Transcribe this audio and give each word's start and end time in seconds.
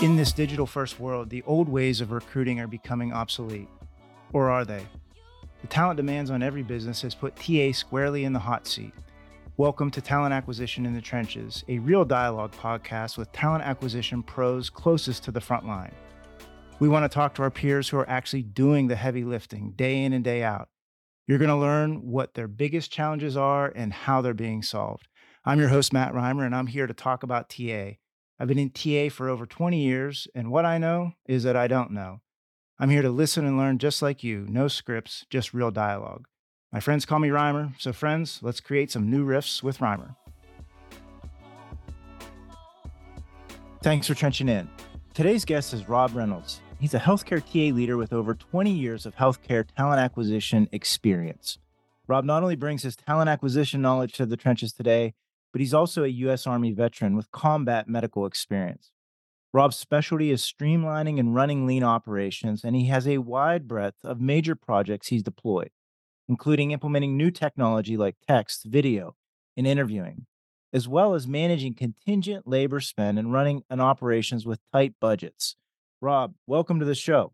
In 0.00 0.16
this 0.16 0.32
digital 0.32 0.64
first 0.64 0.98
world, 0.98 1.28
the 1.28 1.42
old 1.42 1.68
ways 1.68 2.00
of 2.00 2.12
recruiting 2.12 2.60
are 2.60 2.66
becoming 2.66 3.12
obsolete. 3.12 3.68
Or 4.32 4.48
are 4.48 4.64
they? 4.64 4.86
The 5.60 5.66
talent 5.66 5.96
demands 5.96 6.30
on 6.30 6.42
every 6.42 6.62
business 6.62 7.02
has 7.02 7.14
put 7.14 7.36
TA 7.36 7.72
squarely 7.72 8.24
in 8.24 8.32
the 8.32 8.38
hot 8.38 8.66
seat. 8.66 8.92
Welcome 9.56 9.90
to 9.90 10.00
Talent 10.00 10.32
Acquisition 10.32 10.86
in 10.86 10.94
the 10.94 11.00
Trenches, 11.00 11.64
a 11.66 11.80
real 11.80 12.04
dialogue 12.04 12.52
podcast 12.52 13.18
with 13.18 13.32
talent 13.32 13.64
acquisition 13.64 14.22
pros 14.22 14.70
closest 14.70 15.24
to 15.24 15.32
the 15.32 15.40
front 15.40 15.66
line. 15.66 15.92
We 16.78 16.88
want 16.88 17.04
to 17.04 17.14
talk 17.14 17.34
to 17.34 17.42
our 17.42 17.50
peers 17.50 17.88
who 17.88 17.98
are 17.98 18.08
actually 18.08 18.44
doing 18.44 18.86
the 18.86 18.94
heavy 18.94 19.24
lifting 19.24 19.72
day 19.72 20.04
in 20.04 20.12
and 20.12 20.22
day 20.22 20.44
out. 20.44 20.68
You're 21.26 21.38
going 21.38 21.48
to 21.48 21.56
learn 21.56 22.02
what 22.08 22.34
their 22.34 22.46
biggest 22.46 22.92
challenges 22.92 23.36
are 23.36 23.72
and 23.74 23.92
how 23.92 24.22
they're 24.22 24.32
being 24.32 24.62
solved. 24.62 25.07
I'm 25.48 25.58
your 25.58 25.70
host, 25.70 25.94
Matt 25.94 26.12
Rimer, 26.12 26.44
and 26.44 26.54
I'm 26.54 26.66
here 26.66 26.86
to 26.86 26.92
talk 26.92 27.22
about 27.22 27.48
TA. 27.48 27.92
I've 28.38 28.48
been 28.48 28.58
in 28.58 28.68
TA 28.68 29.08
for 29.08 29.30
over 29.30 29.46
20 29.46 29.82
years, 29.82 30.28
and 30.34 30.50
what 30.50 30.66
I 30.66 30.76
know 30.76 31.12
is 31.24 31.42
that 31.44 31.56
I 31.56 31.66
don't 31.66 31.90
know. 31.90 32.20
I'm 32.78 32.90
here 32.90 33.00
to 33.00 33.08
listen 33.08 33.46
and 33.46 33.56
learn 33.56 33.78
just 33.78 34.02
like 34.02 34.22
you. 34.22 34.44
No 34.46 34.68
scripts, 34.68 35.24
just 35.30 35.54
real 35.54 35.70
dialogue. 35.70 36.28
My 36.70 36.80
friends 36.80 37.06
call 37.06 37.18
me 37.18 37.30
Rimer, 37.30 37.72
so 37.78 37.94
friends, 37.94 38.40
let's 38.42 38.60
create 38.60 38.90
some 38.90 39.10
new 39.10 39.24
riffs 39.24 39.62
with 39.62 39.78
Reimer. 39.78 40.16
Thanks 43.82 44.06
for 44.06 44.14
trenching 44.14 44.50
in. 44.50 44.68
Today's 45.14 45.46
guest 45.46 45.72
is 45.72 45.88
Rob 45.88 46.10
Rennels. 46.14 46.60
He's 46.78 46.92
a 46.92 47.00
healthcare 47.00 47.40
TA 47.40 47.74
leader 47.74 47.96
with 47.96 48.12
over 48.12 48.34
20 48.34 48.70
years 48.70 49.06
of 49.06 49.16
healthcare 49.16 49.64
talent 49.78 49.98
acquisition 49.98 50.68
experience. 50.72 51.56
Rob 52.06 52.26
not 52.26 52.42
only 52.42 52.54
brings 52.54 52.82
his 52.82 52.96
talent 52.96 53.30
acquisition 53.30 53.80
knowledge 53.80 54.12
to 54.12 54.26
the 54.26 54.36
trenches 54.36 54.74
today, 54.74 55.14
but 55.52 55.60
he's 55.60 55.74
also 55.74 56.04
a 56.04 56.08
U.S. 56.08 56.46
Army 56.46 56.72
veteran 56.72 57.16
with 57.16 57.30
combat 57.30 57.88
medical 57.88 58.26
experience. 58.26 58.90
Rob's 59.52 59.76
specialty 59.76 60.30
is 60.30 60.42
streamlining 60.42 61.18
and 61.18 61.34
running 61.34 61.66
lean 61.66 61.82
operations, 61.82 62.64
and 62.64 62.76
he 62.76 62.86
has 62.86 63.08
a 63.08 63.18
wide 63.18 63.66
breadth 63.66 64.04
of 64.04 64.20
major 64.20 64.54
projects 64.54 65.08
he's 65.08 65.22
deployed, 65.22 65.70
including 66.28 66.70
implementing 66.70 67.16
new 67.16 67.30
technology 67.30 67.96
like 67.96 68.16
text, 68.26 68.64
video, 68.66 69.16
and 69.56 69.66
interviewing, 69.66 70.26
as 70.72 70.86
well 70.86 71.14
as 71.14 71.26
managing 71.26 71.74
contingent 71.74 72.46
labor 72.46 72.80
spend 72.80 73.18
and 73.18 73.32
running 73.32 73.62
an 73.70 73.80
operations 73.80 74.44
with 74.44 74.60
tight 74.70 74.94
budgets. 75.00 75.56
Rob, 76.02 76.34
welcome 76.46 76.78
to 76.78 76.86
the 76.86 76.94
show. 76.94 77.32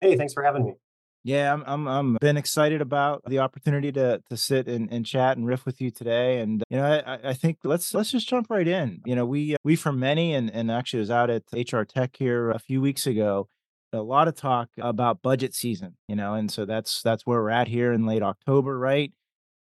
Hey, 0.00 0.16
thanks 0.16 0.32
for 0.32 0.42
having 0.42 0.64
me. 0.64 0.74
Yeah, 1.22 1.52
I'm 1.52 1.62
I'm 1.66 1.88
I'm 1.88 2.18
been 2.20 2.36
excited 2.38 2.80
about 2.80 3.22
the 3.26 3.40
opportunity 3.40 3.92
to 3.92 4.22
to 4.30 4.36
sit 4.36 4.68
and, 4.68 4.90
and 4.90 5.04
chat 5.04 5.36
and 5.36 5.46
riff 5.46 5.66
with 5.66 5.80
you 5.80 5.90
today. 5.90 6.40
And 6.40 6.62
you 6.70 6.78
know, 6.78 7.02
I, 7.06 7.30
I 7.30 7.32
think 7.34 7.58
let's 7.62 7.92
let's 7.92 8.10
just 8.10 8.28
jump 8.28 8.46
right 8.48 8.66
in. 8.66 9.02
You 9.04 9.14
know, 9.14 9.26
we 9.26 9.56
we 9.62 9.76
from 9.76 10.00
many 10.00 10.34
and 10.34 10.50
and 10.50 10.70
actually 10.70 11.00
was 11.00 11.10
out 11.10 11.28
at 11.28 11.42
HR 11.52 11.82
Tech 11.82 12.16
here 12.16 12.50
a 12.50 12.58
few 12.58 12.80
weeks 12.80 13.06
ago. 13.06 13.48
A 13.92 13.98
lot 13.98 14.28
of 14.28 14.36
talk 14.36 14.68
about 14.78 15.20
budget 15.20 15.52
season, 15.52 15.96
you 16.06 16.14
know, 16.14 16.34
and 16.34 16.50
so 16.50 16.64
that's 16.64 17.02
that's 17.02 17.26
where 17.26 17.42
we're 17.42 17.50
at 17.50 17.68
here 17.68 17.92
in 17.92 18.06
late 18.06 18.22
October, 18.22 18.78
right? 18.78 19.12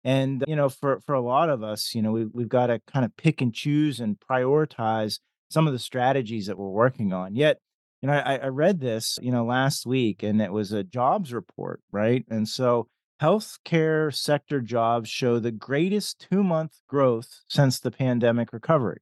And 0.03 0.43
you 0.47 0.55
know, 0.55 0.69
for 0.69 1.01
for 1.01 1.13
a 1.13 1.21
lot 1.21 1.49
of 1.49 1.61
us, 1.61 1.93
you 1.93 2.01
know, 2.01 2.11
we 2.11 2.25
we've 2.25 2.47
got 2.47 2.67
to 2.67 2.79
kind 2.87 3.03
of 3.03 3.17
pick 3.17 3.41
and 3.41 3.53
choose 3.53 3.99
and 3.99 4.17
prioritize 4.19 5.19
some 5.49 5.67
of 5.67 5.73
the 5.73 5.79
strategies 5.79 6.45
that 6.45 6.57
we're 6.57 6.69
working 6.69 7.11
on. 7.11 7.35
Yet 7.35 7.59
you 8.01 8.07
know, 8.07 8.13
I, 8.13 8.37
I 8.37 8.47
read 8.47 8.79
this, 8.79 9.19
you 9.21 9.31
know, 9.31 9.45
last 9.45 9.85
week 9.85 10.23
and 10.23 10.41
it 10.41 10.51
was 10.51 10.71
a 10.71 10.83
jobs 10.83 11.33
report, 11.33 11.81
right? 11.91 12.25
And 12.29 12.47
so 12.47 12.87
healthcare 13.21 14.13
sector 14.13 14.61
jobs 14.61 15.09
show 15.09 15.39
the 15.39 15.51
greatest 15.51 16.25
two 16.31 16.43
month 16.43 16.79
growth 16.87 17.41
since 17.49 17.79
the 17.79 17.91
pandemic 17.91 18.53
recovery, 18.53 19.01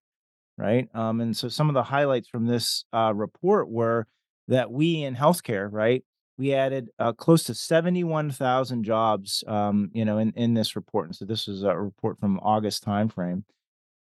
right? 0.57 0.87
Um, 0.95 1.21
and 1.21 1.37
so 1.37 1.47
some 1.49 1.69
of 1.69 1.75
the 1.75 1.83
highlights 1.83 2.27
from 2.27 2.47
this 2.47 2.85
uh, 2.91 3.13
report 3.13 3.69
were 3.69 4.07
that 4.47 4.71
we 4.71 5.03
in 5.03 5.15
healthcare, 5.15 5.67
right, 5.71 6.03
we 6.37 6.53
added 6.53 6.89
uh, 6.97 7.13
close 7.13 7.43
to 7.43 7.53
71,000 7.53 8.83
jobs, 8.83 9.43
um, 9.47 9.89
you 9.93 10.05
know, 10.05 10.17
in, 10.17 10.31
in 10.35 10.53
this 10.53 10.75
report. 10.75 11.07
And 11.07 11.15
so 11.15 11.25
this 11.25 11.47
is 11.47 11.63
a 11.63 11.77
report 11.77 12.19
from 12.19 12.39
August 12.41 12.85
timeframe 12.85 13.43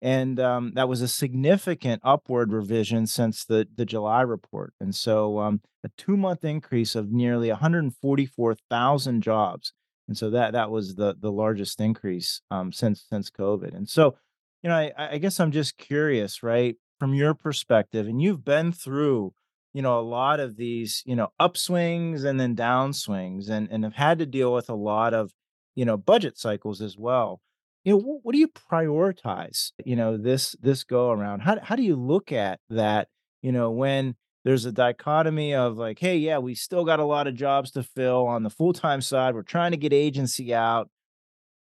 and 0.04 0.38
um, 0.38 0.72
that 0.74 0.86
was 0.86 1.00
a 1.00 1.08
significant 1.08 2.02
upward 2.04 2.52
revision 2.52 3.06
since 3.06 3.46
the 3.46 3.66
the 3.74 3.86
July 3.86 4.20
report. 4.20 4.74
And 4.78 4.94
so, 4.94 5.38
um, 5.38 5.62
a 5.82 5.88
two 5.96 6.18
month 6.18 6.44
increase 6.44 6.94
of 6.94 7.10
nearly 7.10 7.48
144,000 7.48 9.22
jobs, 9.22 9.72
and 10.06 10.16
so 10.16 10.28
that 10.30 10.52
that 10.52 10.70
was 10.70 10.96
the 10.96 11.16
the 11.18 11.32
largest 11.32 11.80
increase 11.80 12.42
um, 12.50 12.70
since 12.70 13.06
since 13.08 13.30
COVID. 13.30 13.74
And 13.74 13.88
so, 13.88 14.16
you 14.62 14.68
know, 14.68 14.76
I, 14.76 14.92
I 14.98 15.18
guess 15.18 15.40
I'm 15.40 15.52
just 15.52 15.78
curious, 15.78 16.42
right, 16.42 16.76
from 17.00 17.14
your 17.14 17.32
perspective, 17.32 18.06
and 18.06 18.20
you've 18.20 18.44
been 18.44 18.72
through, 18.72 19.32
you 19.72 19.80
know, 19.80 19.98
a 19.98 20.02
lot 20.02 20.38
of 20.38 20.56
these, 20.56 21.02
you 21.06 21.16
know, 21.16 21.28
upswings 21.40 22.24
and 22.26 22.38
then 22.38 22.54
downswings, 22.54 23.48
and 23.48 23.68
and 23.70 23.84
have 23.84 23.94
had 23.94 24.18
to 24.18 24.26
deal 24.26 24.52
with 24.52 24.68
a 24.68 24.74
lot 24.74 25.14
of, 25.14 25.32
you 25.74 25.86
know, 25.86 25.96
budget 25.96 26.36
cycles 26.36 26.82
as 26.82 26.98
well 26.98 27.40
you 27.84 27.92
know 27.92 27.98
what, 27.98 28.20
what 28.22 28.32
do 28.32 28.38
you 28.38 28.48
prioritize 28.48 29.72
you 29.84 29.96
know 29.96 30.16
this 30.16 30.56
this 30.60 30.84
go 30.84 31.10
around? 31.10 31.40
How, 31.40 31.58
how 31.62 31.76
do 31.76 31.82
you 31.82 31.96
look 31.96 32.32
at 32.32 32.60
that 32.70 33.08
you 33.42 33.52
know 33.52 33.70
when 33.70 34.16
there's 34.44 34.64
a 34.64 34.72
dichotomy 34.72 35.54
of 35.54 35.76
like 35.76 35.98
hey 35.98 36.16
yeah 36.16 36.38
we 36.38 36.54
still 36.54 36.84
got 36.84 37.00
a 37.00 37.04
lot 37.04 37.26
of 37.26 37.34
jobs 37.34 37.70
to 37.72 37.82
fill 37.82 38.26
on 38.26 38.42
the 38.42 38.50
full-time 38.50 39.00
side 39.00 39.34
we're 39.34 39.42
trying 39.42 39.70
to 39.70 39.76
get 39.76 39.92
agency 39.92 40.54
out 40.54 40.88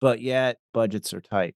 but 0.02 0.22
yet 0.22 0.58
budgets 0.74 1.14
are 1.14 1.22
tight 1.22 1.56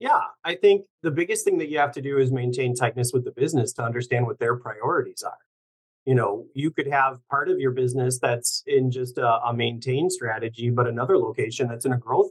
yeah 0.00 0.20
i 0.44 0.54
think 0.54 0.84
the 1.02 1.10
biggest 1.10 1.44
thing 1.44 1.58
that 1.58 1.68
you 1.68 1.78
have 1.78 1.92
to 1.92 2.02
do 2.02 2.18
is 2.18 2.30
maintain 2.30 2.74
tightness 2.74 3.12
with 3.12 3.24
the 3.24 3.32
business 3.32 3.72
to 3.72 3.82
understand 3.82 4.26
what 4.26 4.38
their 4.38 4.56
priorities 4.56 5.22
are. 5.22 5.38
You 6.04 6.14
know 6.14 6.46
you 6.54 6.70
could 6.70 6.88
have 6.88 7.18
part 7.28 7.50
of 7.50 7.58
your 7.58 7.72
business 7.72 8.18
that's 8.18 8.62
in 8.66 8.90
just 8.90 9.18
a, 9.18 9.40
a 9.44 9.54
maintain 9.54 10.08
strategy 10.08 10.70
but 10.70 10.86
another 10.86 11.18
location 11.18 11.68
that's 11.68 11.84
in 11.84 11.92
a 11.92 11.98
growth 11.98 12.30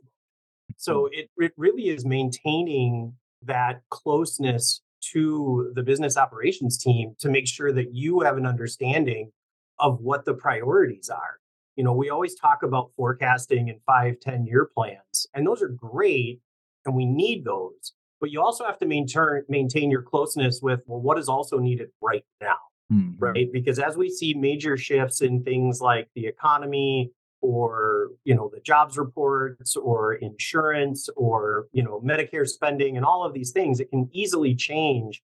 so 0.77 1.03
mm. 1.03 1.09
it, 1.11 1.29
it 1.37 1.51
really 1.57 1.89
is 1.89 2.05
maintaining 2.05 3.13
that 3.43 3.81
closeness 3.89 4.81
to 5.11 5.71
the 5.75 5.83
business 5.83 6.17
operations 6.17 6.77
team 6.77 7.15
to 7.19 7.29
make 7.29 7.47
sure 7.47 7.71
that 7.71 7.93
you 7.93 8.21
have 8.21 8.37
an 8.37 8.45
understanding 8.45 9.31
of 9.79 9.99
what 10.01 10.25
the 10.25 10.33
priorities 10.33 11.09
are. 11.09 11.39
You 11.75 11.83
know, 11.83 11.93
we 11.93 12.09
always 12.09 12.33
talk 12.33 12.63
about 12.63 12.91
forecasting 12.95 13.69
and 13.69 13.79
five, 13.85 14.19
10 14.19 14.45
year 14.45 14.69
plans, 14.73 15.27
and 15.33 15.45
those 15.45 15.61
are 15.61 15.67
great 15.67 16.39
and 16.85 16.95
we 16.95 17.05
need 17.05 17.45
those. 17.45 17.93
But 18.19 18.31
you 18.31 18.41
also 18.41 18.65
have 18.65 18.79
to 18.79 18.87
maintain 18.87 19.43
maintain 19.47 19.91
your 19.91 20.01
closeness 20.01 20.59
with 20.61 20.81
well, 20.87 20.99
what 20.99 21.19
is 21.19 21.29
also 21.29 21.59
needed 21.59 21.89
right 22.01 22.25
now. 22.41 22.57
Mm-hmm. 22.91 23.23
Right. 23.23 23.51
Because 23.51 23.77
as 23.77 23.95
we 23.97 24.09
see 24.09 24.33
major 24.33 24.77
shifts 24.77 25.21
in 25.21 25.43
things 25.43 25.81
like 25.81 26.07
the 26.15 26.25
economy, 26.25 27.11
or 27.41 28.09
you 28.23 28.35
know 28.35 28.49
the 28.53 28.59
jobs 28.61 28.97
reports 28.97 29.75
or 29.75 30.15
insurance 30.15 31.09
or 31.15 31.67
you 31.71 31.83
know 31.83 32.01
medicare 32.03 32.47
spending 32.47 32.97
and 32.97 33.05
all 33.05 33.23
of 33.23 33.33
these 33.33 33.51
things 33.51 33.79
it 33.79 33.89
can 33.89 34.09
easily 34.11 34.55
change 34.55 35.21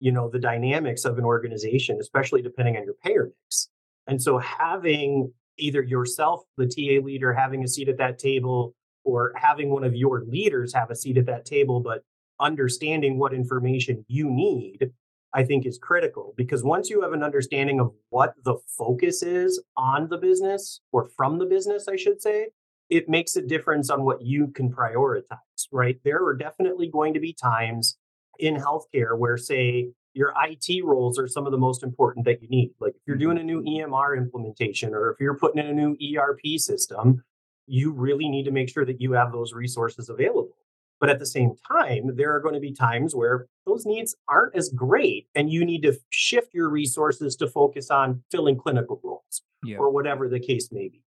you 0.00 0.12
know 0.12 0.28
the 0.28 0.38
dynamics 0.38 1.04
of 1.04 1.18
an 1.18 1.24
organization 1.24 1.98
especially 2.00 2.42
depending 2.42 2.76
on 2.76 2.84
your 2.84 2.94
payer 3.02 3.30
mix. 3.42 3.68
And 4.06 4.20
so 4.20 4.38
having 4.38 5.32
either 5.56 5.82
yourself 5.82 6.42
the 6.58 6.66
ta 6.66 7.04
leader 7.04 7.32
having 7.32 7.64
a 7.64 7.68
seat 7.68 7.88
at 7.88 7.98
that 7.98 8.18
table 8.18 8.74
or 9.04 9.32
having 9.36 9.70
one 9.70 9.84
of 9.84 9.94
your 9.94 10.24
leaders 10.26 10.74
have 10.74 10.90
a 10.90 10.96
seat 10.96 11.16
at 11.16 11.26
that 11.26 11.44
table 11.44 11.80
but 11.80 12.02
understanding 12.40 13.18
what 13.18 13.32
information 13.32 14.04
you 14.08 14.28
need 14.28 14.90
I 15.34 15.44
think 15.44 15.66
is 15.66 15.78
critical 15.78 16.32
because 16.36 16.62
once 16.62 16.88
you 16.88 17.02
have 17.02 17.12
an 17.12 17.22
understanding 17.22 17.80
of 17.80 17.92
what 18.10 18.34
the 18.44 18.56
focus 18.78 19.22
is 19.22 19.62
on 19.76 20.08
the 20.08 20.16
business 20.16 20.80
or 20.92 21.08
from 21.16 21.38
the 21.38 21.46
business, 21.46 21.88
I 21.88 21.96
should 21.96 22.22
say, 22.22 22.48
it 22.88 23.08
makes 23.08 23.34
a 23.34 23.42
difference 23.42 23.90
on 23.90 24.04
what 24.04 24.22
you 24.22 24.48
can 24.48 24.70
prioritize, 24.70 25.66
right? 25.72 25.98
There 26.04 26.24
are 26.24 26.36
definitely 26.36 26.88
going 26.88 27.14
to 27.14 27.20
be 27.20 27.32
times 27.32 27.98
in 28.38 28.56
healthcare 28.56 29.18
where, 29.18 29.36
say, 29.36 29.90
your 30.12 30.32
IT 30.46 30.84
roles 30.84 31.18
are 31.18 31.26
some 31.26 31.46
of 31.46 31.52
the 31.52 31.58
most 31.58 31.82
important 31.82 32.24
that 32.26 32.40
you 32.40 32.48
need. 32.48 32.70
Like 32.80 32.94
if 32.94 33.02
you're 33.06 33.16
mm-hmm. 33.16 33.24
doing 33.24 33.38
a 33.38 33.42
new 33.42 33.62
EMR 33.62 34.16
implementation 34.16 34.94
or 34.94 35.10
if 35.10 35.20
you're 35.20 35.36
putting 35.36 35.64
in 35.64 35.70
a 35.70 35.74
new 35.74 35.96
ERP 36.16 36.58
system, 36.58 37.24
you 37.66 37.90
really 37.90 38.28
need 38.28 38.44
to 38.44 38.52
make 38.52 38.68
sure 38.68 38.84
that 38.84 39.00
you 39.00 39.12
have 39.12 39.32
those 39.32 39.52
resources 39.52 40.08
available. 40.08 40.56
But 41.00 41.10
at 41.10 41.18
the 41.18 41.26
same 41.26 41.54
time, 41.68 42.14
there 42.14 42.34
are 42.34 42.40
going 42.40 42.54
to 42.54 42.60
be 42.60 42.72
times 42.72 43.14
where 43.14 43.46
those 43.66 43.86
needs 43.86 44.14
aren't 44.28 44.54
as 44.54 44.68
great, 44.70 45.26
and 45.34 45.50
you 45.50 45.64
need 45.64 45.82
to 45.82 45.98
shift 46.10 46.52
your 46.52 46.68
resources 46.68 47.36
to 47.36 47.48
focus 47.48 47.90
on 47.90 48.22
filling 48.30 48.56
clinical 48.56 49.00
roles 49.02 49.42
yeah. 49.62 49.78
or 49.78 49.90
whatever 49.90 50.28
the 50.28 50.40
case 50.40 50.68
may 50.70 50.88
be. 50.88 51.02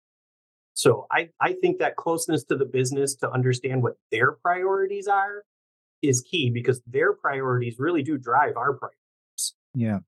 So 0.75 1.07
I, 1.11 1.31
I 1.41 1.55
think 1.55 1.79
that 1.79 1.97
closeness 1.97 2.45
to 2.45 2.57
the 2.57 2.67
business 2.67 3.15
to 3.17 3.31
understand 3.31 3.83
what 3.83 3.95
their 4.11 4.33
priorities 4.33 5.09
are 5.09 5.45
is 6.03 6.21
key 6.21 6.51
because 6.51 6.83
their 6.87 7.15
priorities 7.15 7.77
really 7.79 8.03
do 8.03 8.19
drive 8.19 8.57
our 8.57 8.75
priorities. 8.75 9.55
Yeah. 9.75 10.01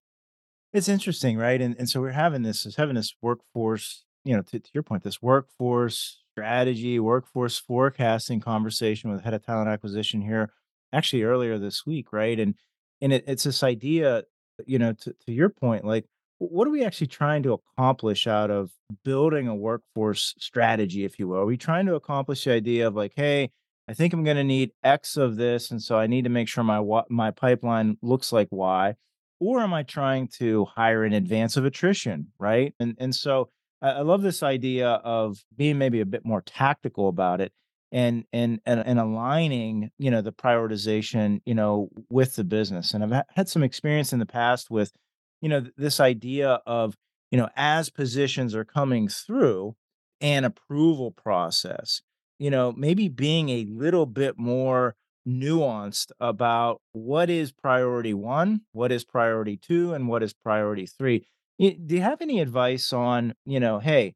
It's 0.73 0.89
interesting, 0.89 1.39
right? 1.39 1.61
And 1.61 1.75
and 1.79 1.89
so 1.89 2.03
we're 2.03 2.11
having 2.11 2.43
this 2.43 2.67
is 2.67 2.77
having 2.77 2.95
this 2.95 3.15
workforce, 3.23 4.05
you 4.25 4.37
know, 4.37 4.43
to, 4.43 4.61
to 4.61 4.71
your 4.75 4.83
point, 4.83 5.03
this 5.03 5.23
workforce 5.23 6.23
strategy, 6.33 7.01
workforce 7.01 7.59
forecasting 7.59 8.41
conversation 8.41 9.11
with 9.11 9.25
head 9.25 9.33
of 9.33 9.45
talent 9.45 9.69
acquisition 9.69 10.21
here 10.21 10.53
actually 10.93 11.23
earlier 11.23 11.59
this 11.59 11.87
week, 11.87 12.13
right? 12.13 12.39
And 12.39 12.55
and 13.01 13.13
it, 13.13 13.25
it's 13.27 13.45
this 13.45 13.63
idea, 13.63 14.25
you 14.67 14.79
know, 14.79 14.93
to, 14.93 15.15
to 15.27 15.33
your 15.33 15.49
point, 15.49 15.85
like 15.85 16.05
what 16.39 16.69
are 16.69 16.71
we 16.71 16.85
actually 16.85 17.09
trying 17.09 17.43
to 17.43 17.61
accomplish 17.77 18.27
out 18.27 18.51
of 18.51 18.71
building 19.05 19.49
a 19.49 19.55
workforce 19.55 20.35
strategy, 20.39 21.05
if 21.05 21.19
you 21.19 21.29
will? 21.29 21.39
Are 21.39 21.47
we 21.47 21.57
trying 21.57 21.87
to 21.87 21.97
accomplish 21.97 22.45
the 22.45 22.53
idea 22.53 22.87
of 22.87 22.95
like, 22.95 23.13
hey, 23.17 23.51
I 23.89 23.95
think 23.95 24.13
I'm 24.13 24.23
going 24.23 24.37
to 24.37 24.45
need 24.45 24.71
X 24.85 25.17
of 25.17 25.37
this, 25.37 25.71
and 25.71 25.83
so 25.83 25.99
I 25.99 26.07
need 26.07 26.25
to 26.25 26.31
make 26.31 26.49
sure 26.49 26.63
my 26.63 26.83
my 27.09 27.31
pipeline 27.31 27.97
looks 28.03 28.33
like 28.33 28.49
Y, 28.51 28.95
or 29.41 29.61
am 29.61 29.73
I 29.73 29.83
trying 29.83 30.29
to 30.39 30.67
hire 30.67 31.05
in 31.05 31.13
advance 31.13 31.57
of 31.57 31.65
attrition, 31.65 32.29
right? 32.39 32.75
And 32.79 32.97
and 32.99 33.15
so 33.15 33.51
I 33.81 34.03
love 34.03 34.23
this 34.23 34.43
idea 34.43 34.89
of 34.89 35.39
being 35.57 35.79
maybe 35.79 36.01
a 36.01 36.07
bit 36.07 36.25
more 36.25 36.43
tactical 36.43 37.09
about 37.09 37.41
it 37.41 37.53
and 37.93 38.25
and 38.33 38.61
and, 38.67 38.81
and 38.87 38.99
aligning 38.99 39.91
you 39.99 40.11
know 40.11 40.21
the 40.21 40.33
prioritization 40.33 41.41
you 41.47 41.55
know 41.55 41.89
with 42.11 42.37
the 42.37 42.45
business. 42.45 42.95
And 42.95 43.03
i've 43.05 43.25
had 43.35 43.49
some 43.49 43.63
experience 43.63 44.13
in 44.13 44.19
the 44.19 44.27
past 44.27 44.71
with 44.71 44.93
you 45.41 45.49
know 45.49 45.65
this 45.77 46.01
idea 46.01 46.61
of 46.67 46.95
you 47.31 47.39
know 47.39 47.49
as 47.57 47.91
positions 47.91 48.55
are 48.55 48.65
coming 48.65 49.09
through 49.09 49.75
an 50.21 50.45
approval 50.45 51.13
process 51.13 52.03
you 52.39 52.51
know 52.51 52.73
maybe 52.73 53.09
being 53.09 53.49
a 53.49 53.65
little 53.67 54.07
bit 54.07 54.39
more 54.39 54.95
nuanced 55.27 56.11
about 56.21 56.81
what 56.93 57.29
is 57.29 57.53
priority 57.53 58.15
one 58.15 58.63
what 58.73 58.91
is 58.91 59.05
priority 59.05 59.57
two 59.57 59.93
and 59.93 60.09
what 60.09 60.23
is 60.23 60.33
priority 60.33 60.87
three. 60.87 61.27
Do 61.59 61.77
you 61.89 62.01
have 62.01 62.21
any 62.21 62.41
advice 62.41 62.93
on 62.93 63.35
you 63.45 63.61
know 63.61 63.79
hey 63.79 64.15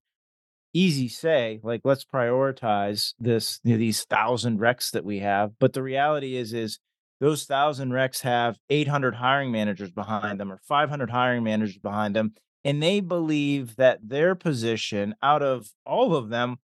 easy 0.74 1.08
say 1.08 1.60
like 1.62 1.82
let's 1.84 2.04
prioritize 2.04 3.12
this 3.18 3.60
you 3.64 3.72
know, 3.72 3.78
these 3.78 4.04
thousand 4.04 4.58
recs 4.58 4.90
that 4.90 5.04
we 5.04 5.18
have 5.18 5.50
but 5.58 5.72
the 5.72 5.82
reality 5.82 6.36
is 6.36 6.52
is 6.52 6.78
those 7.20 7.44
thousand 7.44 7.90
recs 7.90 8.22
have 8.22 8.58
800 8.70 9.14
hiring 9.14 9.52
managers 9.52 9.90
behind 9.90 10.40
them 10.40 10.50
or 10.50 10.58
500 10.66 11.10
hiring 11.10 11.44
managers 11.44 11.78
behind 11.78 12.16
them 12.16 12.32
and 12.64 12.82
they 12.82 13.00
believe 13.00 13.76
that 13.76 13.98
their 14.02 14.34
position 14.34 15.14
out 15.22 15.42
of 15.42 15.68
all 15.84 16.14
of 16.14 16.30
them 16.30 16.56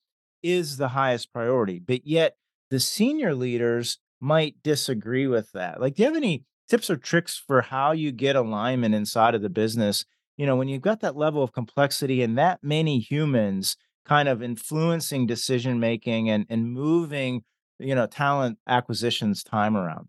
is 0.43 0.76
the 0.76 0.88
highest 0.88 1.32
priority 1.32 1.78
but 1.78 2.06
yet 2.06 2.37
the 2.70 2.81
senior 2.81 3.34
leaders 3.34 3.99
might 4.20 4.56
disagree 4.62 5.26
with 5.26 5.52
that. 5.52 5.81
Like 5.81 5.94
do 5.94 6.02
you 6.02 6.08
have 6.08 6.16
any 6.16 6.44
tips 6.69 6.90
or 6.90 6.96
tricks 6.96 7.43
for 7.44 7.62
how 7.62 7.93
you 7.93 8.12
get 8.12 8.37
alignment 8.37 8.94
inside 8.94 9.34
of 9.34 9.43
the 9.43 9.50
business? 9.50 10.04
You 10.37 10.46
know 10.46 10.56
when 10.56 10.69
you've 10.69 10.82
got 10.82 11.00
that 11.00 11.16
level 11.16 11.43
of 11.43 11.52
complexity 11.52 12.22
and 12.22 12.38
that 12.38 12.61
many 12.62 13.00
humans 13.00 13.76
kind 14.08 14.28
of 14.28 14.43
influencing 14.43 15.26
decision 15.26 15.78
making 15.78 16.31
and 16.31 16.46
and 16.49 16.72
moving 16.72 17.43
you 17.78 17.94
know 17.94 18.06
talent 18.06 18.58
acquisitions 18.66 19.44
time 19.44 19.76
around 19.76 20.08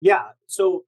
yeah 0.00 0.24
so 0.46 0.84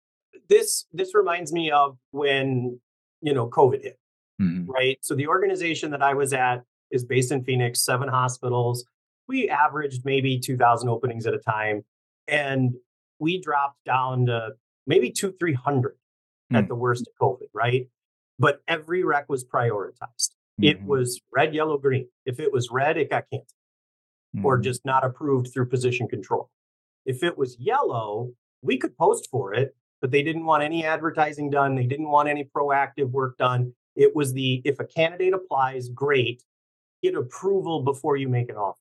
this 0.49 0.87
this 0.93 1.15
reminds 1.15 1.53
me 1.53 1.71
of 1.71 1.97
when 2.11 2.79
you 3.23 3.33
know 3.33 3.49
covid 3.49 3.83
hit 3.83 3.99
mm-hmm. 4.41 4.71
right 4.71 4.99
so 5.01 5.15
the 5.15 5.27
organization 5.27 5.91
that 5.91 6.03
i 6.03 6.13
was 6.13 6.33
at 6.33 6.63
is 6.91 7.05
based 7.05 7.33
in 7.33 7.43
phoenix 7.43 7.83
seven 7.83 8.09
hospitals 8.09 8.85
we 9.27 9.49
averaged 9.49 10.05
maybe 10.05 10.39
2000 10.39 10.89
openings 10.89 11.27
at 11.27 11.35
a 11.35 11.39
time 11.39 11.83
and 12.29 12.75
we 13.19 13.41
dropped 13.41 13.83
down 13.85 14.27
to 14.27 14.51
maybe 14.87 15.11
two 15.11 15.33
300 15.41 15.93
mm-hmm. 15.93 16.57
at 16.57 16.65
mm. 16.65 16.69
the 16.69 16.75
worst 16.75 17.09
of 17.09 17.15
covid 17.21 17.49
right 17.55 17.89
but 18.39 18.61
every 18.69 19.03
rec 19.03 19.29
was 19.29 19.45
prioritized 19.45 20.31
it 20.61 20.79
mm-hmm. 20.79 20.87
was 20.87 21.21
red, 21.33 21.55
yellow, 21.55 21.79
green. 21.79 22.09
If 22.27 22.41
it 22.41 22.53
was 22.53 22.71
red, 22.71 22.97
it 22.97 23.11
got 23.11 23.25
canceled 23.31 23.53
mm-hmm. 24.37 24.45
or 24.45 24.59
just 24.59 24.85
not 24.85 25.05
approved 25.05 25.53
through 25.53 25.67
position 25.67 26.09
control. 26.09 26.51
If 27.07 27.23
it 27.23 27.37
was 27.37 27.57
yellow, 27.59 28.33
we 28.63 28.77
could 28.77 28.97
post 28.97 29.29
for 29.31 29.55
it, 29.55 29.75
but 30.01 30.11
they 30.11 30.23
didn't 30.23 30.45
want 30.45 30.63
any 30.63 30.85
advertising 30.85 31.51
done. 31.51 31.75
They 31.75 31.87
didn't 31.87 32.11
want 32.11 32.29
any 32.29 32.45
proactive 32.45 33.11
work 33.11 33.39
done. 33.39 33.73
It 33.97 34.15
was 34.15 34.33
the 34.33 34.63
if 34.65 34.79
a 34.81 34.85
candidate 34.85 35.33
applies, 35.33 35.89
great, 35.89 36.43
get 37.03 37.15
approval 37.15 37.83
before 37.83 38.17
you 38.17 38.29
make 38.29 38.51
an 38.51 38.57
offer. 38.57 38.79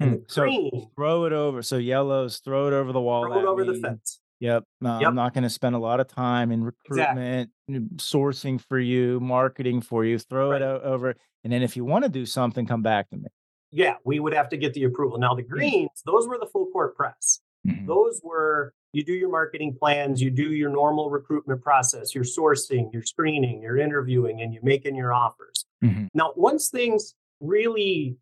And 0.00 0.14
hmm. 0.14 0.20
so 0.26 0.42
green, 0.42 0.90
throw 0.96 1.26
it 1.26 1.32
over. 1.32 1.62
So 1.62 1.76
yellows, 1.76 2.38
throw 2.38 2.68
it 2.68 2.72
over 2.72 2.92
the 2.92 3.00
wall. 3.00 3.26
Throw 3.26 3.38
it 3.38 3.44
over 3.44 3.64
me. 3.64 3.74
the 3.74 3.80
fence. 3.80 4.20
Yep. 4.42 4.64
No, 4.80 4.98
yep. 4.98 5.08
I'm 5.08 5.14
not 5.14 5.34
going 5.34 5.44
to 5.44 5.50
spend 5.50 5.76
a 5.76 5.78
lot 5.78 6.00
of 6.00 6.08
time 6.08 6.50
in 6.50 6.64
recruitment, 6.64 7.50
exactly. 7.68 7.96
sourcing 7.98 8.60
for 8.60 8.76
you, 8.76 9.20
marketing 9.20 9.80
for 9.80 10.04
you. 10.04 10.18
Throw 10.18 10.50
right. 10.50 10.60
it 10.60 10.64
over. 10.64 11.14
And 11.44 11.52
then 11.52 11.62
if 11.62 11.76
you 11.76 11.84
want 11.84 12.02
to 12.02 12.10
do 12.10 12.26
something, 12.26 12.66
come 12.66 12.82
back 12.82 13.08
to 13.10 13.16
me. 13.18 13.28
Yeah, 13.70 13.94
we 14.04 14.18
would 14.18 14.34
have 14.34 14.48
to 14.48 14.56
get 14.56 14.74
the 14.74 14.82
approval. 14.82 15.16
Now, 15.16 15.32
the 15.34 15.44
greens, 15.44 16.02
those 16.04 16.26
were 16.26 16.38
the 16.38 16.46
full 16.46 16.66
court 16.72 16.96
press. 16.96 17.38
Mm-hmm. 17.64 17.86
Those 17.86 18.20
were 18.24 18.74
you 18.92 19.04
do 19.04 19.12
your 19.12 19.30
marketing 19.30 19.76
plans, 19.78 20.20
you 20.20 20.28
do 20.28 20.52
your 20.52 20.70
normal 20.70 21.08
recruitment 21.08 21.62
process, 21.62 22.12
your 22.12 22.24
sourcing, 22.24 22.92
your 22.92 23.04
screening, 23.04 23.62
your 23.62 23.78
interviewing, 23.78 24.42
and 24.42 24.52
you're 24.52 24.64
making 24.64 24.96
your 24.96 25.12
offers. 25.12 25.66
Mm-hmm. 25.84 26.06
Now, 26.14 26.32
once 26.34 26.68
things 26.68 27.14
really 27.38 28.16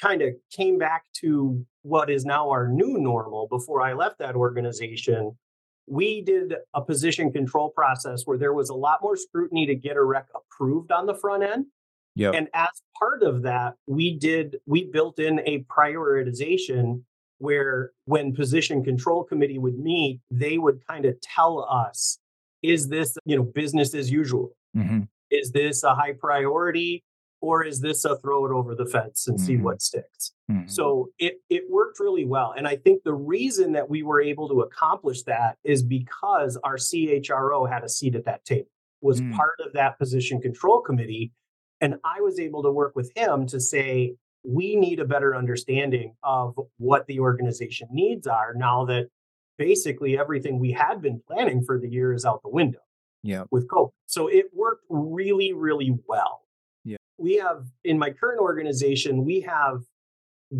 kind 0.00 0.22
of 0.22 0.34
came 0.52 0.78
back 0.78 1.02
to 1.14 1.66
what 1.82 2.10
is 2.10 2.24
now 2.24 2.48
our 2.50 2.68
new 2.68 2.96
normal 2.98 3.48
before 3.48 3.82
I 3.82 3.92
left 3.92 4.20
that 4.20 4.36
organization, 4.36 5.36
we 5.86 6.22
did 6.22 6.54
a 6.74 6.80
position 6.80 7.32
control 7.32 7.70
process 7.70 8.22
where 8.24 8.38
there 8.38 8.52
was 8.52 8.70
a 8.70 8.74
lot 8.74 9.00
more 9.02 9.16
scrutiny 9.16 9.66
to 9.66 9.74
get 9.74 9.96
a 9.96 10.02
rec 10.02 10.26
approved 10.34 10.90
on 10.90 11.06
the 11.06 11.14
front 11.14 11.42
end. 11.42 11.66
Yep. 12.16 12.34
And 12.34 12.48
as 12.54 12.70
part 12.98 13.22
of 13.22 13.42
that, 13.42 13.74
we 13.86 14.16
did 14.16 14.56
we 14.66 14.84
built 14.84 15.18
in 15.18 15.40
a 15.40 15.64
prioritization 15.64 17.02
where 17.38 17.90
when 18.04 18.34
position 18.34 18.84
control 18.84 19.24
committee 19.24 19.58
would 19.58 19.78
meet, 19.78 20.20
they 20.30 20.56
would 20.56 20.86
kind 20.86 21.04
of 21.04 21.20
tell 21.20 21.66
us, 21.68 22.18
is 22.62 22.88
this, 22.88 23.16
you 23.24 23.36
know, 23.36 23.42
business 23.42 23.94
as 23.94 24.10
usual? 24.10 24.56
Mm-hmm. 24.76 25.00
Is 25.30 25.50
this 25.50 25.82
a 25.82 25.94
high 25.94 26.12
priority? 26.18 27.02
Or 27.44 27.62
is 27.62 27.80
this 27.80 28.06
a 28.06 28.16
throw 28.16 28.46
it 28.46 28.52
over 28.52 28.74
the 28.74 28.86
fence 28.86 29.28
and 29.28 29.36
mm-hmm. 29.36 29.46
see 29.46 29.56
what 29.58 29.82
sticks? 29.82 30.32
Mm-hmm. 30.50 30.68
So 30.68 31.10
it 31.18 31.34
it 31.50 31.64
worked 31.70 32.00
really 32.00 32.24
well, 32.24 32.54
and 32.56 32.66
I 32.66 32.76
think 32.76 33.02
the 33.04 33.12
reason 33.12 33.72
that 33.72 33.90
we 33.90 34.02
were 34.02 34.20
able 34.20 34.48
to 34.48 34.62
accomplish 34.62 35.22
that 35.24 35.58
is 35.62 35.82
because 35.82 36.56
our 36.64 36.76
CHRO 36.76 37.70
had 37.70 37.84
a 37.84 37.88
seat 37.88 38.14
at 38.14 38.24
that 38.24 38.44
table, 38.44 38.70
was 39.02 39.20
mm-hmm. 39.20 39.34
part 39.34 39.60
of 39.64 39.74
that 39.74 39.98
position 39.98 40.40
control 40.40 40.80
committee, 40.80 41.32
and 41.80 41.96
I 42.02 42.22
was 42.22 42.40
able 42.40 42.62
to 42.62 42.70
work 42.70 42.96
with 42.96 43.12
him 43.14 43.46
to 43.48 43.60
say 43.60 44.14
we 44.42 44.76
need 44.76 45.00
a 45.00 45.04
better 45.04 45.36
understanding 45.36 46.14
of 46.22 46.58
what 46.78 47.06
the 47.06 47.20
organization 47.20 47.88
needs 47.90 48.26
are 48.26 48.54
now 48.54 48.84
that 48.86 49.08
basically 49.58 50.18
everything 50.18 50.58
we 50.58 50.72
had 50.72 51.00
been 51.00 51.20
planning 51.26 51.62
for 51.62 51.78
the 51.78 51.88
year 51.88 52.12
is 52.12 52.24
out 52.24 52.42
the 52.42 52.48
window. 52.48 52.80
Yeah. 53.22 53.44
With 53.50 53.68
COVID. 53.68 53.92
So 54.04 54.26
it 54.26 54.46
worked 54.52 54.84
really, 54.90 55.54
really 55.54 55.96
well 56.06 56.43
we 57.24 57.36
have 57.36 57.64
in 57.82 57.98
my 57.98 58.10
current 58.10 58.40
organization, 58.40 59.24
we 59.24 59.40
have 59.40 59.78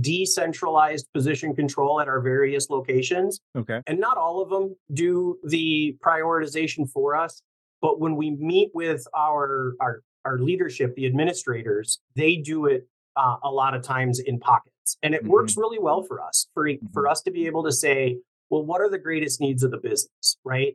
decentralized 0.00 1.06
position 1.14 1.54
control 1.54 2.00
at 2.00 2.09
our 2.09 2.21
various 2.21 2.71
locations. 2.71 3.38
Okay. 3.56 3.80
And 3.87 4.00
not 4.00 4.16
all 4.16 4.42
of 4.42 4.49
them 4.49 4.75
do 4.92 5.38
the 5.44 5.97
prioritization 6.04 6.90
for 6.90 7.14
us. 7.14 7.42
But 7.83 8.00
when 8.00 8.16
we 8.16 8.30
meet 8.30 8.71
with 8.73 9.06
our 9.14 9.75
our, 9.80 10.00
our 10.25 10.38
leadership, 10.38 10.94
the 10.97 11.06
administrators, 11.06 12.00
they 12.16 12.37
do 12.37 12.66
it 12.66 12.88
uh, 13.14 13.37
a 13.42 13.50
lot 13.50 13.75
of 13.75 13.83
times 13.83 14.18
in 14.18 14.40
pockets. 14.40 14.97
And 15.02 15.14
it 15.14 15.23
mm-hmm. 15.23 15.33
works 15.33 15.56
really 15.56 15.78
well 15.78 16.02
for 16.02 16.23
us, 16.23 16.49
for, 16.54 16.64
mm-hmm. 16.66 16.87
for 16.94 17.06
us 17.06 17.21
to 17.23 17.30
be 17.30 17.47
able 17.47 17.62
to 17.64 17.73
say, 17.73 18.18
well, 18.50 18.64
what 18.64 18.80
are 18.80 18.90
the 18.90 18.99
greatest 18.99 19.40
needs 19.40 19.62
of 19.62 19.71
the 19.71 19.78
business, 19.78 20.38
right? 20.44 20.75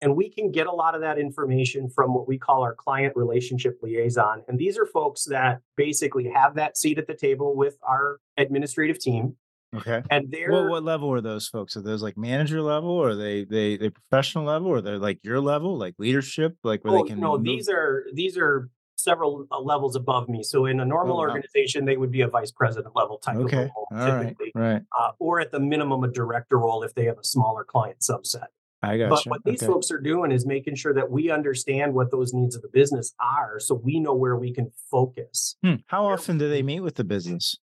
And 0.00 0.14
we 0.14 0.30
can 0.30 0.52
get 0.52 0.66
a 0.66 0.72
lot 0.72 0.94
of 0.94 1.00
that 1.00 1.18
information 1.18 1.90
from 1.90 2.14
what 2.14 2.28
we 2.28 2.38
call 2.38 2.62
our 2.62 2.74
client 2.74 3.14
relationship 3.16 3.78
liaison. 3.82 4.42
And 4.46 4.58
these 4.58 4.78
are 4.78 4.86
folks 4.86 5.24
that 5.24 5.60
basically 5.76 6.30
have 6.32 6.54
that 6.54 6.76
seat 6.76 6.98
at 6.98 7.06
the 7.06 7.14
table 7.14 7.56
with 7.56 7.78
our 7.82 8.20
administrative 8.36 8.98
team. 9.00 9.36
Okay. 9.74 10.02
And 10.10 10.30
they're 10.30 10.50
what, 10.50 10.68
what 10.68 10.84
level 10.84 11.12
are 11.12 11.20
those 11.20 11.48
folks? 11.48 11.76
Are 11.76 11.82
those 11.82 12.02
like 12.02 12.16
manager 12.16 12.62
level 12.62 12.90
or 12.90 13.10
are 13.10 13.16
they 13.16 13.44
they 13.44 13.76
they 13.76 13.90
professional 13.90 14.44
level 14.44 14.68
or 14.68 14.80
they're 14.80 14.98
like 14.98 15.18
your 15.22 15.40
level, 15.40 15.76
like 15.76 15.94
leadership, 15.98 16.56
like 16.64 16.84
where 16.84 16.94
oh, 16.94 17.02
they 17.02 17.10
can 17.10 17.20
No, 17.20 17.36
move? 17.36 17.44
these 17.44 17.68
are 17.68 18.06
these 18.14 18.38
are 18.38 18.70
several 18.96 19.46
uh, 19.50 19.60
levels 19.60 19.94
above 19.94 20.28
me. 20.28 20.42
So 20.42 20.66
in 20.66 20.80
a 20.80 20.84
normal 20.84 21.16
oh, 21.16 21.18
wow. 21.18 21.32
organization, 21.32 21.84
they 21.84 21.96
would 21.96 22.10
be 22.10 22.22
a 22.22 22.28
vice 22.28 22.50
president 22.50 22.96
level 22.96 23.18
type 23.18 23.36
okay. 23.36 23.64
of 23.64 23.70
role, 23.76 24.06
typically, 24.06 24.52
right. 24.54 24.72
right. 24.72 24.82
Uh, 24.98 25.10
or 25.18 25.40
at 25.40 25.52
the 25.52 25.60
minimum 25.60 26.02
a 26.04 26.08
director 26.08 26.58
role 26.58 26.82
if 26.82 26.94
they 26.94 27.04
have 27.04 27.18
a 27.18 27.24
smaller 27.24 27.64
client 27.64 27.98
subset. 28.00 28.46
I 28.82 28.96
got 28.96 29.10
But 29.10 29.24
what 29.26 29.44
these 29.44 29.62
okay. 29.62 29.72
folks 29.72 29.90
are 29.90 30.00
doing 30.00 30.30
is 30.30 30.46
making 30.46 30.76
sure 30.76 30.94
that 30.94 31.10
we 31.10 31.30
understand 31.30 31.94
what 31.94 32.10
those 32.10 32.32
needs 32.32 32.54
of 32.54 32.62
the 32.62 32.68
business 32.68 33.12
are 33.20 33.58
so 33.58 33.74
we 33.74 33.98
know 33.98 34.14
where 34.14 34.36
we 34.36 34.52
can 34.52 34.70
focus. 34.90 35.56
Hmm. 35.64 35.76
How 35.86 36.06
often 36.06 36.38
do 36.38 36.48
they 36.48 36.62
meet 36.62 36.80
with 36.80 36.94
the 36.94 37.04
business? 37.04 37.56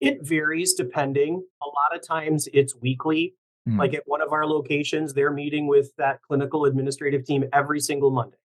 It 0.00 0.26
varies 0.26 0.74
depending. 0.74 1.44
A 1.62 1.66
lot 1.66 1.94
of 1.94 2.06
times 2.06 2.48
it's 2.52 2.74
weekly. 2.76 3.34
Hmm. 3.66 3.78
Like 3.78 3.94
at 3.94 4.02
one 4.06 4.22
of 4.22 4.32
our 4.32 4.46
locations, 4.46 5.14
they're 5.14 5.32
meeting 5.32 5.68
with 5.68 5.92
that 5.98 6.20
clinical 6.22 6.64
administrative 6.64 7.24
team 7.24 7.44
every 7.52 7.78
single 7.78 8.10
Monday. 8.10 8.36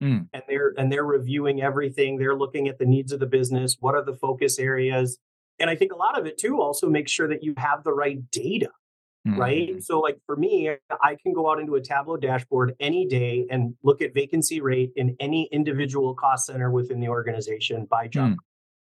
Hmm. 0.00 0.22
And 0.34 0.42
they're 0.48 0.74
and 0.76 0.92
they're 0.92 1.04
reviewing 1.04 1.62
everything. 1.62 2.18
They're 2.18 2.36
looking 2.36 2.68
at 2.68 2.78
the 2.78 2.84
needs 2.84 3.12
of 3.12 3.20
the 3.20 3.26
business. 3.26 3.76
What 3.80 3.94
are 3.94 4.04
the 4.04 4.14
focus 4.14 4.58
areas? 4.58 5.18
And 5.58 5.70
I 5.70 5.76
think 5.76 5.92
a 5.92 5.96
lot 5.96 6.18
of 6.18 6.26
it 6.26 6.36
too 6.36 6.60
also 6.60 6.90
makes 6.90 7.12
sure 7.12 7.28
that 7.28 7.42
you 7.42 7.54
have 7.56 7.84
the 7.84 7.92
right 7.92 8.18
data 8.30 8.70
mm-hmm. 9.26 9.40
right? 9.40 9.82
So, 9.82 10.00
like 10.00 10.18
for 10.26 10.36
me, 10.36 10.70
I 11.02 11.16
can 11.22 11.32
go 11.32 11.50
out 11.50 11.60
into 11.60 11.74
a 11.76 11.80
Tableau 11.80 12.16
dashboard 12.16 12.74
any 12.80 13.06
day 13.06 13.46
and 13.50 13.74
look 13.82 14.02
at 14.02 14.14
vacancy 14.14 14.60
rate 14.60 14.92
in 14.96 15.16
any 15.20 15.48
individual 15.52 16.14
cost 16.14 16.46
center 16.46 16.70
within 16.70 17.00
the 17.00 17.08
organization 17.08 17.86
by 17.86 18.08
job. 18.08 18.32
Mm. 18.32 18.36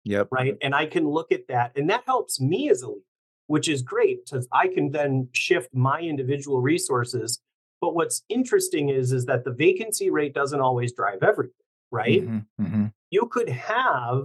Yep. 0.04 0.28
Right. 0.30 0.56
And 0.62 0.74
I 0.74 0.86
can 0.86 1.06
look 1.06 1.32
at 1.32 1.48
that. 1.48 1.72
And 1.76 1.90
that 1.90 2.04
helps 2.06 2.40
me 2.40 2.70
as 2.70 2.82
a 2.82 2.88
leader, 2.88 3.00
which 3.46 3.68
is 3.68 3.82
great 3.82 4.24
because 4.24 4.48
I 4.52 4.68
can 4.68 4.90
then 4.90 5.28
shift 5.32 5.74
my 5.74 6.00
individual 6.00 6.60
resources. 6.60 7.40
But 7.80 7.94
what's 7.94 8.22
interesting 8.28 8.88
is, 8.88 9.12
is 9.12 9.26
that 9.26 9.44
the 9.44 9.52
vacancy 9.52 10.10
rate 10.10 10.34
doesn't 10.34 10.60
always 10.60 10.92
drive 10.92 11.22
everything, 11.22 11.52
right? 11.90 12.22
Mm-hmm. 12.22 12.64
Mm-hmm. 12.64 12.86
You 13.10 13.26
could 13.26 13.48
have 13.48 14.24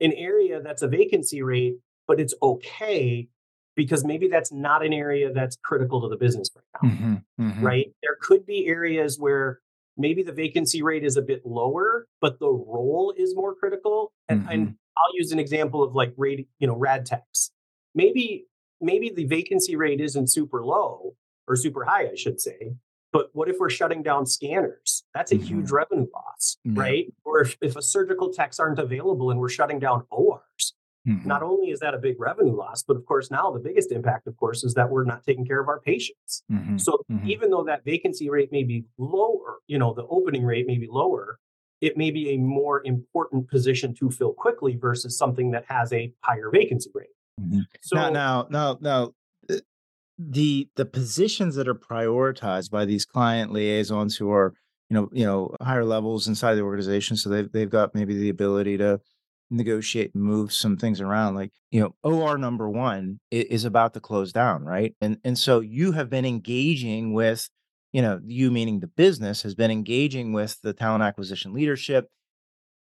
an 0.00 0.12
area 0.14 0.60
that's 0.62 0.82
a 0.82 0.88
vacancy 0.88 1.42
rate, 1.42 1.76
but 2.08 2.18
it's 2.18 2.34
okay 2.42 3.28
because 3.76 4.04
maybe 4.04 4.28
that's 4.28 4.52
not 4.52 4.84
an 4.84 4.92
area 4.92 5.32
that's 5.32 5.56
critical 5.62 6.00
to 6.02 6.08
the 6.08 6.16
business 6.16 6.50
right 6.54 6.82
now. 6.82 6.88
Mm-hmm, 6.88 7.44
mm-hmm. 7.44 7.64
Right? 7.64 7.86
There 8.02 8.16
could 8.20 8.46
be 8.46 8.66
areas 8.66 9.18
where 9.18 9.60
maybe 9.96 10.22
the 10.22 10.32
vacancy 10.32 10.82
rate 10.82 11.04
is 11.04 11.16
a 11.16 11.22
bit 11.22 11.42
lower, 11.44 12.06
but 12.20 12.38
the 12.38 12.48
role 12.48 13.14
is 13.16 13.34
more 13.34 13.54
critical. 13.54 14.12
And, 14.28 14.42
mm-hmm. 14.42 14.50
and 14.50 14.74
I'll 14.96 15.16
use 15.16 15.32
an 15.32 15.38
example 15.38 15.82
of 15.82 15.94
like 15.94 16.12
rad, 16.16 16.44
you 16.58 16.66
know, 16.66 16.76
rad 16.76 17.06
techs. 17.06 17.50
Maybe 17.94 18.46
maybe 18.80 19.10
the 19.10 19.26
vacancy 19.26 19.76
rate 19.76 20.00
isn't 20.00 20.28
super 20.28 20.64
low 20.64 21.14
or 21.46 21.56
super 21.56 21.84
high, 21.84 22.08
I 22.08 22.14
should 22.14 22.40
say. 22.40 22.74
But 23.12 23.28
what 23.34 23.48
if 23.48 23.56
we're 23.60 23.70
shutting 23.70 24.02
down 24.02 24.24
scanners? 24.24 25.04
That's 25.14 25.32
a 25.32 25.36
huge 25.36 25.66
mm-hmm. 25.66 25.74
revenue 25.74 26.06
loss, 26.14 26.56
right? 26.64 27.12
Or 27.24 27.42
if, 27.42 27.58
if 27.60 27.76
a 27.76 27.82
surgical 27.82 28.32
techs 28.32 28.58
aren't 28.58 28.78
available 28.78 29.30
and 29.30 29.38
we're 29.38 29.50
shutting 29.50 29.78
down 29.78 30.04
ORs, 30.10 30.41
Mm-hmm. 31.06 31.26
Not 31.26 31.42
only 31.42 31.70
is 31.70 31.80
that 31.80 31.94
a 31.94 31.98
big 31.98 32.20
revenue 32.20 32.54
loss, 32.54 32.84
but 32.84 32.96
of 32.96 33.04
course, 33.06 33.30
now 33.30 33.50
the 33.50 33.58
biggest 33.58 33.90
impact, 33.90 34.26
of 34.28 34.36
course, 34.36 34.62
is 34.62 34.74
that 34.74 34.88
we're 34.88 35.04
not 35.04 35.24
taking 35.24 35.44
care 35.44 35.60
of 35.60 35.68
our 35.68 35.80
patients. 35.80 36.44
Mm-hmm. 36.50 36.78
So 36.78 37.02
mm-hmm. 37.10 37.28
even 37.28 37.50
though 37.50 37.64
that 37.64 37.84
vacancy 37.84 38.30
rate 38.30 38.52
may 38.52 38.62
be 38.62 38.84
lower, 38.98 39.58
you 39.66 39.78
know, 39.78 39.94
the 39.94 40.06
opening 40.06 40.44
rate 40.44 40.66
may 40.66 40.78
be 40.78 40.86
lower, 40.88 41.38
it 41.80 41.96
may 41.96 42.12
be 42.12 42.30
a 42.30 42.36
more 42.36 42.82
important 42.84 43.50
position 43.50 43.94
to 43.96 44.10
fill 44.10 44.32
quickly 44.32 44.76
versus 44.76 45.18
something 45.18 45.50
that 45.50 45.64
has 45.68 45.92
a 45.92 46.12
higher 46.20 46.50
vacancy 46.50 46.90
rate. 46.94 47.08
Mm-hmm. 47.40 47.60
So 47.80 47.96
now, 47.96 48.10
now, 48.10 48.46
now, 48.50 48.78
now, 48.80 49.12
uh, 49.50 49.60
the 50.18 50.68
the 50.76 50.84
positions 50.84 51.56
that 51.56 51.66
are 51.66 51.74
prioritized 51.74 52.70
by 52.70 52.84
these 52.84 53.04
client 53.04 53.52
liaisons 53.52 54.16
who 54.16 54.30
are 54.30 54.54
you 54.88 54.94
know 54.94 55.08
you 55.12 55.24
know 55.24 55.56
higher 55.60 55.84
levels 55.84 56.28
inside 56.28 56.54
the 56.54 56.60
organization 56.60 57.16
so 57.16 57.28
they've, 57.28 57.50
they've 57.50 57.70
got 57.70 57.94
maybe 57.94 58.16
the 58.16 58.28
ability 58.28 58.76
to 58.76 59.00
negotiate 59.52 60.12
and 60.14 60.22
move 60.22 60.52
some 60.52 60.76
things 60.76 61.00
around 61.00 61.34
like 61.34 61.52
you 61.70 61.80
know 61.80 61.94
or 62.02 62.38
number 62.38 62.68
one 62.68 63.20
is 63.30 63.64
about 63.64 63.94
to 63.94 64.00
close 64.00 64.32
down 64.32 64.64
right? 64.64 64.94
And 65.00 65.18
and 65.24 65.38
so 65.38 65.60
you 65.60 65.92
have 65.92 66.10
been 66.10 66.24
engaging 66.24 67.12
with 67.12 67.48
you 67.92 68.02
know 68.02 68.20
you 68.24 68.50
meaning 68.50 68.80
the 68.80 68.86
business 68.86 69.42
has 69.42 69.54
been 69.54 69.70
engaging 69.70 70.32
with 70.32 70.60
the 70.62 70.72
talent 70.72 71.04
acquisition 71.04 71.52
leadership. 71.52 72.08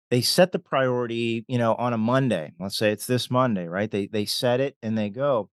They 0.10 0.22
set 0.22 0.52
the 0.52 0.60
priority 0.60 1.46
you 1.48 1.58
know 1.58 1.76
on 1.76 1.94
a 1.94 1.98
monday 1.98 2.54
let's 2.60 2.78
say 2.78 2.92
it's 2.92 3.08
this 3.08 3.30
monday 3.30 3.68
right? 3.68 3.90
They 3.90 4.08
they 4.08 4.26
set 4.26 4.60
it 4.60 4.76
and 4.82 4.98
they 4.98 5.10
go 5.10 5.50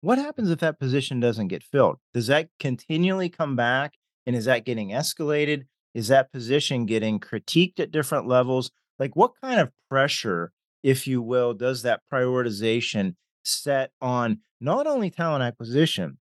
what 0.00 0.18
happens 0.18 0.50
if 0.50 0.60
that 0.60 0.78
position 0.78 1.20
doesn't 1.20 1.48
get 1.48 1.62
filled? 1.62 1.98
Does 2.14 2.26
that 2.28 2.48
continually 2.58 3.28
come 3.28 3.54
back 3.54 3.94
and 4.26 4.34
is 4.34 4.46
that 4.46 4.64
getting 4.64 4.90
escalated? 4.90 5.64
Is 5.94 6.08
that 6.08 6.32
position 6.32 6.86
getting 6.86 7.20
critiqued 7.20 7.80
at 7.80 7.90
different 7.90 8.26
levels 8.26 8.70
like 9.00 9.16
what 9.16 9.32
kind 9.42 9.58
of 9.58 9.72
pressure 9.88 10.52
if 10.84 11.08
you 11.08 11.20
will 11.20 11.54
does 11.54 11.82
that 11.82 12.02
prioritization 12.12 13.16
set 13.44 13.90
on 14.00 14.38
not 14.60 14.86
only 14.86 15.10
talent 15.10 15.42
acquisition 15.42 16.18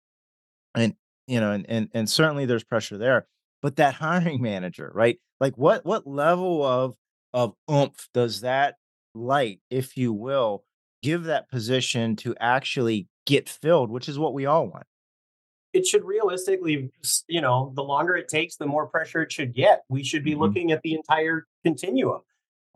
and 0.77 0.95
you 1.27 1.41
know 1.41 1.51
and 1.51 1.67
and, 1.69 1.89
and 1.95 2.09
certainly 2.09 2.47
there's 2.47 2.63
pressure 2.63 2.99
there 2.99 3.27
but 3.63 3.75
that 3.77 3.95
hiring 4.05 4.41
manager 4.41 4.93
right 4.95 5.19
like 5.41 5.57
what 5.59 5.85
what 5.85 6.07
level 6.07 6.63
of 6.63 6.95
of 7.35 7.55
oomph 7.69 8.09
does 8.15 8.43
that 8.43 8.77
light 9.15 9.61
if 9.71 9.97
you 9.97 10.13
will 10.13 10.63
give 11.03 11.25
that 11.25 11.51
position 11.51 12.15
to 12.15 12.37
actually 12.39 13.09
get 13.25 13.49
filled 13.49 13.91
which 13.91 14.09
is 14.09 14.19
what 14.19 14.35
we 14.35 14.47
all 14.47 14.69
want 14.69 14.87
it 15.73 15.87
should 15.87 16.07
realistically, 16.07 16.91
you 17.29 17.43
know, 17.43 17.71
the 17.77 17.83
longer 17.85 18.17
it 18.17 18.29
takes, 18.29 18.57
the 18.57 18.65
more 18.65 18.87
pressure 18.87 19.21
it 19.21 19.31
should 19.31 19.55
get. 19.55 19.83
We 19.91 20.05
should 20.05 20.25
be 20.25 20.31
mm-hmm. 20.31 20.41
looking 20.41 20.73
at 20.73 20.81
the 20.81 20.95
entire 20.95 21.47
continuum 21.65 22.23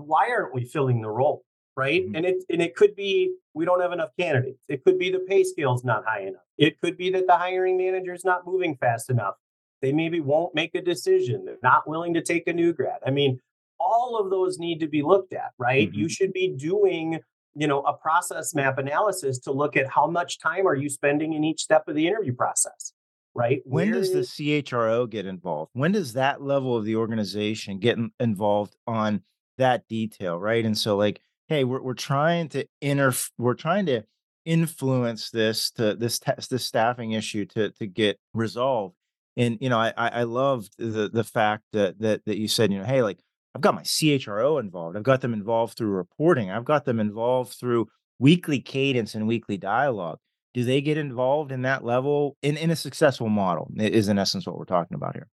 why 0.07 0.31
aren't 0.31 0.55
we 0.55 0.65
filling 0.65 1.01
the 1.01 1.11
role? 1.11 1.45
Right. 1.77 2.05
Mm-hmm. 2.05 2.17
And 2.17 2.27
it 2.27 2.45
and 2.51 2.61
it 2.61 2.75
could 2.75 2.95
be 2.97 3.35
we 3.55 3.65
don't 3.65 3.81
have 3.81 3.93
enough 3.93 4.11
candidates. 4.19 4.65
It 4.69 4.85
could 4.85 4.99
be 4.99 5.11
the 5.11 5.21
pay 5.21 5.45
scale's 5.45 5.85
not 5.85 6.05
high 6.05 6.23
enough. 6.23 6.43
It 6.59 6.81
could 6.81 6.97
be 6.97 7.11
that 7.11 7.27
the 7.27 7.37
hiring 7.37 7.79
manager 7.79 8.13
is 8.13 8.25
not 8.25 8.47
moving 8.47 8.77
fast 8.77 9.09
enough. 9.09 9.35
They 9.81 9.93
maybe 9.93 10.21
won't 10.21 10.55
make 10.55 10.75
a 10.75 10.83
decision. 10.83 11.45
They're 11.45 11.57
not 11.63 11.89
willing 11.89 12.15
to 12.15 12.23
take 12.23 12.47
a 12.49 12.53
new 12.53 12.73
grad. 12.73 12.99
I 13.07 13.11
mean, 13.11 13.41
all 13.79 14.19
of 14.19 14.31
those 14.31 14.59
need 14.59 14.81
to 14.81 14.89
be 14.89 15.03
looked 15.03 15.33
at, 15.33 15.53
right? 15.59 15.89
Mm-hmm. 15.89 15.99
You 15.99 16.09
should 16.11 16.33
be 16.35 16.49
doing, 16.49 17.21
you 17.55 17.67
know, 17.67 17.81
a 17.83 17.95
process 17.95 18.55
map 18.55 18.77
analysis 18.77 19.39
to 19.41 19.53
look 19.53 19.77
at 19.77 19.89
how 19.89 20.07
much 20.07 20.39
time 20.39 20.67
are 20.67 20.75
you 20.75 20.91
spending 20.91 21.33
in 21.33 21.45
each 21.45 21.63
step 21.63 21.89
of 21.89 21.95
the 21.95 22.07
interview 22.07 22.35
process 22.35 22.93
right? 23.35 23.63
When 23.65 23.91
Where 23.91 24.01
does 24.01 24.11
is... 24.11 24.37
the 24.37 24.63
CHRO 24.63 25.09
get 25.09 25.27
involved? 25.27 25.71
When 25.75 25.93
does 25.93 26.15
that 26.15 26.43
level 26.43 26.77
of 26.77 26.85
the 26.85 26.97
organization 26.97 27.79
get 27.79 27.99
involved 28.19 28.77
on 28.87 29.23
that 29.61 29.87
detail, 29.89 30.39
right? 30.39 30.65
And 30.65 30.77
so 30.77 30.97
like, 30.97 31.21
hey, 31.49 31.65
we're 31.65 31.83
we're 31.83 31.95
trying 31.95 32.49
to 32.51 32.67
inter 32.81 33.13
we're 33.39 33.55
trying 33.55 33.87
to 33.87 34.03
influence 34.45 35.31
this 35.31 35.71
to 35.73 35.95
this 35.95 36.19
test 36.19 36.51
this 36.51 36.65
staffing 36.65 37.13
issue 37.13 37.47
to 37.47 37.71
to 37.73 37.87
get 37.87 38.19
resolved. 38.35 38.97
And 39.37 39.59
you 39.61 39.69
know, 39.69 39.79
I 39.79 39.93
I 39.97 40.23
loved 40.25 40.75
the 40.79 41.09
the 41.13 41.25
fact 41.25 41.65
that 41.73 41.99
that 42.01 42.25
that 42.27 42.39
you 42.39 42.49
said, 42.49 42.73
you 42.73 42.79
know, 42.79 42.85
hey, 42.85 43.03
like 43.03 43.21
I've 43.55 43.63
got 43.63 43.75
my 43.75 43.83
CHRO 43.83 44.61
involved. 44.61 44.97
I've 44.97 45.03
got 45.03 45.21
them 45.21 45.33
involved 45.33 45.77
through 45.77 45.91
reporting. 45.91 46.51
I've 46.51 46.65
got 46.65 46.85
them 46.85 47.01
involved 47.01 47.55
through 47.55 47.89
weekly 48.19 48.61
cadence 48.61 49.15
and 49.15 49.27
weekly 49.27 49.57
dialogue. 49.57 50.19
Do 50.55 50.65
they 50.65 50.81
get 50.81 50.99
involved 50.99 51.53
in 51.53 51.63
that 51.63 51.85
level 51.85 52.37
in, 52.43 52.57
in 52.57 52.71
a 52.71 52.77
successful 52.77 53.29
model? 53.29 53.71
Is 53.77 54.09
in 54.09 54.19
essence 54.19 54.47
what 54.47 54.59
we're 54.59 54.65
talking 54.65 54.97
about 54.97 55.15
here 55.15 55.29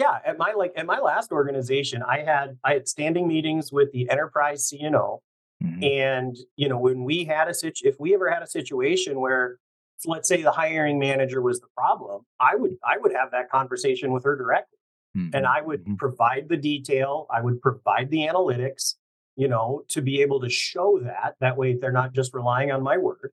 yeah 0.00 0.18
at 0.24 0.38
my 0.38 0.52
like 0.56 0.72
at 0.76 0.86
my 0.86 0.98
last 0.98 1.30
organization 1.30 2.02
i 2.02 2.20
had 2.20 2.56
i 2.64 2.72
had 2.72 2.88
standing 2.88 3.28
meetings 3.28 3.70
with 3.70 3.92
the 3.92 4.08
enterprise 4.10 4.70
cno 4.72 5.18
mm-hmm. 5.62 5.82
and 5.82 6.36
you 6.56 6.68
know 6.68 6.78
when 6.78 7.04
we 7.04 7.24
had 7.24 7.48
a 7.48 7.54
situ 7.54 7.86
if 7.86 7.96
we 8.00 8.14
ever 8.14 8.30
had 8.30 8.42
a 8.42 8.46
situation 8.46 9.20
where 9.20 9.58
let's 10.06 10.28
say 10.28 10.42
the 10.42 10.50
hiring 10.50 10.98
manager 10.98 11.42
was 11.42 11.60
the 11.60 11.66
problem 11.76 12.22
i 12.40 12.54
would 12.54 12.76
i 12.84 12.96
would 12.96 13.12
have 13.12 13.30
that 13.30 13.50
conversation 13.50 14.10
with 14.10 14.24
her 14.24 14.36
directly 14.36 14.78
mm-hmm. 15.16 15.36
and 15.36 15.46
i 15.46 15.60
would 15.60 15.82
mm-hmm. 15.82 15.96
provide 15.96 16.48
the 16.48 16.56
detail 16.56 17.26
i 17.30 17.40
would 17.40 17.60
provide 17.60 18.10
the 18.10 18.20
analytics 18.20 18.94
you 19.36 19.48
know 19.48 19.82
to 19.88 20.00
be 20.00 20.22
able 20.22 20.40
to 20.40 20.48
show 20.48 20.98
that 21.02 21.34
that 21.40 21.56
way 21.56 21.74
they're 21.74 21.92
not 21.92 22.14
just 22.14 22.32
relying 22.32 22.72
on 22.72 22.82
my 22.82 22.96
word 22.96 23.30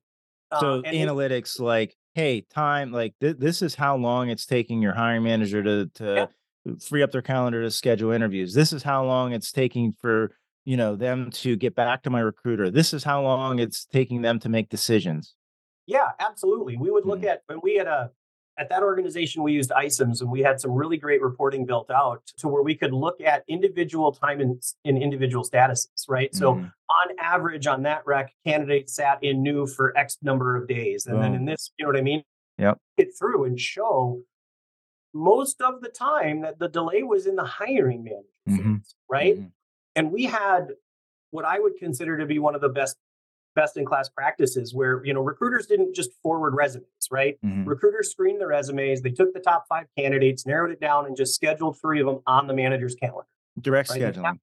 so 0.60 0.80
uh, 0.80 0.82
analytics 0.82 1.58
like 1.58 1.96
hey 2.14 2.42
time 2.42 2.92
like 2.92 3.14
th- 3.20 3.36
this 3.38 3.62
is 3.62 3.74
how 3.74 3.96
long 3.96 4.28
it's 4.28 4.44
taking 4.44 4.82
your 4.82 4.92
hiring 4.92 5.22
manager 5.22 5.62
to 5.62 5.86
to 5.94 6.14
yeah 6.14 6.26
free 6.80 7.02
up 7.02 7.12
their 7.12 7.22
calendar 7.22 7.62
to 7.62 7.70
schedule 7.70 8.10
interviews. 8.10 8.54
This 8.54 8.72
is 8.72 8.82
how 8.82 9.04
long 9.04 9.32
it's 9.32 9.52
taking 9.52 9.92
for 9.92 10.32
you 10.64 10.76
know 10.76 10.96
them 10.96 11.30
to 11.30 11.56
get 11.56 11.74
back 11.74 12.02
to 12.02 12.10
my 12.10 12.20
recruiter. 12.20 12.70
This 12.70 12.92
is 12.92 13.04
how 13.04 13.22
long 13.22 13.58
it's 13.58 13.86
taking 13.86 14.22
them 14.22 14.38
to 14.40 14.48
make 14.48 14.68
decisions. 14.68 15.34
Yeah, 15.86 16.10
absolutely. 16.20 16.76
We 16.76 16.90
would 16.90 17.06
look 17.06 17.20
mm-hmm. 17.20 17.28
at 17.28 17.42
when 17.46 17.60
we 17.62 17.76
had 17.76 17.86
a 17.86 18.10
at 18.58 18.68
that 18.68 18.82
organization 18.82 19.42
we 19.42 19.52
used 19.52 19.70
iCIMS 19.70 20.20
and 20.20 20.30
we 20.30 20.40
had 20.40 20.60
some 20.60 20.72
really 20.72 20.96
great 20.96 21.22
reporting 21.22 21.64
built 21.64 21.90
out 21.90 22.26
to 22.38 22.48
where 22.48 22.62
we 22.62 22.74
could 22.74 22.92
look 22.92 23.20
at 23.20 23.44
individual 23.48 24.12
time 24.12 24.40
in, 24.40 24.58
in 24.84 25.00
individual 25.00 25.44
statuses, 25.44 26.08
right? 26.08 26.30
Mm-hmm. 26.32 26.38
So 26.38 26.50
on 26.50 27.18
average 27.20 27.66
on 27.66 27.82
that 27.84 28.02
rec, 28.04 28.32
candidates 28.44 28.94
sat 28.94 29.22
in 29.22 29.42
new 29.42 29.66
for 29.66 29.96
X 29.96 30.18
number 30.22 30.56
of 30.56 30.66
days. 30.66 31.06
And 31.06 31.22
then 31.22 31.34
in 31.34 31.44
this, 31.44 31.70
you 31.78 31.84
know 31.84 31.90
what 31.90 31.98
I 31.98 32.02
mean? 32.02 32.22
Yep. 32.58 32.78
Get 32.98 33.08
through 33.16 33.44
and 33.44 33.58
show 33.60 34.20
most 35.18 35.60
of 35.60 35.80
the 35.80 35.88
time 35.88 36.42
that 36.42 36.58
the 36.58 36.68
delay 36.68 37.02
was 37.02 37.26
in 37.26 37.36
the 37.36 37.44
hiring 37.44 38.04
manager 38.04 38.28
mm-hmm. 38.48 38.76
right? 39.08 39.36
Mm-hmm. 39.36 39.46
And 39.96 40.12
we 40.12 40.24
had 40.24 40.68
what 41.30 41.44
I 41.44 41.58
would 41.58 41.76
consider 41.78 42.18
to 42.18 42.26
be 42.26 42.38
one 42.38 42.54
of 42.54 42.60
the 42.60 42.68
best 42.68 42.96
best 43.54 43.76
in 43.76 43.84
class 43.84 44.08
practices 44.08 44.72
where 44.72 45.04
you 45.04 45.12
know 45.12 45.20
recruiters 45.20 45.66
didn't 45.66 45.92
just 45.94 46.10
forward 46.22 46.54
resumes 46.54 46.86
right 47.10 47.38
mm-hmm. 47.44 47.64
recruiters 47.64 48.08
screened 48.08 48.40
the 48.40 48.46
resumes 48.46 49.02
they 49.02 49.10
took 49.10 49.32
the 49.34 49.40
top 49.40 49.64
five 49.68 49.86
candidates 49.98 50.46
narrowed 50.46 50.70
it 50.70 50.80
down 50.80 51.06
and 51.06 51.16
just 51.16 51.34
scheduled 51.34 51.76
three 51.80 51.98
of 51.98 52.06
them 52.06 52.20
on 52.26 52.46
the 52.46 52.54
manager's 52.54 52.94
calendar 52.94 53.26
direct 53.60 53.90
right? 53.90 54.00
scheduling 54.00 54.38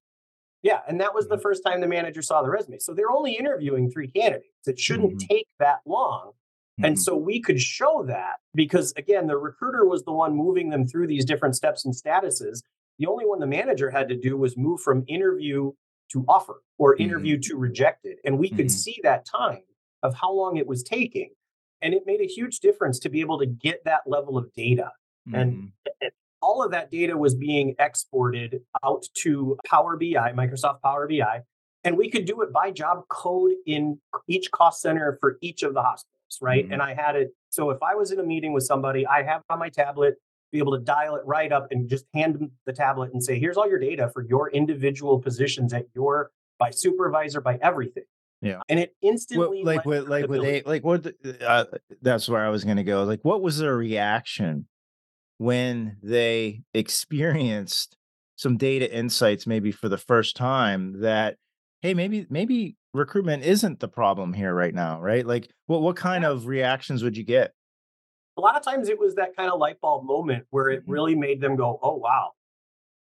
yeah 0.64 0.80
and 0.90 1.00
that 1.00 1.14
was 1.14 1.30
the 1.30 1.36
mm-hmm. 1.36 1.44
first 1.44 1.64
time 1.66 1.80
the 1.80 1.88
manager 1.88 2.22
saw 2.22 2.42
the 2.42 2.50
resume 2.50 2.78
so 2.78 2.94
they're 2.94 3.12
only 3.12 3.38
interviewing 3.38 3.90
three 3.90 4.08
candidates 4.10 4.68
it 4.68 4.78
shouldn't 4.78 5.14
mm-hmm. 5.14 5.28
take 5.34 5.48
that 5.60 5.78
long 5.86 6.32
Mm-hmm. 6.80 6.86
And 6.86 7.00
so 7.00 7.16
we 7.16 7.40
could 7.40 7.62
show 7.62 8.04
that 8.08 8.36
because, 8.54 8.94
again, 8.98 9.28
the 9.28 9.38
recruiter 9.38 9.86
was 9.86 10.04
the 10.04 10.12
one 10.12 10.36
moving 10.36 10.70
them 10.70 10.86
through 10.88 11.08
these 11.08 11.26
different 11.26 11.56
steps 11.56 11.86
and 11.86 11.94
statuses. 11.94 12.62
The 13.00 13.08
only 13.08 13.26
one 13.26 13.40
the 13.40 13.48
manager 13.48 13.90
had 13.90 14.10
to 14.10 14.16
do 14.16 14.38
was 14.38 14.58
move 14.58 14.82
from 14.82 15.04
interview 15.08 15.72
to 16.12 16.26
offer 16.28 16.62
or 16.78 16.96
interview 16.98 17.36
mm-hmm. 17.36 17.52
to 17.52 17.58
rejected. 17.58 18.18
And 18.26 18.38
we 18.38 18.50
could 18.50 18.68
mm-hmm. 18.68 18.70
see 18.70 19.00
that 19.04 19.26
time 19.26 19.64
of 20.04 20.16
how 20.16 20.32
long 20.32 20.58
it 20.58 20.68
was 20.68 20.84
taking. 20.84 21.30
And 21.82 21.94
it 21.94 22.04
made 22.06 22.22
a 22.22 22.28
huge 22.28 22.60
difference 22.60 23.00
to 23.00 23.10
be 23.10 23.22
able 23.22 23.40
to 23.40 23.46
get 23.46 23.84
that 23.86 24.02
level 24.06 24.38
of 24.38 24.52
data. 24.54 24.92
And, 25.34 25.72
and 26.02 26.12
all 26.42 26.64
of 26.64 26.72
that 26.72 26.92
data 26.92 27.18
was 27.18 27.36
being 27.36 27.76
exported 27.80 28.62
out 28.84 29.06
to 29.24 29.58
Power 29.66 29.98
BI, 29.98 30.34
Microsoft 30.34 30.82
Power 30.82 31.08
BI, 31.08 31.42
and 31.84 31.98
we 31.98 32.10
could 32.10 32.26
do 32.26 32.42
it 32.42 32.52
by 32.52 32.72
job 32.72 33.08
code 33.10 33.54
in 33.66 34.00
each 34.28 34.52
cost 34.52 34.82
center 34.82 35.18
for 35.22 35.38
each 35.42 35.64
of 35.64 35.74
the 35.74 35.82
hospitals, 35.82 36.15
right? 36.42 36.64
Mm-hmm. 36.64 36.74
And 36.74 36.82
I 36.82 36.94
had 36.94 37.16
it. 37.16 37.30
So 37.50 37.70
if 37.70 37.82
I 37.82 37.96
was 37.96 38.12
in 38.12 38.20
a 38.20 38.24
meeting 38.24 38.54
with 38.54 38.64
somebody, 38.64 39.06
I 39.06 39.24
have 39.24 39.42
on 39.50 39.60
my 39.60 39.70
tablet, 39.70 40.16
be 40.52 40.60
able 40.60 40.78
to 40.78 40.84
dial 40.84 41.16
it 41.16 41.24
right 41.26 41.52
up 41.52 41.68
and 41.72 41.90
just 41.90 42.06
hand 42.14 42.36
them 42.36 42.52
the 42.66 42.74
tablet 42.74 43.12
and 43.14 43.24
say, 43.24 43.40
here's 43.40 43.58
all 43.58 43.68
your 43.68 43.80
data 43.80 44.10
for 44.14 44.24
your 44.24 44.50
individual 44.52 45.20
positions 45.20 45.74
at 45.74 45.86
your 45.94 46.32
by 46.60 46.70
supervisor, 46.70 47.42
by 47.42 47.58
everything. 47.62 48.04
Yeah. 48.42 48.62
And 48.70 48.80
it 48.80 48.96
instantly 49.02 49.64
well, 49.64 49.76
like 49.76 49.86
with 49.86 50.08
like 50.08 50.28
with 50.28 50.44
a 50.44 50.62
like 50.66 50.84
what 50.84 51.04
the, 51.04 51.38
uh, 51.48 51.66
that's 52.02 52.30
where 52.30 52.46
I 52.46 52.50
was 52.50 52.64
going 52.64 52.78
to 52.78 52.84
go. 52.84 53.04
Like 53.04 53.22
what 53.24 53.42
was 53.42 53.58
their 53.58 53.76
reaction 53.76 54.68
when 55.38 55.98
they 56.04 56.62
experienced 56.74 57.98
some 58.38 58.58
data 58.58 58.94
insights 58.94 59.48
maybe 59.48 59.72
for 59.72 59.90
the 59.90 59.98
first 59.98 60.36
time 60.36 61.02
that 61.02 61.38
hey 61.82 61.94
maybe 61.94 62.26
maybe 62.30 62.76
recruitment 62.94 63.44
isn't 63.44 63.80
the 63.80 63.88
problem 63.88 64.34
here 64.34 64.54
right 64.54 64.74
now 64.74 65.00
right 65.02 65.26
like 65.26 65.50
what 65.68 65.82
what 65.82 65.96
kind 65.96 66.24
yeah. 66.24 66.30
of 66.30 66.48
reactions 66.48 67.04
would 67.04 67.18
you 67.18 67.24
get 67.24 67.52
a 68.38 68.42
lot 68.42 68.56
of 68.56 68.64
times 68.64 68.90
it 68.90 69.00
was 69.00 69.16
that 69.16 69.36
kind 69.36 69.50
of 69.50 69.60
light 69.60 69.80
bulb 69.82 70.06
moment 70.06 70.46
where 70.50 70.70
it 70.70 70.82
mm-hmm. 70.84 70.92
really 70.92 71.16
made 71.16 71.42
them 71.42 71.56
go 71.56 71.80
oh 71.82 71.96
wow 71.96 72.32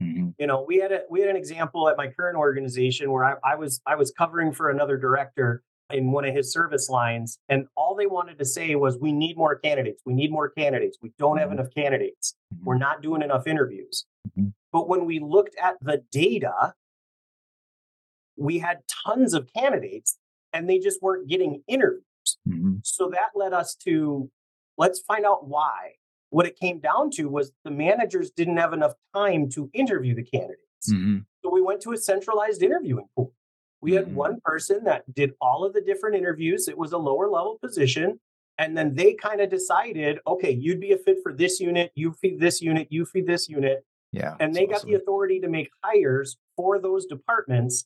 mm-hmm. 0.01 0.29
you 0.37 0.47
know 0.47 0.65
we 0.67 0.77
had 0.77 0.91
a 0.91 1.01
we 1.09 1.21
had 1.21 1.29
an 1.29 1.35
example 1.35 1.87
at 1.89 1.97
my 1.97 2.07
current 2.07 2.37
organization 2.37 3.11
where 3.11 3.23
I, 3.23 3.35
I 3.43 3.55
was 3.55 3.81
i 3.85 3.95
was 3.95 4.11
covering 4.17 4.51
for 4.51 4.69
another 4.69 4.97
director 4.97 5.63
in 5.89 6.11
one 6.11 6.25
of 6.25 6.33
his 6.33 6.51
service 6.51 6.89
lines 6.89 7.37
and 7.49 7.67
all 7.75 7.93
they 7.93 8.07
wanted 8.07 8.39
to 8.39 8.45
say 8.45 8.73
was 8.75 8.97
we 8.97 9.11
need 9.11 9.37
more 9.37 9.55
candidates 9.55 10.01
we 10.05 10.13
need 10.13 10.31
more 10.31 10.49
candidates 10.49 10.97
we 11.01 11.11
don't 11.19 11.37
have 11.37 11.49
mm-hmm. 11.49 11.59
enough 11.59 11.73
candidates 11.75 12.35
mm-hmm. 12.53 12.65
we're 12.65 12.77
not 12.77 13.01
doing 13.01 13.21
enough 13.21 13.47
interviews 13.47 14.05
but 14.71 14.89
when 14.89 15.05
we 15.05 15.19
looked 15.19 15.55
at 15.61 15.75
the 15.81 16.01
data 16.11 16.73
we 18.37 18.59
had 18.59 18.79
tons 19.05 19.33
of 19.33 19.47
candidates 19.55 20.17
and 20.51 20.69
they 20.69 20.79
just 20.79 21.01
weren't 21.01 21.27
getting 21.27 21.61
interviews 21.67 22.03
mm-hmm. 22.47 22.75
so 22.83 23.09
that 23.09 23.29
led 23.35 23.53
us 23.53 23.75
to 23.75 24.29
let's 24.77 24.99
find 25.01 25.25
out 25.25 25.47
why 25.47 25.91
what 26.29 26.45
it 26.45 26.59
came 26.59 26.79
down 26.79 27.11
to 27.11 27.25
was 27.25 27.51
the 27.63 27.71
managers 27.71 28.31
didn't 28.31 28.57
have 28.57 28.73
enough 28.73 28.93
time 29.13 29.49
to 29.49 29.69
interview 29.73 30.15
the 30.15 30.23
candidates 30.23 30.91
mm-hmm. 30.91 31.19
so 31.43 31.51
we 31.51 31.61
went 31.61 31.81
to 31.81 31.91
a 31.91 31.97
centralized 31.97 32.63
interviewing 32.63 33.05
pool 33.15 33.33
we 33.83 33.91
had 33.91 34.05
mm-hmm. 34.05 34.15
one 34.15 34.41
person 34.45 34.85
that 34.85 35.13
did 35.13 35.33
all 35.41 35.65
of 35.65 35.73
the 35.73 35.81
different 35.81 36.15
interviews. 36.15 36.69
It 36.69 36.77
was 36.77 36.93
a 36.93 36.97
lower 36.97 37.29
level 37.29 37.59
position. 37.61 38.17
And 38.57 38.77
then 38.77 38.95
they 38.95 39.13
kind 39.13 39.41
of 39.41 39.49
decided, 39.49 40.19
okay, 40.25 40.51
you'd 40.51 40.79
be 40.79 40.93
a 40.93 40.97
fit 40.97 41.17
for 41.21 41.33
this 41.33 41.59
unit, 41.59 41.91
you 41.93 42.13
feed 42.13 42.39
this 42.39 42.61
unit, 42.61 42.87
you 42.91 43.05
feed 43.05 43.27
this 43.27 43.49
unit. 43.49 43.83
Yeah. 44.13 44.35
And 44.39 44.53
they 44.53 44.67
got 44.67 44.77
awesome. 44.77 44.91
the 44.91 44.95
authority 44.95 45.41
to 45.41 45.49
make 45.49 45.69
hires 45.83 46.37
for 46.55 46.79
those 46.79 47.05
departments. 47.07 47.85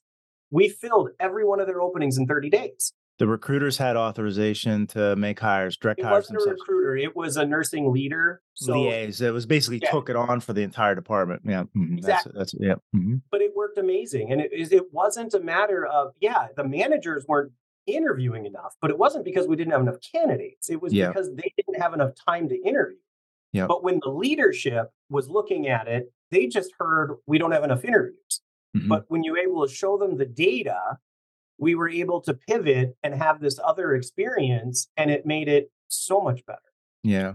We 0.51 0.69
filled 0.69 1.09
every 1.19 1.45
one 1.45 1.59
of 1.59 1.67
their 1.67 1.81
openings 1.81 2.17
in 2.17 2.27
30 2.27 2.49
days 2.49 2.93
the 3.17 3.27
recruiters 3.27 3.77
had 3.77 3.95
authorization 3.95 4.85
to 4.87 5.15
make 5.15 5.39
hires, 5.39 5.75
direct 5.77 5.99
it 5.99 6.05
hires 6.05 6.23
wasn't 6.23 6.39
themselves. 6.39 6.61
a 6.61 6.63
recruiter; 6.63 6.97
it 6.97 7.15
was 7.15 7.37
a 7.37 7.45
nursing 7.45 7.91
leader. 7.91 8.41
So, 8.53 8.73
Liaise. 8.73 9.21
It 9.21 9.31
was 9.31 9.45
basically 9.45 9.79
yeah. 9.81 9.91
took 9.91 10.09
it 10.09 10.15
on 10.15 10.39
for 10.39 10.53
the 10.53 10.61
entire 10.61 10.93
department. 10.93 11.41
Yeah, 11.43 11.63
mm-hmm. 11.63 11.97
exactly. 11.97 12.33
That's, 12.35 12.51
that's 12.51 12.63
yeah. 12.63 12.75
Mm-hmm. 12.95 13.15
But 13.31 13.41
it 13.41 13.53
worked 13.55 13.77
amazing, 13.77 14.31
and 14.31 14.41
it 14.41 14.51
it 14.53 14.93
wasn't 14.93 15.33
a 15.33 15.39
matter 15.39 15.85
of 15.85 16.13
yeah, 16.19 16.47
the 16.55 16.63
managers 16.63 17.25
weren't 17.27 17.51
interviewing 17.87 18.45
enough, 18.45 18.75
but 18.81 18.91
it 18.91 18.97
wasn't 18.97 19.25
because 19.25 19.47
we 19.47 19.55
didn't 19.55 19.71
have 19.71 19.81
enough 19.81 19.97
candidates. 20.11 20.69
It 20.69 20.81
was 20.81 20.93
yeah. 20.93 21.07
because 21.07 21.33
they 21.33 21.53
didn't 21.57 21.81
have 21.81 21.93
enough 21.93 22.11
time 22.27 22.49
to 22.49 22.55
interview. 22.55 22.97
Yeah. 23.53 23.65
But 23.65 23.83
when 23.83 23.99
the 24.03 24.09
leadership 24.09 24.91
was 25.09 25.29
looking 25.29 25.67
at 25.69 25.87
it, 25.87 26.11
they 26.31 26.47
just 26.47 26.71
heard 26.77 27.15
we 27.25 27.37
don't 27.37 27.51
have 27.51 27.63
enough 27.63 27.83
interviews. 27.85 28.41
Mm-hmm. 28.77 28.87
But 28.87 29.05
when 29.07 29.23
you're 29.23 29.37
able 29.37 29.67
to 29.67 29.73
show 29.73 29.97
them 29.97 30.17
the 30.17 30.25
data 30.25 30.97
we 31.57 31.75
were 31.75 31.89
able 31.89 32.21
to 32.21 32.33
pivot 32.33 32.95
and 33.03 33.13
have 33.15 33.39
this 33.39 33.59
other 33.63 33.95
experience 33.95 34.87
and 34.97 35.09
it 35.09 35.25
made 35.25 35.47
it 35.47 35.71
so 35.87 36.21
much 36.21 36.45
better. 36.45 36.59
Yeah. 37.03 37.33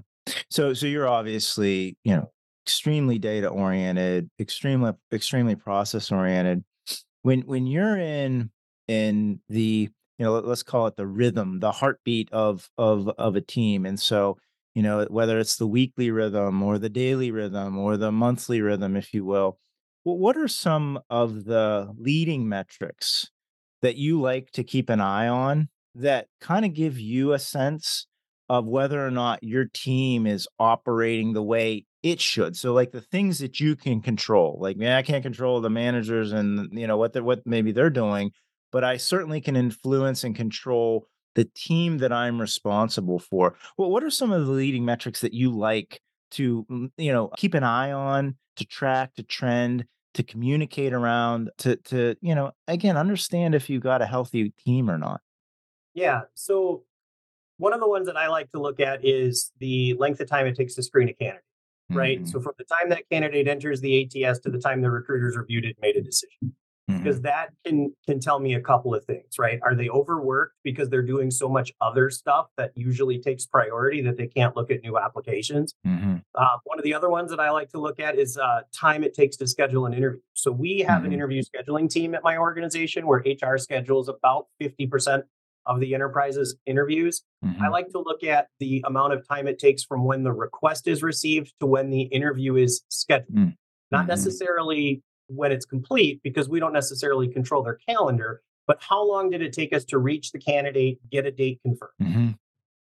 So 0.50 0.74
so 0.74 0.86
you're 0.86 1.08
obviously 1.08 1.96
you 2.04 2.14
know 2.14 2.30
extremely 2.64 3.18
data 3.18 3.48
oriented 3.48 4.30
extremely 4.38 4.92
extremely 5.12 5.56
process 5.56 6.12
oriented. 6.12 6.64
When 7.22 7.42
when 7.42 7.66
you're 7.66 7.98
in 7.98 8.50
in 8.88 9.40
the 9.48 9.88
you 10.18 10.24
know 10.24 10.38
let's 10.38 10.62
call 10.62 10.86
it 10.86 10.96
the 10.96 11.06
rhythm 11.06 11.60
the 11.60 11.72
heartbeat 11.72 12.30
of 12.32 12.70
of 12.78 13.08
of 13.18 13.34
a 13.34 13.40
team 13.40 13.86
and 13.86 13.98
so 13.98 14.38
you 14.74 14.82
know 14.82 15.06
whether 15.08 15.38
it's 15.38 15.56
the 15.56 15.66
weekly 15.66 16.10
rhythm 16.10 16.62
or 16.62 16.78
the 16.78 16.88
daily 16.88 17.30
rhythm 17.30 17.78
or 17.78 17.96
the 17.96 18.12
monthly 18.12 18.60
rhythm 18.60 18.96
if 18.96 19.14
you 19.14 19.24
will 19.24 19.58
what 20.04 20.36
are 20.36 20.48
some 20.48 21.00
of 21.10 21.44
the 21.44 21.92
leading 21.96 22.48
metrics 22.48 23.30
that 23.82 23.96
you 23.96 24.20
like 24.20 24.50
to 24.52 24.64
keep 24.64 24.88
an 24.88 25.00
eye 25.00 25.28
on 25.28 25.68
that 25.94 26.28
kind 26.40 26.64
of 26.64 26.74
give 26.74 26.98
you 26.98 27.32
a 27.32 27.38
sense 27.38 28.06
of 28.48 28.66
whether 28.66 29.04
or 29.04 29.10
not 29.10 29.42
your 29.42 29.64
team 29.64 30.26
is 30.26 30.48
operating 30.58 31.32
the 31.32 31.42
way 31.42 31.86
it 32.02 32.20
should. 32.20 32.56
So 32.56 32.72
like 32.72 32.92
the 32.92 33.00
things 33.00 33.38
that 33.38 33.60
you 33.60 33.76
can 33.76 34.00
control. 34.00 34.58
Like 34.60 34.76
man, 34.76 34.96
I 34.96 35.02
can't 35.02 35.22
control 35.22 35.60
the 35.60 35.70
managers 35.70 36.32
and 36.32 36.68
you 36.72 36.86
know 36.86 36.96
what 36.96 37.12
they 37.12 37.20
what 37.20 37.46
maybe 37.46 37.72
they're 37.72 37.90
doing, 37.90 38.32
but 38.70 38.84
I 38.84 38.96
certainly 38.96 39.40
can 39.40 39.56
influence 39.56 40.24
and 40.24 40.34
control 40.34 41.06
the 41.34 41.48
team 41.54 41.98
that 41.98 42.12
I'm 42.12 42.40
responsible 42.40 43.18
for. 43.18 43.56
Well, 43.78 43.90
what 43.90 44.04
are 44.04 44.10
some 44.10 44.32
of 44.32 44.46
the 44.46 44.52
leading 44.52 44.84
metrics 44.84 45.20
that 45.20 45.32
you 45.32 45.50
like 45.50 46.00
to 46.32 46.66
mm, 46.70 46.90
you 46.96 47.12
know 47.12 47.28
keep 47.36 47.54
an 47.54 47.64
eye 47.64 47.92
on, 47.92 48.36
to 48.56 48.64
track, 48.64 49.14
to 49.14 49.22
trend 49.22 49.86
to 50.14 50.22
communicate 50.22 50.92
around 50.92 51.50
to 51.58 51.76
to 51.76 52.14
you 52.20 52.34
know 52.34 52.52
again 52.68 52.96
understand 52.96 53.54
if 53.54 53.70
you 53.70 53.80
got 53.80 54.02
a 54.02 54.06
healthy 54.06 54.52
team 54.64 54.90
or 54.90 54.98
not. 54.98 55.20
Yeah 55.94 56.22
so 56.34 56.84
one 57.58 57.72
of 57.72 57.80
the 57.80 57.88
ones 57.88 58.06
that 58.06 58.16
i 58.16 58.28
like 58.28 58.50
to 58.50 58.60
look 58.60 58.80
at 58.80 59.04
is 59.04 59.52
the 59.60 59.94
length 59.94 60.20
of 60.20 60.28
time 60.28 60.46
it 60.46 60.56
takes 60.56 60.74
to 60.74 60.82
screen 60.82 61.08
a 61.08 61.12
candidate 61.12 61.44
right? 61.90 62.18
Mm-hmm. 62.20 62.26
so 62.26 62.40
from 62.40 62.54
the 62.58 62.64
time 62.64 62.88
that 62.88 63.08
candidate 63.10 63.48
enters 63.48 63.80
the 63.80 64.08
ats 64.24 64.38
to 64.40 64.50
the 64.50 64.58
time 64.58 64.80
the 64.80 64.90
recruiters 64.90 65.36
reviewed 65.36 65.64
it 65.64 65.76
made 65.80 65.96
a 65.96 66.02
decision 66.02 66.54
mm-hmm. 66.90 67.02
because 67.02 67.20
that 67.22 67.50
can 67.64 67.92
can 68.06 68.20
tell 68.20 68.38
me 68.38 68.54
a 68.54 68.60
couple 68.60 68.94
of 68.94 69.04
things 69.04 69.38
right 69.38 69.60
are 69.62 69.74
they 69.74 69.88
overworked 69.88 70.54
because 70.62 70.88
they're 70.88 71.02
doing 71.02 71.30
so 71.30 71.48
much 71.48 71.72
other 71.80 72.10
stuff 72.10 72.46
that 72.56 72.70
usually 72.74 73.18
takes 73.20 73.46
priority 73.46 74.02
that 74.02 74.16
they 74.16 74.26
can't 74.26 74.56
look 74.56 74.70
at 74.70 74.82
new 74.82 74.98
applications 74.98 75.74
mm-hmm. 75.86 76.16
uh, 76.34 76.56
one 76.64 76.78
of 76.78 76.84
the 76.84 76.94
other 76.94 77.08
ones 77.08 77.30
that 77.30 77.40
i 77.40 77.50
like 77.50 77.68
to 77.68 77.80
look 77.80 78.00
at 78.00 78.18
is 78.18 78.36
uh, 78.38 78.60
time 78.74 79.02
it 79.02 79.14
takes 79.14 79.36
to 79.36 79.46
schedule 79.46 79.86
an 79.86 79.94
interview 79.94 80.20
so 80.34 80.50
we 80.50 80.80
have 80.80 80.98
an 80.98 81.06
mm-hmm. 81.06 81.14
interview 81.14 81.42
scheduling 81.42 81.88
team 81.88 82.14
at 82.14 82.22
my 82.22 82.36
organization 82.36 83.06
where 83.06 83.20
hr 83.20 83.56
schedules 83.56 84.08
about 84.08 84.46
50% 84.60 85.22
of 85.66 85.80
the 85.80 85.94
enterprise's 85.94 86.56
interviews. 86.66 87.22
Mm-hmm. 87.44 87.62
I 87.62 87.68
like 87.68 87.88
to 87.90 87.98
look 87.98 88.24
at 88.24 88.48
the 88.58 88.82
amount 88.86 89.12
of 89.12 89.26
time 89.26 89.46
it 89.46 89.58
takes 89.58 89.84
from 89.84 90.04
when 90.04 90.24
the 90.24 90.32
request 90.32 90.88
is 90.88 91.02
received 91.02 91.52
to 91.60 91.66
when 91.66 91.90
the 91.90 92.02
interview 92.02 92.56
is 92.56 92.82
scheduled. 92.88 93.34
Mm-hmm. 93.34 93.50
Not 93.90 94.06
necessarily 94.06 95.02
when 95.34 95.52
it's 95.52 95.64
complete 95.64 96.20
because 96.22 96.48
we 96.48 96.60
don't 96.60 96.72
necessarily 96.72 97.28
control 97.28 97.62
their 97.62 97.78
calendar. 97.88 98.42
But 98.66 98.78
how 98.80 99.06
long 99.06 99.30
did 99.30 99.42
it 99.42 99.52
take 99.52 99.72
us 99.72 99.84
to 99.86 99.98
reach 99.98 100.32
the 100.32 100.38
candidate, 100.38 100.98
get 101.10 101.26
a 101.26 101.30
date 101.32 101.60
confirmed? 101.64 101.92
Mm-hmm. 102.00 102.28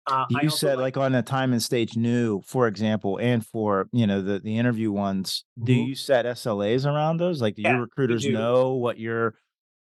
Uh, 0.06 0.26
you 0.42 0.50
said 0.50 0.76
like, 0.76 0.96
like, 0.96 1.06
on 1.06 1.14
a 1.14 1.22
time 1.22 1.52
and 1.52 1.62
stage 1.62 1.96
new, 1.96 2.42
for 2.42 2.68
example, 2.68 3.18
and 3.18 3.44
for 3.44 3.88
you 3.90 4.06
know 4.06 4.20
the 4.20 4.38
the 4.38 4.58
interview 4.58 4.92
ones. 4.92 5.44
Mm-hmm. 5.58 5.64
Do 5.64 5.72
you 5.72 5.94
set 5.94 6.26
SLAs 6.26 6.84
around 6.84 7.16
those? 7.16 7.40
Like, 7.40 7.54
do 7.54 7.62
yeah, 7.62 7.72
your 7.72 7.80
recruiters 7.80 8.22
do. 8.22 8.32
know 8.32 8.74
what 8.74 8.98
your 8.98 9.34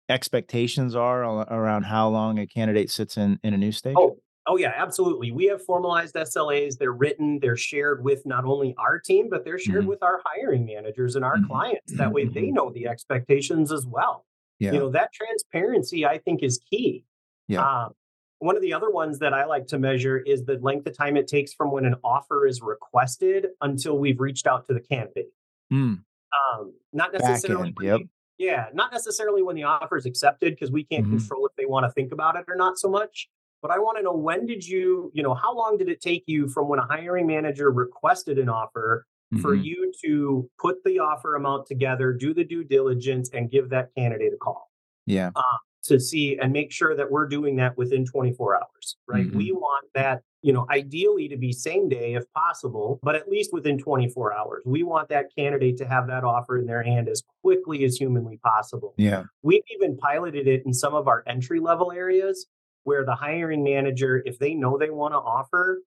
expectations 0.07 0.95
are 0.95 1.23
around 1.23 1.83
how 1.83 2.07
long 2.07 2.39
a 2.39 2.47
candidate 2.47 2.89
sits 2.89 3.17
in 3.17 3.37
in 3.43 3.53
a 3.53 3.57
new 3.57 3.73
stage? 3.73 3.95
Oh, 3.97 4.17
Oh 4.45 4.57
yeah, 4.57 4.73
absolutely. 4.75 5.31
We 5.31 5.45
have 5.45 5.63
formalized 5.63 6.15
SLAs. 6.15 6.77
They're 6.77 6.91
written. 6.91 7.39
They're 7.41 7.55
shared 7.55 8.03
with 8.03 8.25
not 8.25 8.43
only 8.43 8.75
our 8.77 8.99
team, 8.99 9.29
but 9.29 9.45
they're 9.45 9.59
shared 9.59 9.81
mm-hmm. 9.81 9.87
with 9.87 10.03
our 10.03 10.21
hiring 10.25 10.65
managers 10.65 11.15
and 11.15 11.23
our 11.23 11.37
mm-hmm. 11.37 11.47
clients. 11.47 11.93
That 11.93 12.11
way, 12.11 12.25
they 12.25 12.43
mm-hmm. 12.43 12.55
know 12.55 12.69
the 12.69 12.87
expectations 12.87 13.71
as 13.71 13.85
well. 13.85 14.25
Yeah. 14.59 14.73
You 14.73 14.79
know 14.79 14.89
that 14.89 15.13
transparency, 15.13 16.05
I 16.05 16.17
think, 16.17 16.43
is 16.43 16.59
key. 16.69 17.05
Yeah. 17.47 17.85
Um, 17.85 17.93
one 18.39 18.57
of 18.57 18.61
the 18.61 18.73
other 18.73 18.89
ones 18.89 19.19
that 19.19 19.33
I 19.33 19.45
like 19.45 19.67
to 19.67 19.79
measure 19.79 20.17
is 20.17 20.43
the 20.43 20.59
length 20.61 20.85
of 20.87 20.97
time 20.97 21.15
it 21.15 21.27
takes 21.27 21.53
from 21.53 21.71
when 21.71 21.85
an 21.85 21.95
offer 22.03 22.45
is 22.45 22.61
requested 22.61 23.47
until 23.61 23.97
we've 23.97 24.19
reached 24.19 24.45
out 24.45 24.67
to 24.67 24.73
the 24.73 24.81
candidate. 24.81 25.27
Mm. 25.71 25.99
Um, 26.33 26.73
not 26.91 27.13
necessarily. 27.13 27.73
Yep. 27.79 28.01
yeah, 28.37 28.65
not 28.73 28.91
necessarily 28.91 29.41
when 29.41 29.55
the 29.55 29.63
offer 29.63 29.95
is 29.95 30.05
accepted 30.05 30.53
because 30.53 30.71
we 30.71 30.83
can't 30.83 31.05
mm-hmm. 31.05 31.19
control 31.19 31.45
if 31.45 31.55
they 31.55 31.65
want 31.65 31.85
to 31.85 31.91
think 31.93 32.11
about 32.11 32.35
it 32.35 32.43
or 32.49 32.57
not 32.57 32.77
so 32.77 32.89
much 32.89 33.29
but 33.63 33.71
I 33.71 33.79
want 33.79 33.97
to 33.97 34.03
know 34.03 34.13
when 34.13 34.45
did 34.45 34.67
you, 34.67 35.09
you 35.13 35.23
know, 35.23 35.33
how 35.33 35.55
long 35.55 35.77
did 35.77 35.87
it 35.87 36.01
take 36.01 36.25
you 36.27 36.49
from 36.49 36.67
when 36.67 36.79
a 36.79 36.85
hiring 36.85 37.25
manager 37.25 37.71
requested 37.71 38.37
an 38.37 38.49
offer 38.49 39.07
mm-hmm. 39.33 39.41
for 39.41 39.55
you 39.55 39.91
to 40.03 40.49
put 40.59 40.83
the 40.83 40.99
offer 40.99 41.35
amount 41.35 41.65
together, 41.65 42.11
do 42.11 42.33
the 42.33 42.43
due 42.43 42.65
diligence, 42.65 43.29
and 43.33 43.49
give 43.49 43.69
that 43.69 43.89
candidate 43.97 44.33
a 44.33 44.37
call? 44.37 44.69
Yeah. 45.05 45.31
Uh, 45.33 45.57
to 45.85 45.99
see 45.99 46.37
and 46.41 46.51
make 46.51 46.71
sure 46.71 46.95
that 46.95 47.09
we're 47.09 47.27
doing 47.27 47.55
that 47.55 47.77
within 47.77 48.05
24 48.05 48.57
hours, 48.57 48.97
right? 49.07 49.25
Mm-hmm. 49.25 49.37
We 49.37 49.51
want 49.53 49.85
that 49.95 50.21
you 50.43 50.51
know, 50.51 50.67
ideally 50.69 51.29
to 51.29 51.37
be 51.37 51.53
same 51.53 51.87
day 51.87 52.15
if 52.15 52.25
possible, 52.33 52.99
but 53.01 53.15
at 53.15 53.29
least 53.29 53.51
within 53.53 53.77
24 53.77 54.33
hours. 54.33 54.61
We 54.65 54.83
want 54.83 55.07
that 55.07 55.27
candidate 55.37 55.77
to 55.77 55.87
have 55.87 56.07
that 56.07 56.25
offer 56.25 56.57
in 56.57 56.65
their 56.65 56.83
hand 56.83 57.07
as 57.07 57.23
quickly 57.41 57.85
as 57.85 57.95
humanly 57.95 58.39
possible. 58.43 58.93
Yeah. 58.97 59.23
We've 59.41 59.63
even 59.73 59.95
piloted 59.95 60.47
it 60.47 60.63
in 60.65 60.73
some 60.73 60.93
of 60.93 61.07
our 61.07 61.23
entry 61.27 61.61
level 61.61 61.93
areas 61.93 62.45
where 62.83 63.05
the 63.05 63.15
hiring 63.15 63.63
manager, 63.63 64.21
if 64.25 64.39
they 64.39 64.53
know 64.53 64.77
they 64.77 64.89
want 64.89 65.13
to 65.13 65.17
offer, 65.17 65.81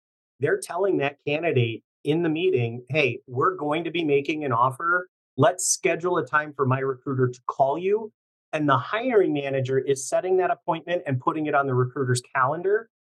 they're 0.41 0.61
telling 0.61 0.99
that 0.99 1.17
candidate 1.27 1.83
in 2.05 2.23
the 2.23 2.29
meeting, 2.29 2.85
hey, 2.89 3.19
we're 3.27 3.57
going 3.57 3.85
to 3.85 3.91
be 3.91 4.05
making 4.05 4.45
an 4.45 4.53
offer. 4.53 5.09
Let's 5.37 5.67
schedule 5.69 6.19
a 6.19 6.27
time 6.27 6.53
for 6.55 6.67
my 6.67 6.81
recruiter 6.81 7.29
to 7.29 7.41
call 7.47 7.79
you. 7.79 8.13
And 8.53 8.69
the 8.69 8.77
hiring 8.77 9.33
manager 9.33 9.79
is 9.79 10.09
setting 10.09 10.37
that 10.39 10.51
appointment 10.51 11.03
and 11.07 11.21
putting 11.21 11.47
it 11.47 11.55
on 11.55 11.67
the 11.67 11.75
recruiter's 11.75 12.23
calendar 12.35 12.91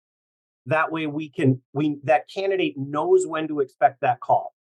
that 0.66 0.92
way 0.92 1.06
we 1.06 1.28
can 1.28 1.60
we 1.72 1.98
that 2.04 2.28
candidate 2.32 2.74
knows 2.76 3.26
when 3.26 3.48
to 3.48 3.60
expect 3.60 4.00
that 4.00 4.20
call. 4.20 4.54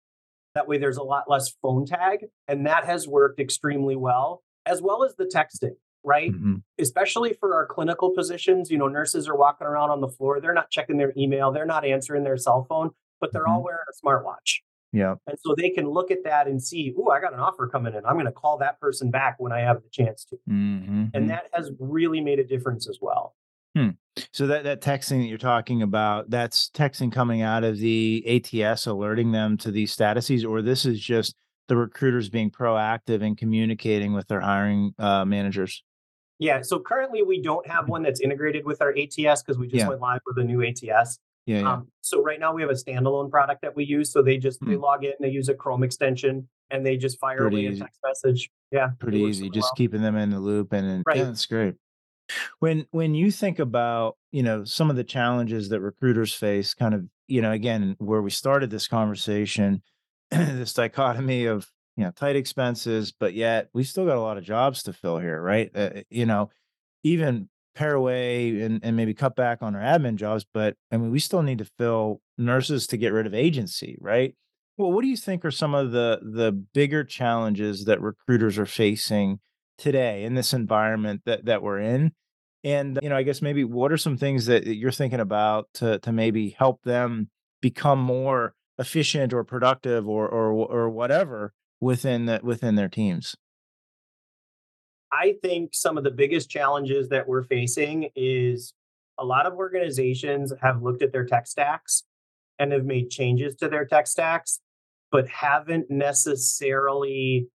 That 0.56 0.68
way 0.68 0.78
there's 0.78 0.98
a 0.98 1.04
lot 1.04 1.30
less 1.30 1.54
phone 1.62 1.86
tag 1.86 2.26
and 2.48 2.66
that 2.66 2.86
has 2.86 3.08
worked 3.08 3.40
extremely 3.40 3.96
well 3.96 4.44
as 4.66 4.82
well 4.82 5.04
as 5.04 5.16
the 5.16 5.26
texting, 5.26 5.76
right? 6.04 6.32
Mm-hmm. 6.32 6.56
Especially 6.80 7.34
for 7.34 7.56
our 7.56 7.66
clinical 7.66 8.12
positions, 8.12 8.70
you 8.70 8.78
know, 8.78 8.88
nurses 8.88 9.28
are 9.28 9.36
walking 9.36 9.68
around 9.68 9.90
on 9.90 10.02
the 10.02 10.08
floor, 10.08 10.40
they're 10.40 10.54
not 10.54 10.70
checking 10.70 10.98
their 10.98 11.14
email, 11.18 11.52
they're 11.52 11.66
not 11.66 11.86
answering 11.86 12.24
their 12.24 12.38
cell 12.38 12.66
phone, 12.68 12.92
but 13.20 13.32
they're 13.32 13.44
mm-hmm. 13.44 13.54
all 13.54 13.64
wearing 13.64 13.80
a 13.90 14.06
smartwatch. 14.06 14.60
Yeah. 14.94 15.16
And 15.26 15.38
so 15.40 15.56
they 15.58 15.70
can 15.70 15.88
look 15.88 16.12
at 16.12 16.24
that 16.26 16.48
and 16.48 16.62
see, 16.62 16.94
oh, 16.98 17.10
I 17.10 17.22
got 17.22 17.34
an 17.34 17.40
offer 17.40 17.68
coming 17.68 17.94
in. 17.94 18.06
I'm 18.06 18.16
going 18.16 18.26
to 18.26 18.32
call 18.32 18.58
that 18.58 18.80
person 18.82 19.10
back 19.10 19.36
when 19.40 19.54
I 19.54 19.62
have 19.62 19.78
the 19.78 19.90
chance 19.90 20.26
to. 20.26 20.36
Mm-hmm. 20.50 21.06
And 21.14 21.30
that 21.30 21.46
has 21.54 21.72
really 21.80 22.20
made 22.20 22.40
a 22.40 22.44
difference 22.44 22.90
as 22.90 22.98
well. 23.02 23.36
Hmm. 23.76 23.90
So 24.34 24.48
that 24.48 24.66
that 24.66 24.82
texting 24.82 25.22
that 25.22 25.28
you're 25.28 25.38
talking 25.38 25.82
about, 25.82 26.30
that's 26.30 26.70
texting 26.72 27.10
coming 27.10 27.42
out 27.42 27.64
of 27.64 27.78
the 27.78 28.44
ATS 28.54 28.86
alerting 28.86 29.32
them 29.32 29.58
to 29.60 29.72
these 29.72 29.96
statuses, 29.96 30.46
or 30.46 30.62
this 30.62 30.86
is 30.86 31.00
just 31.00 31.36
the 31.70 31.78
recruiters 31.78 32.30
being 32.30 32.52
proactive 32.52 33.24
and 33.24 33.38
communicating 33.38 34.12
with 34.12 34.28
their 34.28 34.42
hiring 34.42 34.94
uh, 35.00 35.24
managers. 35.24 35.84
Yeah. 36.42 36.64
So 36.64 36.80
currently 36.80 37.22
we 37.22 37.40
don't 37.40 37.66
have 37.68 37.88
one 37.88 38.02
that's 38.02 38.20
integrated 38.20 38.66
with 38.66 38.82
our 38.82 38.90
ATS 38.90 39.44
because 39.44 39.60
we 39.60 39.68
just 39.68 39.82
yeah. 39.82 39.88
went 39.90 40.02
live 40.02 40.22
with 40.26 40.40
a 40.40 40.44
new 40.44 40.64
ATS. 40.64 41.20
Yeah, 41.46 41.60
yeah. 41.60 41.74
Um, 41.74 41.88
so 42.02 42.22
right 42.24 42.40
now 42.40 42.52
we 42.52 42.64
have 42.64 42.72
a 42.72 42.76
standalone 42.76 43.30
product 43.30 43.62
that 43.62 43.76
we 43.76 43.86
use. 43.86 44.12
So 44.12 44.24
they 44.24 44.38
just 44.38 44.60
hmm. 44.60 44.72
they 44.72 44.76
log 44.76 45.06
in, 45.06 45.14
they 45.20 45.30
use 45.30 45.50
a 45.50 45.54
Chrome 45.54 45.84
extension, 45.84 46.50
and 46.72 46.84
they 46.84 46.98
just 46.98 47.20
fire 47.20 47.38
Pretty 47.38 47.68
away 47.68 47.74
easy. 47.74 47.82
a 47.82 47.84
text 47.84 48.00
message. 48.04 48.50
Yeah. 48.72 48.90
Pretty 48.98 49.20
easy. 49.20 49.52
Just 49.52 49.66
well. 49.66 49.74
keeping 49.78 50.02
them 50.02 50.16
in 50.16 50.32
the 50.32 50.40
loop, 50.40 50.74
and, 50.74 50.88
and 50.88 51.04
right. 51.06 51.18
yeah, 51.18 51.26
that's 51.26 51.46
great. 51.46 51.76
When 52.58 52.88
when 52.90 53.14
you 53.14 53.30
think 53.30 53.60
about, 53.60 54.18
you 54.32 54.42
know, 54.42 54.64
some 54.64 54.90
of 54.90 54.96
the 54.96 55.04
challenges 55.04 55.70
that 55.70 55.82
recruiters 55.82 56.34
face, 56.34 56.74
kind 56.74 56.96
of, 56.96 57.06
you 57.28 57.44
know, 57.44 57.52
again, 57.52 57.96
where 58.00 58.22
we 58.22 58.32
started 58.32 58.72
this 58.72 58.88
conversation, 58.88 59.84
this 60.32 60.74
dichotomy 60.74 61.46
of, 61.46 61.70
you 61.98 62.04
know, 62.04 62.12
tight 62.12 62.36
expenses, 62.36 63.14
but 63.18 63.34
yet 63.34 63.70
we 63.74 63.84
still 63.84 64.06
got 64.06 64.18
a 64.18 64.22
lot 64.22 64.38
of 64.38 64.44
jobs 64.44 64.84
to 64.84 64.94
fill 64.94 65.20
here, 65.20 65.42
right? 65.42 65.70
Uh, 65.76 65.90
you 66.10 66.26
know, 66.26 66.50
even 67.04 67.50
pare 67.76 67.94
away 67.94 68.62
and, 68.62 68.80
and 68.84 68.96
maybe 68.96 69.14
cut 69.14 69.36
back 69.36 69.60
on 69.62 69.76
our 69.76 69.82
admin 69.82 70.16
jobs, 70.16 70.46
but 70.54 70.76
I 70.92 70.98
mean, 70.98 71.12
we 71.12 71.20
still 71.20 71.42
need 71.42 71.60
to 71.60 71.70
fill 71.78 72.22
nurses 72.38 72.88
to 72.88 72.98
get 72.98 73.14
rid 73.14 73.26
of 73.26 73.34
agency, 73.34 73.98
right? 74.02 74.36
Well, 74.78 74.92
what 74.92 75.02
do 75.02 75.08
you 75.08 75.18
think 75.18 75.46
are 75.46 75.52
some 75.52 75.76
of 75.76 75.92
the 75.92 76.20
the 76.24 76.52
bigger 76.52 77.04
challenges 77.04 77.86
that 77.86 78.02
recruiters 78.02 78.58
are 78.58 78.66
facing 78.66 79.40
today 79.78 80.24
in 80.24 80.36
this 80.36 80.54
environment 80.54 81.22
that 81.26 81.46
that 81.46 81.62
we're 81.62 81.80
in? 81.80 82.14
And 82.64 83.00
you 83.02 83.10
know, 83.10 83.18
I 83.18 83.24
guess 83.24 83.42
maybe 83.42 83.64
what 83.64 83.92
are 83.92 83.98
some 83.98 84.18
things 84.18 84.46
that 84.46 84.66
you're 84.66 84.92
thinking 84.92 85.20
about 85.20 85.68
to 85.76 86.00
to 86.00 86.12
maybe 86.12 86.56
help 86.58 86.84
them 86.84 87.30
become 87.62 88.00
more 88.00 88.56
efficient 88.80 89.34
or 89.34 89.44
productive 89.44 90.08
or 90.08 90.28
or 90.28 90.52
or 90.52 90.90
whatever 90.90 91.54
within 91.82 92.28
the, 92.28 92.40
within 92.44 92.76
their 92.76 92.90
teams? 92.90 93.36
I 95.12 95.36
think 95.42 95.72
some 95.74 95.98
of 95.98 96.06
the 96.06 96.12
biggest 96.12 96.50
challenges 96.50 97.10
that 97.10 97.28
we're 97.28 97.44
facing 97.44 98.10
is 98.16 98.74
a 99.20 99.26
lot 99.26 99.46
of 99.46 99.54
organizations 99.54 100.54
have 100.62 100.82
looked 100.82 101.02
at 101.02 101.12
their 101.12 101.26
tech 101.26 101.48
stacks 101.48 102.04
and 102.60 102.72
have 102.72 102.86
made 102.86 103.10
changes 103.10 103.56
to 103.56 103.68
their 103.68 103.86
tech 103.86 104.08
stacks, 104.08 104.62
but 105.12 105.28
haven't 105.28 105.92
necessarily 105.92 107.48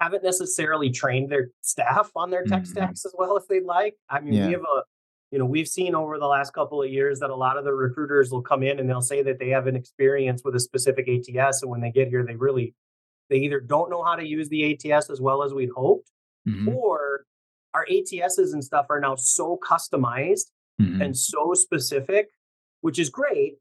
haven't 0.00 0.22
necessarily 0.22 0.90
trained 0.90 1.28
their 1.28 1.48
staff 1.60 2.10
on 2.14 2.30
their 2.30 2.44
tech 2.44 2.62
mm-hmm. 2.62 2.70
stacks 2.70 3.04
as 3.04 3.12
well 3.18 3.36
as 3.36 3.44
they'd 3.48 3.64
like. 3.64 3.96
I 4.08 4.20
mean, 4.20 4.34
yeah. 4.34 4.46
we 4.46 4.52
have 4.52 4.62
a, 4.62 4.82
you 5.30 5.38
know, 5.38 5.44
we've 5.44 5.68
seen 5.68 5.94
over 5.94 6.18
the 6.18 6.26
last 6.26 6.52
couple 6.52 6.82
of 6.82 6.90
years 6.90 7.20
that 7.20 7.30
a 7.30 7.36
lot 7.36 7.58
of 7.58 7.64
the 7.64 7.72
recruiters 7.72 8.30
will 8.30 8.42
come 8.42 8.62
in 8.62 8.78
and 8.78 8.88
they'll 8.88 9.02
say 9.02 9.22
that 9.22 9.38
they 9.38 9.50
have 9.50 9.66
an 9.66 9.76
experience 9.76 10.42
with 10.44 10.54
a 10.54 10.60
specific 10.60 11.08
ATS. 11.08 11.62
And 11.62 11.70
when 11.70 11.80
they 11.80 11.90
get 11.90 12.08
here, 12.08 12.24
they 12.24 12.34
really, 12.34 12.74
they 13.28 13.36
either 13.36 13.60
don't 13.60 13.90
know 13.90 14.02
how 14.02 14.16
to 14.16 14.26
use 14.26 14.48
the 14.48 14.72
ATS 14.72 15.10
as 15.10 15.20
well 15.20 15.42
as 15.42 15.52
we'd 15.52 15.70
hoped, 15.76 16.10
mm-hmm. 16.48 16.68
or 16.68 17.24
our 17.74 17.86
ATSs 17.90 18.52
and 18.52 18.64
stuff 18.64 18.86
are 18.88 19.00
now 19.00 19.16
so 19.16 19.58
customized 19.62 20.46
mm-hmm. 20.80 21.02
and 21.02 21.16
so 21.16 21.52
specific, 21.54 22.28
which 22.80 22.98
is 22.98 23.10
great. 23.10 23.56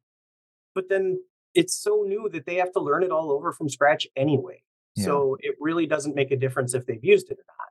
But 0.73 0.89
then 0.89 1.19
it's 1.53 1.75
so 1.75 2.06
new 2.08 2.30
that 2.32 2.45
they 2.45 2.56
have 2.56 2.71
to 2.73 2.80
learn 2.80 3.03
it 3.03 3.12
all 3.12 3.32
over 3.32 3.51
from 3.51 3.67
scratch 3.67 4.08
anyway. 4.15 4.62
So 4.99 5.38
it 5.41 5.56
really 5.60 5.86
doesn't 5.86 6.15
make 6.15 6.32
a 6.32 6.36
difference 6.36 6.73
if 6.73 6.88
they've 6.88 7.03
used 7.03 7.30
it 7.30 7.38
or 7.38 7.45
not. 7.47 7.67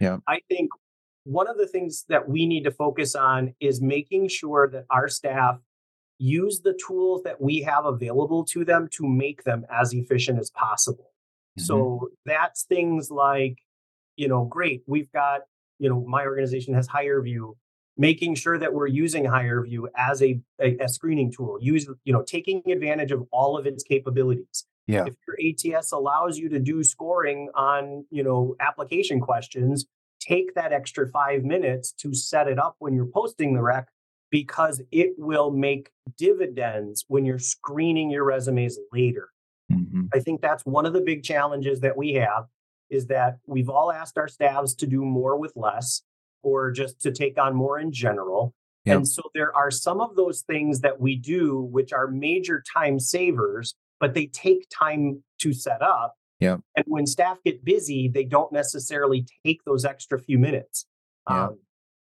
Yeah. 0.00 0.18
I 0.26 0.40
think 0.48 0.70
one 1.24 1.48
of 1.48 1.56
the 1.56 1.66
things 1.66 2.04
that 2.08 2.28
we 2.28 2.46
need 2.46 2.64
to 2.64 2.70
focus 2.70 3.14
on 3.14 3.54
is 3.60 3.80
making 3.80 4.28
sure 4.28 4.68
that 4.68 4.84
our 4.90 5.08
staff 5.08 5.58
use 6.18 6.60
the 6.60 6.78
tools 6.86 7.22
that 7.24 7.40
we 7.40 7.60
have 7.62 7.84
available 7.84 8.44
to 8.44 8.64
them 8.64 8.88
to 8.92 9.06
make 9.06 9.44
them 9.44 9.64
as 9.70 9.92
efficient 9.92 10.38
as 10.38 10.50
possible. 10.50 11.10
Mm-hmm. 11.58 11.64
So 11.64 12.08
that's 12.24 12.64
things 12.64 13.10
like, 13.10 13.58
you 14.16 14.28
know, 14.28 14.44
great, 14.44 14.82
we've 14.86 15.10
got, 15.12 15.40
you 15.78 15.88
know, 15.88 16.04
my 16.06 16.24
organization 16.24 16.74
has 16.74 16.88
HireVue, 16.88 17.54
making 17.96 18.36
sure 18.36 18.58
that 18.58 18.72
we're 18.72 18.86
using 18.86 19.24
HireVue 19.24 19.86
as 19.96 20.22
a, 20.22 20.40
a, 20.60 20.76
a 20.78 20.88
screening 20.88 21.32
tool, 21.32 21.58
use, 21.60 21.88
you 22.04 22.12
know, 22.12 22.22
taking 22.22 22.62
advantage 22.70 23.10
of 23.10 23.26
all 23.32 23.58
of 23.58 23.66
its 23.66 23.82
capabilities. 23.82 24.64
Yeah. 24.86 25.04
If 25.06 25.14
your 25.26 25.76
ATS 25.76 25.92
allows 25.92 26.38
you 26.38 26.48
to 26.50 26.58
do 26.58 26.82
scoring 26.82 27.48
on, 27.54 28.04
you 28.10 28.22
know, 28.22 28.56
application 28.60 29.20
questions, 29.20 29.86
take 30.26 30.54
that 30.54 30.72
extra 30.72 31.08
five 31.08 31.44
minutes 31.44 31.92
to 31.92 32.14
set 32.14 32.48
it 32.48 32.58
up 32.58 32.76
when 32.78 32.94
you're 32.94 33.06
posting 33.06 33.54
the 33.54 33.62
rec 33.62 33.88
because 34.30 34.80
it 34.90 35.10
will 35.18 35.50
make 35.50 35.90
dividends 36.16 37.04
when 37.08 37.24
you're 37.24 37.38
screening 37.38 38.10
your 38.10 38.24
resumes 38.24 38.78
later. 38.92 39.28
Mm-hmm. 39.70 40.04
I 40.14 40.20
think 40.20 40.40
that's 40.40 40.64
one 40.64 40.86
of 40.86 40.92
the 40.92 41.00
big 41.00 41.22
challenges 41.22 41.80
that 41.80 41.96
we 41.96 42.14
have 42.14 42.46
is 42.90 43.06
that 43.06 43.38
we've 43.46 43.68
all 43.68 43.90
asked 43.90 44.18
our 44.18 44.28
staffs 44.28 44.74
to 44.74 44.86
do 44.86 45.02
more 45.02 45.36
with 45.38 45.52
less 45.56 46.02
or 46.42 46.70
just 46.70 47.00
to 47.02 47.12
take 47.12 47.38
on 47.38 47.54
more 47.54 47.78
in 47.78 47.92
general. 47.92 48.54
Yep. 48.84 48.96
And 48.96 49.08
so 49.08 49.22
there 49.34 49.54
are 49.54 49.70
some 49.70 50.00
of 50.00 50.16
those 50.16 50.42
things 50.42 50.80
that 50.80 51.00
we 51.00 51.16
do 51.16 51.60
which 51.60 51.92
are 51.92 52.08
major 52.08 52.62
time 52.74 52.98
savers 52.98 53.74
but 54.02 54.14
they 54.14 54.26
take 54.26 54.66
time 54.68 55.22
to 55.38 55.52
set 55.52 55.80
up. 55.80 56.16
Yeah. 56.42 56.56
And 56.76 56.84
when 56.88 57.06
staff 57.06 57.38
get 57.44 57.64
busy, 57.64 58.08
they 58.08 58.24
don't 58.24 58.52
necessarily 58.52 59.26
take 59.44 59.64
those 59.64 59.84
extra 59.84 60.18
few 60.18 60.38
minutes. 60.38 60.86
Yeah. 61.30 61.46
Um, 61.46 61.58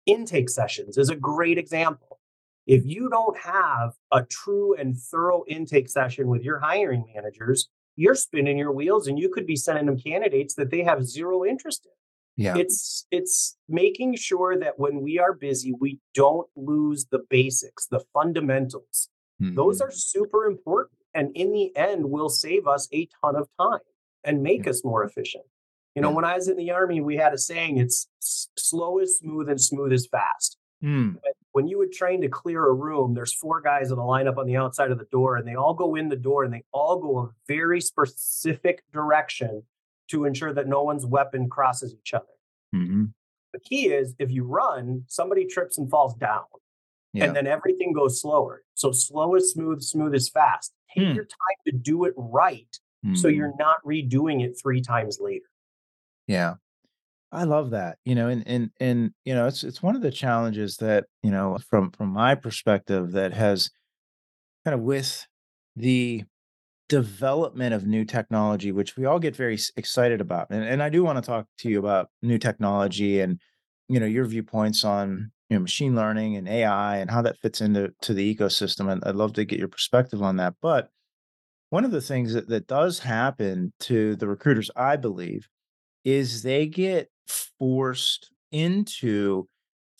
intake 0.05 0.49
sessions 0.49 0.97
is 0.97 1.09
a 1.09 1.15
great 1.15 1.57
example. 1.57 2.19
If 2.65 2.85
you 2.85 3.09
don't 3.09 3.37
have 3.39 3.93
a 4.11 4.23
true 4.23 4.75
and 4.75 4.97
thorough 4.97 5.43
intake 5.47 5.89
session 5.89 6.27
with 6.27 6.43
your 6.43 6.59
hiring 6.59 7.05
managers, 7.15 7.69
you're 7.95 8.15
spinning 8.15 8.57
your 8.57 8.73
wheels 8.73 9.07
and 9.07 9.17
you 9.17 9.29
could 9.29 9.47
be 9.47 9.55
sending 9.55 9.85
them 9.85 9.97
candidates 9.97 10.55
that 10.55 10.69
they 10.69 10.83
have 10.83 11.05
zero 11.05 11.45
interest 11.45 11.85
in. 11.85 12.43
Yeah. 12.43 12.57
It's 12.57 13.07
it's 13.09 13.57
making 13.67 14.15
sure 14.17 14.59
that 14.59 14.77
when 14.77 15.01
we 15.01 15.17
are 15.17 15.33
busy, 15.33 15.73
we 15.79 15.99
don't 16.13 16.47
lose 16.55 17.07
the 17.09 17.19
basics, 17.29 17.87
the 17.87 18.03
fundamentals. 18.13 19.09
Mm-hmm. 19.41 19.55
Those 19.55 19.81
are 19.81 19.91
super 19.91 20.45
important 20.45 20.99
and 21.13 21.31
in 21.35 21.51
the 21.51 21.75
end 21.75 22.11
will 22.11 22.29
save 22.29 22.67
us 22.67 22.87
a 22.93 23.07
ton 23.21 23.35
of 23.35 23.47
time 23.59 23.79
and 24.27 24.43
make 24.43 24.67
us 24.67 24.83
more 24.83 25.03
efficient. 25.03 25.45
You 25.95 26.01
know, 26.03 26.09
yeah. 26.09 26.15
when 26.15 26.25
I 26.25 26.35
was 26.35 26.47
in 26.47 26.57
the 26.57 26.69
army, 26.71 27.01
we 27.01 27.15
had 27.15 27.33
a 27.33 27.37
saying: 27.37 27.77
"It's 27.77 28.07
slow 28.19 28.99
is 28.99 29.17
smooth 29.17 29.49
and 29.49 29.59
smooth 29.59 29.91
is 29.91 30.07
fast." 30.07 30.57
Mm. 30.83 31.15
When 31.53 31.67
you 31.67 31.79
would 31.79 31.91
train 31.91 32.21
to 32.21 32.29
clear 32.29 32.63
a 32.67 32.73
room, 32.73 33.15
there's 33.15 33.33
four 33.33 33.61
guys 33.61 33.89
in 33.89 33.97
a 33.97 34.01
lineup 34.01 34.37
on 34.37 34.45
the 34.45 34.57
outside 34.57 34.91
of 34.91 34.99
the 34.99 35.07
door, 35.11 35.37
and 35.37 35.47
they 35.47 35.55
all 35.55 35.73
go 35.73 35.95
in 35.95 36.09
the 36.09 36.15
door 36.15 36.43
and 36.43 36.53
they 36.53 36.63
all 36.71 36.99
go 36.99 37.17
a 37.17 37.29
very 37.47 37.81
specific 37.81 38.83
direction 38.93 39.63
to 40.09 40.25
ensure 40.25 40.53
that 40.53 40.67
no 40.67 40.83
one's 40.83 41.05
weapon 41.05 41.49
crosses 41.49 41.95
each 41.99 42.13
other. 42.13 42.25
Mm-hmm. 42.75 43.05
The 43.53 43.59
key 43.59 43.87
is 43.87 44.13
if 44.19 44.29
you 44.29 44.43
run, 44.43 45.05
somebody 45.07 45.45
trips 45.45 45.79
and 45.79 45.89
falls 45.89 46.13
down, 46.13 46.43
yeah. 47.13 47.25
and 47.25 47.35
then 47.35 47.47
everything 47.47 47.91
goes 47.91 48.21
slower. 48.21 48.61
So 48.75 48.91
slow 48.91 49.33
is 49.33 49.51
smooth, 49.51 49.81
smooth 49.81 50.13
is 50.13 50.29
fast 50.29 50.73
take 50.97 51.07
mm. 51.07 51.15
your 51.15 51.25
time 51.25 51.57
to 51.65 51.71
do 51.71 52.05
it 52.05 52.13
right 52.17 52.79
mm. 53.07 53.17
so 53.17 53.27
you're 53.27 53.53
not 53.57 53.77
redoing 53.85 54.43
it 54.43 54.59
three 54.61 54.81
times 54.81 55.19
later. 55.21 55.45
Yeah. 56.27 56.55
I 57.31 57.43
love 57.43 57.71
that. 57.71 57.97
You 58.05 58.15
know, 58.15 58.29
and 58.29 58.43
and 58.47 58.69
and 58.79 59.11
you 59.25 59.35
know, 59.35 59.47
it's 59.47 59.63
it's 59.63 59.83
one 59.83 59.95
of 59.95 60.01
the 60.01 60.11
challenges 60.11 60.77
that, 60.77 61.05
you 61.23 61.31
know, 61.31 61.57
from 61.69 61.91
from 61.91 62.09
my 62.09 62.35
perspective 62.35 63.11
that 63.11 63.33
has 63.33 63.69
kind 64.63 64.75
of 64.75 64.81
with 64.81 65.25
the 65.75 66.23
development 66.89 67.73
of 67.73 67.85
new 67.85 68.05
technology, 68.05 68.71
which 68.71 68.95
we 68.95 69.05
all 69.05 69.19
get 69.19 69.35
very 69.35 69.59
excited 69.75 70.21
about. 70.21 70.47
And, 70.49 70.63
and 70.63 70.81
I 70.81 70.89
do 70.89 71.03
want 71.03 71.17
to 71.17 71.21
talk 71.21 71.45
to 71.59 71.69
you 71.69 71.79
about 71.79 72.09
new 72.21 72.37
technology 72.37 73.19
and, 73.19 73.39
you 73.89 73.99
know, 73.99 74.05
your 74.05 74.25
viewpoints 74.25 74.85
on, 74.85 75.31
you 75.49 75.57
know, 75.57 75.61
machine 75.61 75.95
learning 75.95 76.37
and 76.37 76.47
AI 76.47 76.97
and 76.97 77.11
how 77.11 77.21
that 77.23 77.37
fits 77.39 77.61
into 77.61 77.93
to 78.01 78.13
the 78.13 78.35
ecosystem. 78.35 78.91
And 78.91 79.03
I'd 79.05 79.15
love 79.15 79.33
to 79.33 79.45
get 79.45 79.59
your 79.59 79.67
perspective 79.67 80.21
on 80.21 80.37
that. 80.37 80.55
But 80.61 80.89
one 81.69 81.85
of 81.85 81.91
the 81.91 82.01
things 82.01 82.33
that, 82.33 82.47
that 82.49 82.67
does 82.67 82.99
happen 82.99 83.73
to 83.81 84.15
the 84.15 84.27
recruiters, 84.27 84.71
I 84.75 84.95
believe, 84.95 85.47
is 86.05 86.41
they 86.41 86.67
get 86.67 87.09
forced 87.59 88.31
into 88.51 89.47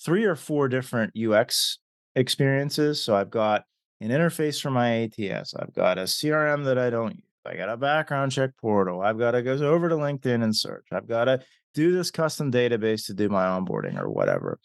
3 0.04 0.26
or 0.26 0.36
4 0.36 0.70
different 0.70 1.14
UX 1.18 1.80
experiences. 2.16 3.04
So 3.04 3.16
I've 3.16 3.30
got 3.30 3.64
an 4.00 4.10
interface 4.10 4.62
for 4.62 4.72
my 4.72 5.04
ATS. 5.04 5.54
I've 5.56 5.74
got 5.74 5.98
a 5.98 6.04
CRM 6.04 6.64
that 6.66 6.78
I 6.78 6.90
don't 6.90 7.16
use. 7.16 7.24
I 7.46 7.56
got 7.56 7.70
a 7.70 7.78
background 7.78 8.34
check 8.34 8.52
portal. 8.60 9.02
I've 9.02 9.18
got 9.18 9.32
to 9.32 9.42
go 9.42 9.54
over 9.54 9.88
to 9.88 9.96
LinkedIn 9.96 10.44
and 10.44 10.54
search. 10.56 10.86
I've 10.92 11.08
got 11.08 11.26
to 11.26 11.40
do 11.74 11.94
this 11.94 12.12
custom 12.12 12.52
database 12.52 13.06
to 13.06 13.14
do 13.14 13.30
my 13.30 13.46
onboarding 13.46 13.98
or 13.98 14.10
whatever. 14.10 14.60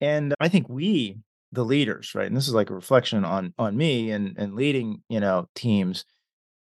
And 0.00 0.34
I 0.38 0.48
think 0.48 0.68
we, 0.68 1.18
the 1.52 1.64
leaders, 1.64 2.14
right? 2.14 2.28
And 2.28 2.36
this 2.36 2.46
is 2.46 2.54
like 2.54 2.70
a 2.70 2.74
reflection 2.74 3.24
on 3.24 3.52
on 3.58 3.76
me 3.76 4.12
and 4.12 4.36
and 4.38 4.54
leading, 4.54 5.02
you 5.08 5.18
know, 5.18 5.48
teams 5.56 6.04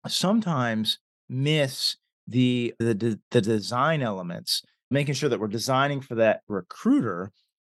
sometimes 0.06 0.98
miss 1.28 1.96
the 2.26 2.74
the 2.78 3.18
the 3.30 3.40
design 3.40 4.02
elements, 4.02 4.62
making 4.90 5.14
sure 5.14 5.28
that 5.28 5.40
we're 5.40 5.48
designing 5.48 6.00
for 6.00 6.14
that 6.16 6.40
recruiter 6.48 7.32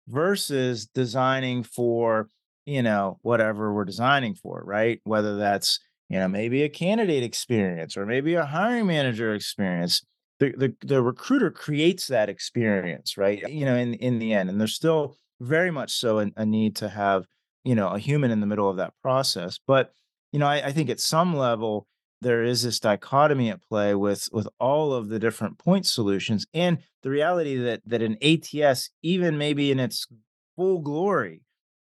versus 0.08 0.86
designing 0.88 1.64
for, 1.64 2.30
you 2.66 2.82
know, 2.84 3.18
whatever 3.22 3.74
we're 3.74 3.86
designing 3.86 4.36
for, 4.36 4.62
right? 4.66 5.00
Whether 5.04 5.38
that's, 5.38 5.80
you 6.10 6.20
know, 6.20 6.28
maybe 6.28 6.64
a 6.64 6.70
candidate 6.70 7.24
experience 7.24 7.98
or 7.98 8.06
maybe 8.06 8.36
a 8.36 8.46
hiring 8.46 8.88
manager 8.88 9.34
experience. 9.34 10.04
The, 10.40 10.54
the 10.58 10.76
the 10.86 11.02
recruiter 11.02 11.52
creates 11.52 12.08
that 12.08 12.30
experience, 12.30 13.18
right? 13.18 13.48
You 13.50 13.66
know, 13.66 13.76
in 13.76 13.94
in 13.96 14.20
the 14.20 14.34
end, 14.34 14.50
and 14.50 14.60
there's 14.60 14.76
still 14.76 15.16
very 15.40 15.72
much 15.72 15.94
so 15.94 16.20
a, 16.20 16.32
a 16.36 16.46
need 16.46 16.76
to 16.78 16.90
have, 16.90 17.26
you 17.64 17.76
know, 17.76 17.90
a 17.90 18.00
human 18.00 18.32
in 18.32 18.40
the 18.40 18.48
middle 18.48 18.70
of 18.70 18.78
that 18.78 18.94
process. 19.02 19.60
But 19.66 19.94
you 20.32 20.40
know, 20.40 20.48
I, 20.48 20.68
I 20.68 20.72
think 20.72 20.90
at 20.90 21.00
some 21.00 21.36
level 21.36 21.88
there 22.24 22.44
is 22.44 22.64
this 22.64 22.80
dichotomy 22.80 23.50
at 23.50 23.62
play 23.62 23.94
with 23.94 24.28
with 24.32 24.48
all 24.60 24.94
of 24.94 25.10
the 25.10 25.20
different 25.20 25.58
point 25.58 25.86
solutions 25.86 26.46
and 26.54 26.80
the 27.04 27.10
reality 27.10 27.56
that 27.58 27.82
that 27.86 28.02
an 28.02 28.18
ATS 28.22 28.90
even 29.02 29.38
maybe 29.38 29.72
in 29.72 29.80
its 29.80 30.08
full 30.56 30.80
glory 30.80 31.42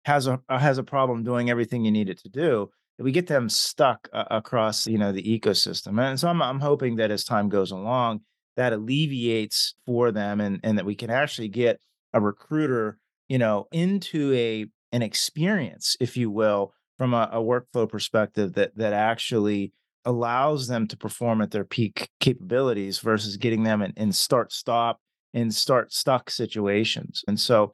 has 0.05 0.27
a 0.27 0.39
uh, 0.49 0.59
has 0.59 0.77
a 0.77 0.83
problem 0.83 1.23
doing 1.23 1.49
everything 1.49 1.85
you 1.85 1.91
need 1.91 2.09
it 2.09 2.19
to 2.19 2.29
do 2.29 2.69
we 2.99 3.11
get 3.11 3.27
them 3.27 3.49
stuck 3.49 4.07
uh, 4.13 4.25
across 4.31 4.87
you 4.87 4.97
know 4.97 5.11
the 5.11 5.23
ecosystem 5.23 5.99
and 6.01 6.19
so 6.19 6.27
I'm 6.27 6.41
I'm 6.41 6.59
hoping 6.59 6.95
that 6.97 7.11
as 7.11 7.23
time 7.23 7.49
goes 7.49 7.71
along 7.71 8.21
that 8.55 8.73
alleviates 8.73 9.75
for 9.85 10.11
them 10.11 10.39
and 10.39 10.59
and 10.63 10.77
that 10.77 10.85
we 10.85 10.95
can 10.95 11.09
actually 11.09 11.49
get 11.49 11.79
a 12.13 12.21
recruiter 12.21 12.97
you 13.27 13.37
know 13.37 13.67
into 13.71 14.33
a 14.33 14.65
an 14.91 15.01
experience 15.01 15.97
if 15.99 16.15
you 16.15 16.29
will 16.29 16.73
from 16.97 17.13
a, 17.13 17.29
a 17.33 17.39
workflow 17.39 17.89
perspective 17.89 18.53
that 18.53 18.75
that 18.77 18.93
actually 18.93 19.73
allows 20.05 20.67
them 20.67 20.87
to 20.87 20.97
perform 20.97 21.41
at 21.41 21.51
their 21.51 21.65
peak 21.65 22.09
capabilities 22.19 22.99
versus 22.99 23.37
getting 23.37 23.63
them 23.63 23.81
in, 23.81 23.93
in 23.97 24.11
start 24.11 24.51
stop 24.51 24.99
and 25.33 25.53
start 25.53 25.93
stuck 25.93 26.29
situations. 26.29 27.23
And 27.27 27.39
so 27.39 27.73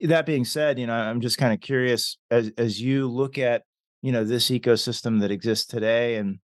that 0.00 0.26
being 0.26 0.44
said, 0.44 0.78
you 0.78 0.86
know, 0.86 0.94
I'm 0.94 1.20
just 1.20 1.38
kind 1.38 1.52
of 1.52 1.60
curious 1.60 2.16
as 2.30 2.50
as 2.58 2.80
you 2.80 3.08
look 3.08 3.38
at, 3.38 3.62
you 4.02 4.12
know, 4.12 4.24
this 4.24 4.50
ecosystem 4.50 5.20
that 5.20 5.30
exists 5.30 5.66
today 5.66 6.16
and, 6.16 6.38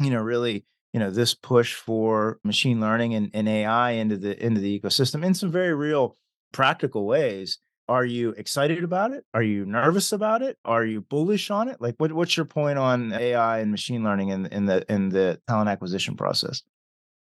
you 0.00 0.10
know, 0.10 0.20
really, 0.20 0.64
you 0.92 1.00
know, 1.00 1.10
this 1.10 1.34
push 1.34 1.74
for 1.74 2.38
machine 2.44 2.80
learning 2.80 3.14
and, 3.14 3.30
and 3.34 3.48
AI 3.48 3.92
into 3.92 4.16
the 4.16 4.44
into 4.44 4.60
the 4.60 4.78
ecosystem 4.78 5.24
in 5.24 5.34
some 5.34 5.50
very 5.50 5.74
real 5.74 6.16
practical 6.52 7.06
ways 7.06 7.58
are 7.88 8.04
you 8.04 8.30
excited 8.30 8.82
about 8.82 9.12
it? 9.12 9.24
Are 9.34 9.42
you 9.42 9.66
nervous 9.66 10.12
about 10.12 10.42
it? 10.42 10.58
Are 10.64 10.84
you 10.84 11.02
bullish 11.02 11.50
on 11.50 11.68
it? 11.68 11.80
Like, 11.80 11.94
what, 11.98 12.12
what's 12.12 12.36
your 12.36 12.46
point 12.46 12.78
on 12.78 13.12
AI 13.12 13.58
and 13.58 13.70
machine 13.70 14.02
learning 14.02 14.30
in 14.30 14.46
in 14.46 14.66
the 14.66 14.84
in 14.92 15.10
the 15.10 15.40
talent 15.46 15.68
acquisition 15.68 16.16
process? 16.16 16.62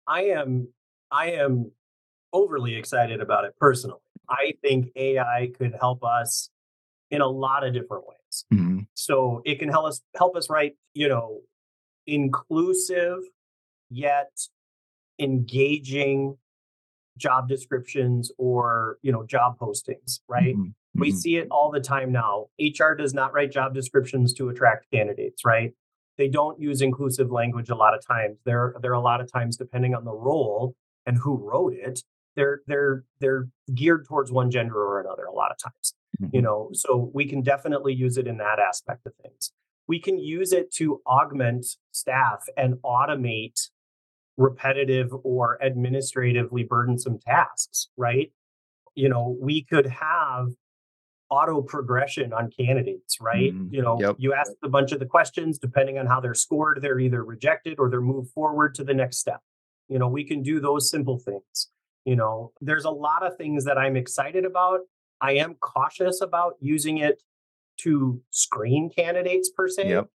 I 0.07 0.23
am 0.25 0.69
I 1.11 1.33
am 1.33 1.71
overly 2.33 2.75
excited 2.75 3.21
about 3.21 3.45
it 3.45 3.55
personally. 3.59 4.01
I 4.29 4.55
think 4.63 4.89
AI 4.97 5.51
could 5.59 5.75
help 5.81 6.05
us 6.05 6.51
in 7.11 7.21
a 7.21 7.29
lot 7.29 7.67
of 7.67 7.73
different 7.73 8.05
ways. 8.07 8.45
hmm 8.51 8.81
So 8.95 9.43
it 9.45 9.59
can 9.59 9.69
help 9.69 9.87
us 9.87 10.03
help 10.17 10.37
us 10.37 10.51
write, 10.51 10.75
you 10.95 11.09
know, 11.09 11.41
inclusive 12.07 13.19
yet 13.91 14.31
engaging 15.19 16.37
job 17.19 17.49
descriptions 17.49 18.31
or, 18.39 18.99
you 19.03 19.13
know, 19.13 19.25
job 19.25 19.59
postings, 19.59 20.21
right? 20.29 20.55
hmm 20.55 20.69
We 20.99 21.11
hmm 21.11 21.17
see 21.17 21.37
it 21.37 21.49
all 21.51 21.71
the 21.71 21.81
time 21.81 22.13
now. 22.13 22.47
HR 22.59 22.95
does 22.95 23.15
not 23.15 23.33
write 23.33 23.53
job 23.53 23.75
descriptions 23.75 24.33
to 24.35 24.49
attract 24.49 24.91
candidates, 24.93 25.45
right? 25.45 25.73
They 26.17 26.29
don't 26.29 26.61
use 26.61 26.81
inclusive 26.83 27.31
language 27.31 27.69
a 27.71 27.77
lot 27.77 27.95
of 27.95 28.05
times. 28.05 28.39
There, 28.45 28.75
there 28.83 28.91
are 28.91 28.95
a 28.95 29.01
lot 29.01 29.21
of 29.21 29.31
times, 29.31 29.57
depending 29.57 29.95
on 29.95 30.05
the 30.05 30.13
role 30.13 30.75
and 31.07 31.17
who 31.17 31.37
wrote 31.37 31.75
it, 31.75 32.03
they're 32.37 32.61
they're 32.67 33.05
they're 33.21 33.49
geared 33.75 34.07
towards 34.07 34.31
one 34.31 34.51
gender 34.51 34.77
or 34.77 35.01
another 35.01 35.25
a 35.25 35.33
lot 35.33 35.51
of 35.51 35.59
times. 35.59 35.95
You 36.33 36.41
hmm 36.41 36.43
know, 36.43 36.71
so 36.73 37.11
we 37.15 37.27
can 37.27 37.43
definitely 37.43 37.95
use 37.95 38.19
it 38.19 38.27
in 38.27 38.37
that 38.39 38.59
aspect 38.59 39.07
of 39.07 39.13
things. 39.23 39.53
We 39.87 39.99
can 40.01 40.19
use 40.19 40.53
it 40.53 40.71
to 40.75 41.01
augment 41.07 41.67
staff 41.91 42.45
and 42.57 42.75
automate 42.85 43.71
repetitive 44.39 45.13
or 45.25 45.63
administratively 45.63 46.65
burdensome 46.65 47.19
tasks, 47.19 47.89
right? 47.99 48.33
You 48.95 49.09
know, 49.11 49.37
we 49.41 49.65
could 49.65 49.87
have 49.87 50.49
auto 51.31 51.61
progression 51.63 52.33
on 52.33 52.51
candidates, 52.51 53.21
right? 53.21 53.53
hmm 53.53 53.69
You 53.71 53.83
know, 53.83 53.99
Yep. 54.01 54.17
you 54.19 54.33
ask 54.33 54.53
a 54.63 54.69
bunch 54.69 54.93
of 54.93 55.01
the 55.01 55.07
questions, 55.07 55.59
depending 55.59 55.99
on 55.99 56.07
how 56.07 56.21
they're 56.21 56.35
scored, 56.35 56.81
they're 56.81 56.99
either 57.01 57.25
rejected 57.25 57.79
or 57.79 57.91
they're 57.91 58.01
moved 58.01 58.31
forward 58.33 58.75
to 58.77 58.85
the 58.85 58.95
next 58.95 59.19
step. 59.19 59.41
You 59.89 59.99
know, 59.99 60.09
we 60.09 60.25
can 60.25 60.43
do 60.43 60.61
those 60.61 60.91
simple 60.91 61.19
things. 61.19 61.71
You 62.07 62.17
know, 62.17 62.53
there's 62.63 62.87
a 62.87 62.91
lot 62.91 63.27
of 63.27 63.37
things 63.37 63.65
that 63.67 63.77
I'm 63.77 63.97
excited 63.97 64.45
about. 64.47 64.81
I 65.21 65.33
am 65.33 65.57
cautious 65.57 66.21
about 66.23 66.55
using 66.61 66.99
it 66.99 67.23
to 67.79 68.23
screen 68.31 68.91
candidates 68.91 69.51
per 69.51 69.69
se, 69.69 69.89
Yep. 69.91 70.09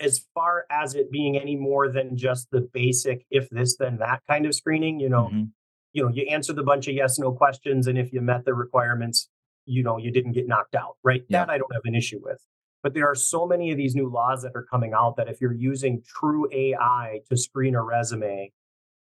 As 0.00 0.24
far 0.34 0.64
as 0.70 0.94
it 0.94 1.10
being 1.10 1.38
any 1.38 1.56
more 1.56 1.90
than 1.90 2.16
just 2.16 2.48
the 2.50 2.68
basic 2.72 3.26
if 3.30 3.48
this 3.50 3.76
then 3.76 3.98
that 3.98 4.22
kind 4.28 4.46
of 4.46 4.54
screening. 4.54 5.00
You 5.00 5.08
know, 5.08 5.28
hmm 5.28 5.44
you 5.92 6.02
know, 6.02 6.10
you 6.10 6.26
answered 6.30 6.58
a 6.58 6.62
bunch 6.62 6.86
of 6.88 6.94
yes 6.94 7.18
no 7.18 7.32
questions, 7.32 7.86
and 7.86 7.98
if 7.98 8.12
you 8.12 8.20
met 8.20 8.44
the 8.44 8.54
requirements, 8.54 9.28
you 9.66 9.82
know, 9.82 9.98
you 9.98 10.10
didn't 10.10 10.32
get 10.32 10.46
knocked 10.46 10.74
out, 10.74 10.96
right? 11.02 11.24
Yeah. 11.28 11.44
That 11.44 11.50
I 11.50 11.58
don't 11.58 11.72
have 11.72 11.82
an 11.84 11.94
issue 11.94 12.20
with. 12.22 12.38
But 12.82 12.94
there 12.94 13.06
are 13.06 13.14
so 13.14 13.46
many 13.46 13.72
of 13.72 13.76
these 13.76 13.94
new 13.94 14.08
laws 14.08 14.42
that 14.42 14.52
are 14.54 14.64
coming 14.70 14.92
out 14.94 15.16
that 15.16 15.28
if 15.28 15.40
you're 15.40 15.52
using 15.52 16.02
true 16.06 16.48
AI 16.52 17.20
to 17.28 17.36
screen 17.36 17.74
a 17.74 17.82
resume, 17.82 18.52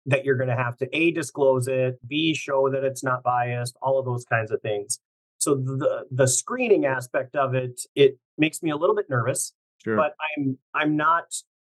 that 0.06 0.24
you're 0.24 0.36
going 0.36 0.48
to 0.48 0.56
have 0.56 0.76
to 0.78 0.88
a 0.96 1.12
disclose 1.12 1.68
it, 1.68 1.98
b 2.06 2.34
show 2.34 2.68
that 2.70 2.82
it's 2.84 3.04
not 3.04 3.22
biased, 3.22 3.76
all 3.80 3.98
of 3.98 4.04
those 4.04 4.24
kinds 4.24 4.50
of 4.50 4.60
things. 4.62 4.98
So 5.38 5.54
the 5.54 6.04
the 6.10 6.26
screening 6.26 6.86
aspect 6.86 7.36
of 7.36 7.54
it, 7.54 7.82
it 7.94 8.18
makes 8.36 8.62
me 8.62 8.70
a 8.70 8.76
little 8.76 8.96
bit 8.96 9.06
nervous, 9.08 9.52
Sure. 9.84 9.96
but 9.96 10.14
I'm 10.36 10.58
I'm 10.74 10.96
not 10.96 11.24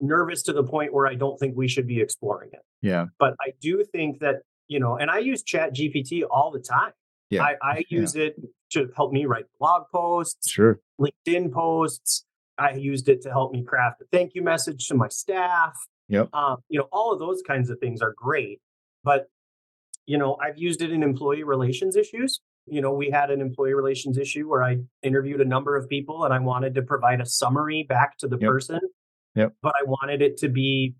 nervous 0.00 0.42
to 0.44 0.52
the 0.52 0.62
point 0.64 0.92
where 0.92 1.06
I 1.06 1.14
don't 1.14 1.38
think 1.38 1.56
we 1.56 1.68
should 1.68 1.86
be 1.86 2.00
exploring 2.00 2.50
it 2.52 2.60
yeah. 2.82 3.06
but 3.18 3.34
I 3.40 3.52
do 3.60 3.84
think 3.84 4.20
that 4.20 4.36
you 4.68 4.78
know, 4.80 4.96
and 4.98 5.10
I 5.10 5.18
use 5.18 5.42
Chat 5.42 5.74
GPT 5.74 6.24
all 6.30 6.50
the 6.50 6.58
time. 6.60 6.92
Yeah. 7.30 7.42
I, 7.42 7.56
I 7.62 7.76
Yeah. 7.88 8.00
use 8.00 8.14
it 8.16 8.36
to 8.72 8.90
help 8.94 9.12
me 9.12 9.24
write 9.24 9.46
blog 9.58 9.84
posts, 9.90 10.50
Sure. 10.50 10.78
LinkedIn 11.00 11.50
posts. 11.52 12.26
I 12.58 12.72
used 12.74 13.08
it 13.08 13.22
to 13.22 13.30
help 13.30 13.52
me 13.52 13.62
craft 13.64 14.02
a 14.02 14.04
thank 14.12 14.34
you 14.34 14.42
message 14.42 14.86
to 14.88 14.94
my 14.94 15.08
staff. 15.08 15.72
Yep. 16.08 16.28
Um, 16.34 16.58
you 16.68 16.78
know, 16.78 16.86
all 16.92 17.14
of 17.14 17.18
those 17.18 17.40
kinds 17.46 17.70
of 17.70 17.78
things 17.78 18.02
are 18.02 18.12
great. 18.14 18.60
But 19.04 19.30
you 20.04 20.18
know, 20.18 20.36
I've 20.38 20.58
used 20.58 20.82
it 20.82 20.92
in 20.92 21.02
employee 21.02 21.44
relations 21.44 21.96
issues. 21.96 22.40
You 22.70 22.80
know, 22.80 22.92
we 22.92 23.10
had 23.10 23.30
an 23.30 23.40
employee 23.40 23.74
relations 23.74 24.18
issue 24.18 24.48
where 24.48 24.62
I 24.62 24.78
interviewed 25.02 25.40
a 25.40 25.44
number 25.44 25.76
of 25.76 25.88
people 25.88 26.24
and 26.24 26.32
I 26.34 26.38
wanted 26.38 26.74
to 26.76 26.82
provide 26.82 27.20
a 27.20 27.26
summary 27.26 27.84
back 27.88 28.18
to 28.18 28.28
the 28.28 28.38
Yep. 28.40 28.48
person. 28.48 28.80
Yep. 29.34 29.54
But 29.62 29.74
I 29.80 29.84
wanted 29.84 30.22
it 30.22 30.36
to 30.38 30.48
be, 30.48 30.94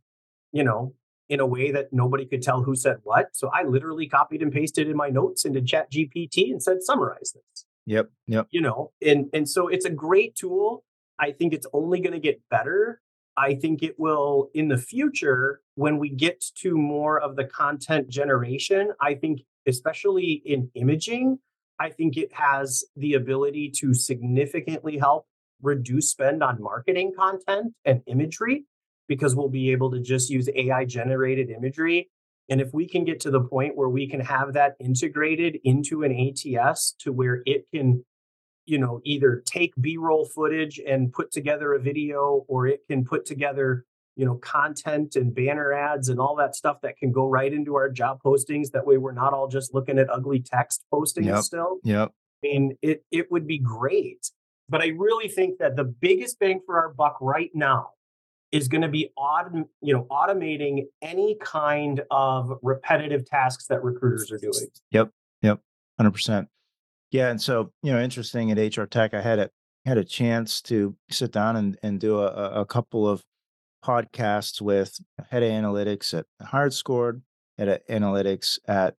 you 0.53 0.65
know, 0.65 0.95
in 1.29 1.41
a 1.41 1.47
way 1.47 1.71
that 1.73 1.93
nobody 1.93 2.25
could 2.25 2.43
tell 2.43 2.63
who 2.63 2.75
said 2.75 2.97
what. 3.03 3.37
So 3.37 3.51
I 3.53 3.65
literally 3.65 4.09
copied 4.09 4.43
and 4.43 4.53
pasted 4.53 4.89
in 4.89 4.97
my 4.97 5.09
notes 5.09 5.45
into 5.45 5.61
Chat 5.61 5.91
GPT 5.93 6.51
and 6.51 6.63
said, 6.63 6.83
summarize 6.83 7.33
this. 7.33 7.67
Yep. 7.87 8.11
Yep. 8.27 8.49
You 8.51 8.61
know, 8.61 8.93
and 9.05 9.27
and 9.33 9.49
so 9.49 9.69
it's 9.69 9.85
a 9.87 9.91
great 9.91 10.37
tool. 10.37 10.85
I 11.19 11.33
think 11.33 11.53
it's 11.53 11.67
only 11.73 12.01
going 12.01 12.13
to 12.13 12.21
get 12.21 12.41
better. 12.51 13.01
I 13.37 13.55
think 13.55 13.83
it 13.83 13.95
will 13.99 14.51
in 14.53 14.69
the 14.69 14.77
future 14.77 15.61
when 15.75 15.99
we 15.99 16.11
get 16.11 16.45
to 16.57 16.77
more 16.77 17.19
of 17.21 17.37
the 17.37 17.45
content 17.45 18.09
generation. 18.09 18.93
I 19.01 19.15
think 19.15 19.41
especially 19.67 20.43
in 20.45 20.71
imaging, 20.75 21.39
I 21.79 21.91
think 21.91 22.17
it 22.17 22.33
has 22.33 22.85
the 22.97 23.15
ability 23.15 23.71
to 23.77 23.95
significantly 23.95 24.99
help 24.99 25.27
reduce 25.63 26.11
spend 26.11 26.43
on 26.43 26.61
marketing 26.61 27.13
content 27.17 27.75
and 27.85 28.03
imagery 28.07 28.65
because 29.09 29.35
we'll 29.35 29.49
be 29.49 29.71
able 29.71 29.91
to 29.91 30.01
just 30.01 30.31
use 30.31 30.49
AI 30.55 30.85
generated 30.85 31.51
imagery. 31.51 32.11
And 32.49 32.61
if 32.61 32.73
we 32.73 32.87
can 32.87 33.05
get 33.05 33.21
to 33.21 33.31
the 33.31 33.41
point 33.41 33.77
where 33.77 33.89
we 33.89 34.09
can 34.09 34.21
have 34.21 34.55
that 34.55 34.75
integrated 34.81 35.59
into 35.65 36.03
an 36.03 36.13
ATS 36.13 36.95
to 37.01 37.13
where 37.13 37.43
it 37.47 37.67
can, 37.73 38.05
you 38.67 38.79
know, 38.79 39.01
either 39.05 39.43
take 39.47 39.73
B 39.81 39.97
roll 39.97 40.27
footage 40.27 40.81
and 40.87 41.13
put 41.13 41.31
together 41.31 41.75
a 41.75 41.81
video 41.81 42.45
or 42.49 42.67
it 42.67 42.81
can 42.89 43.05
put 43.05 43.27
together 43.27 43.85
you 44.19 44.27
know 44.27 44.35
content 44.35 45.17
and 45.17 45.35
banner 45.35 45.73
ads 45.73 46.09
and 46.11 46.21
all 46.21 46.37
that 46.37 46.55
stuff 46.55 46.79
that 46.83 46.99
can 46.99 47.13
go 47.13 47.27
right 47.27 47.55
into 47.55 47.77
our 47.77 47.89
job 47.89 48.19
postings 48.23 48.73
that 48.73 48.85
way 48.85 48.99
we're 48.99 49.13
not 49.13 49.33
all 49.33 49.49
just 49.49 49.73
looking 49.73 49.99
at 49.99 50.11
ugly 50.11 50.41
text 50.41 50.85
postings 50.93 51.27
yep. 51.27 51.43
still. 51.45 51.79
yep. 51.85 52.11
I 52.45 52.49
mean 52.49 52.77
it 52.83 53.05
it 53.11 53.31
would 53.31 53.47
be 53.47 53.59
great 53.59 54.31
but 54.69 54.83
i 54.83 54.89
really 54.89 55.29
think 55.29 55.59
that 55.61 55.77
the 55.77 55.85
biggest 55.85 56.39
bang 56.41 56.61
for 56.67 56.79
our 56.79 56.93
buck 56.93 57.17
right 57.21 57.51
now 57.55 57.91
is 58.51 58.67
going 58.67 58.83
to 58.83 58.89
be 58.89 59.11
autom- 59.17 59.69
you 59.81 59.95
know 59.95 60.07
automating 60.11 60.87
any 61.01 61.37
kind 61.41 62.03
of 62.11 62.59
repetitive 62.63 63.25
tasks 63.25 63.67
that 63.67 63.85
recruiters 63.85 64.33
are 64.33 64.39
doing. 64.39 64.67
Yep 64.91 65.11
yep 65.43 65.61
100% 66.01 66.49
yeah 67.13 67.31
and 67.31 67.41
so 67.41 67.73
you 67.85 67.93
know 67.93 68.01
interesting 68.01 68.51
at 68.51 68.77
hr 68.77 68.85
tech 68.85 69.15
i 69.15 69.21
had 69.21 69.39
a 69.39 69.51
had 69.87 69.97
a 69.97 70.05
chance 70.05 70.61
to 70.61 70.97
sit 71.09 71.33
down 71.33 71.57
and, 71.57 71.79
and 71.83 71.99
do 72.01 72.19
a, 72.19 72.61
a 72.61 72.67
couple 72.67 73.09
of 73.09 73.25
podcasts 73.85 74.61
with 74.61 74.99
head 75.31 75.43
of 75.43 75.51
analytics 75.51 76.17
at 76.17 76.27
HiredScore, 76.43 77.21
head 77.59 77.69
of 77.69 77.81
analytics 77.89 78.59
at 78.67 78.95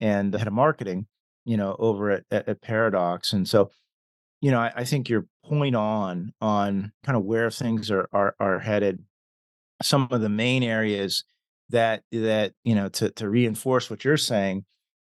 and 0.00 0.32
the 0.32 0.38
head 0.38 0.46
of 0.46 0.52
marketing, 0.52 1.06
you 1.44 1.56
know, 1.56 1.76
over 1.78 2.10
at, 2.10 2.24
at, 2.30 2.48
at 2.48 2.62
Paradox. 2.62 3.32
And 3.32 3.48
so, 3.48 3.70
you 4.40 4.50
know, 4.50 4.60
I, 4.60 4.72
I, 4.76 4.84
think 4.84 5.08
your 5.08 5.26
point 5.44 5.76
on 5.76 6.32
on 6.40 6.92
kind 7.04 7.16
of 7.16 7.24
where 7.24 7.50
things 7.50 7.90
are 7.90 8.08
are 8.12 8.34
are 8.40 8.58
headed, 8.58 9.04
some 9.82 10.08
of 10.10 10.20
the 10.20 10.28
main 10.28 10.62
areas 10.62 11.24
that 11.68 12.02
that 12.10 12.52
you 12.64 12.74
know 12.74 12.88
to 12.88 13.10
to 13.10 13.28
reinforce 13.28 13.90
what 13.90 14.04
you're 14.04 14.16
saying 14.16 14.64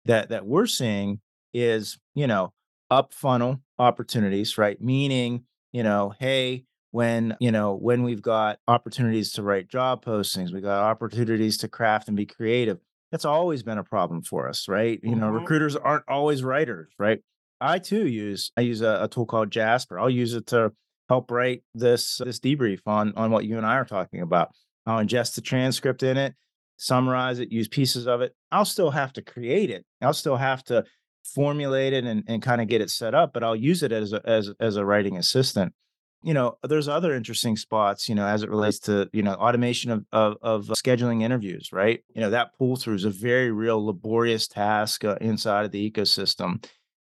that 0.04 0.28
that 0.28 0.46
we're 0.46 0.66
seeing 0.66 1.20
is 1.54 1.98
you 2.14 2.26
know 2.26 2.52
up 2.90 3.14
funnel 3.14 3.60
opportunities, 3.78 4.58
right? 4.58 4.80
Meaning, 4.80 5.44
you 5.72 5.82
know, 5.82 6.12
hey, 6.18 6.64
when 6.90 7.36
you 7.40 7.52
know 7.52 7.74
when 7.74 8.02
we've 8.02 8.22
got 8.22 8.58
opportunities 8.66 9.32
to 9.32 9.42
write 9.42 9.68
job 9.68 10.04
postings 10.04 10.52
we 10.52 10.60
got 10.60 10.82
opportunities 10.82 11.56
to 11.58 11.68
craft 11.68 12.08
and 12.08 12.16
be 12.16 12.26
creative 12.26 12.78
that's 13.10 13.24
always 13.24 13.62
been 13.62 13.78
a 13.78 13.84
problem 13.84 14.22
for 14.22 14.48
us 14.48 14.68
right? 14.68 15.00
You 15.02 15.14
know 15.14 15.26
mm-hmm. 15.26 15.36
recruiters 15.36 15.76
aren't 15.76 16.04
always 16.08 16.42
writers 16.42 16.92
right? 16.98 17.20
I 17.60 17.78
too 17.78 18.06
use 18.06 18.52
i 18.56 18.62
use 18.62 18.80
a, 18.80 19.00
a, 19.02 19.08
tool 19.08 19.26
called 19.26 19.50
jasper 19.50 19.98
i'll 19.98 20.08
use 20.08 20.34
it 20.34 20.46
to 20.46 20.72
help 21.08 21.30
write 21.30 21.62
this 21.74 22.18
this 22.18 22.40
debrief 22.40 22.80
on 22.86 23.12
on 23.16 23.30
what 23.30 23.44
you 23.44 23.56
and 23.56 23.66
i 23.66 23.74
are 23.76 23.84
talking 23.84 24.22
about. 24.22 24.50
I'll 24.86 25.04
ingest 25.04 25.34
the 25.34 25.42
transcript 25.42 26.02
in 26.02 26.16
it 26.16 26.34
summarize 26.78 27.38
it 27.38 27.52
use 27.52 27.68
pieces 27.68 28.06
of 28.06 28.22
it 28.22 28.34
i'll 28.50 28.64
still 28.64 28.90
have 28.90 29.12
to 29.12 29.20
create 29.20 29.68
it 29.68 29.84
i'll 30.00 30.14
still 30.14 30.36
have 30.36 30.64
to 30.64 30.82
formulate 31.22 31.92
it 31.92 32.04
and, 32.04 32.24
and 32.26 32.42
kind 32.42 32.62
of 32.62 32.68
get 32.68 32.80
it 32.80 32.88
set 32.88 33.14
up 33.14 33.34
but 33.34 33.44
i'll 33.44 33.54
use 33.54 33.82
it 33.82 33.92
as 33.92 34.14
a 34.14 34.22
as, 34.24 34.50
as 34.58 34.76
a 34.76 34.84
writing 34.84 35.18
assistant 35.18 35.74
you 36.22 36.34
know 36.34 36.56
there's 36.62 36.88
other 36.88 37.14
interesting 37.14 37.56
spots 37.56 38.08
you 38.08 38.14
know 38.14 38.26
as 38.26 38.42
it 38.42 38.50
relates 38.50 38.78
to 38.78 39.08
you 39.12 39.22
know 39.22 39.34
automation 39.34 39.90
of, 39.90 40.04
of, 40.12 40.36
of 40.42 40.66
scheduling 40.68 41.22
interviews 41.22 41.70
right? 41.72 42.02
You 42.14 42.20
know 42.20 42.30
that 42.30 42.56
pull 42.58 42.76
through 42.76 42.94
is 42.94 43.04
a 43.04 43.10
very 43.10 43.50
real 43.50 43.84
laborious 43.84 44.46
task 44.48 45.04
uh, 45.04 45.16
inside 45.20 45.64
of 45.64 45.72
the 45.72 45.90
ecosystem. 45.90 46.64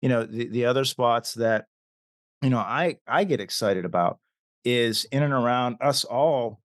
You 0.02 0.08
know 0.08 0.24
the, 0.24 0.48
the 0.48 0.66
other 0.66 0.84
spots 0.84 1.34
that 1.34 1.66
you 2.42 2.50
know 2.50 2.58
i 2.58 2.96
i 3.06 3.24
get 3.24 3.40
excited 3.40 3.84
about 3.84 4.18
is 4.64 5.04
in 5.06 5.22
and 5.22 5.32
around 5.32 5.76
us 5.80 6.04
all 6.04 6.60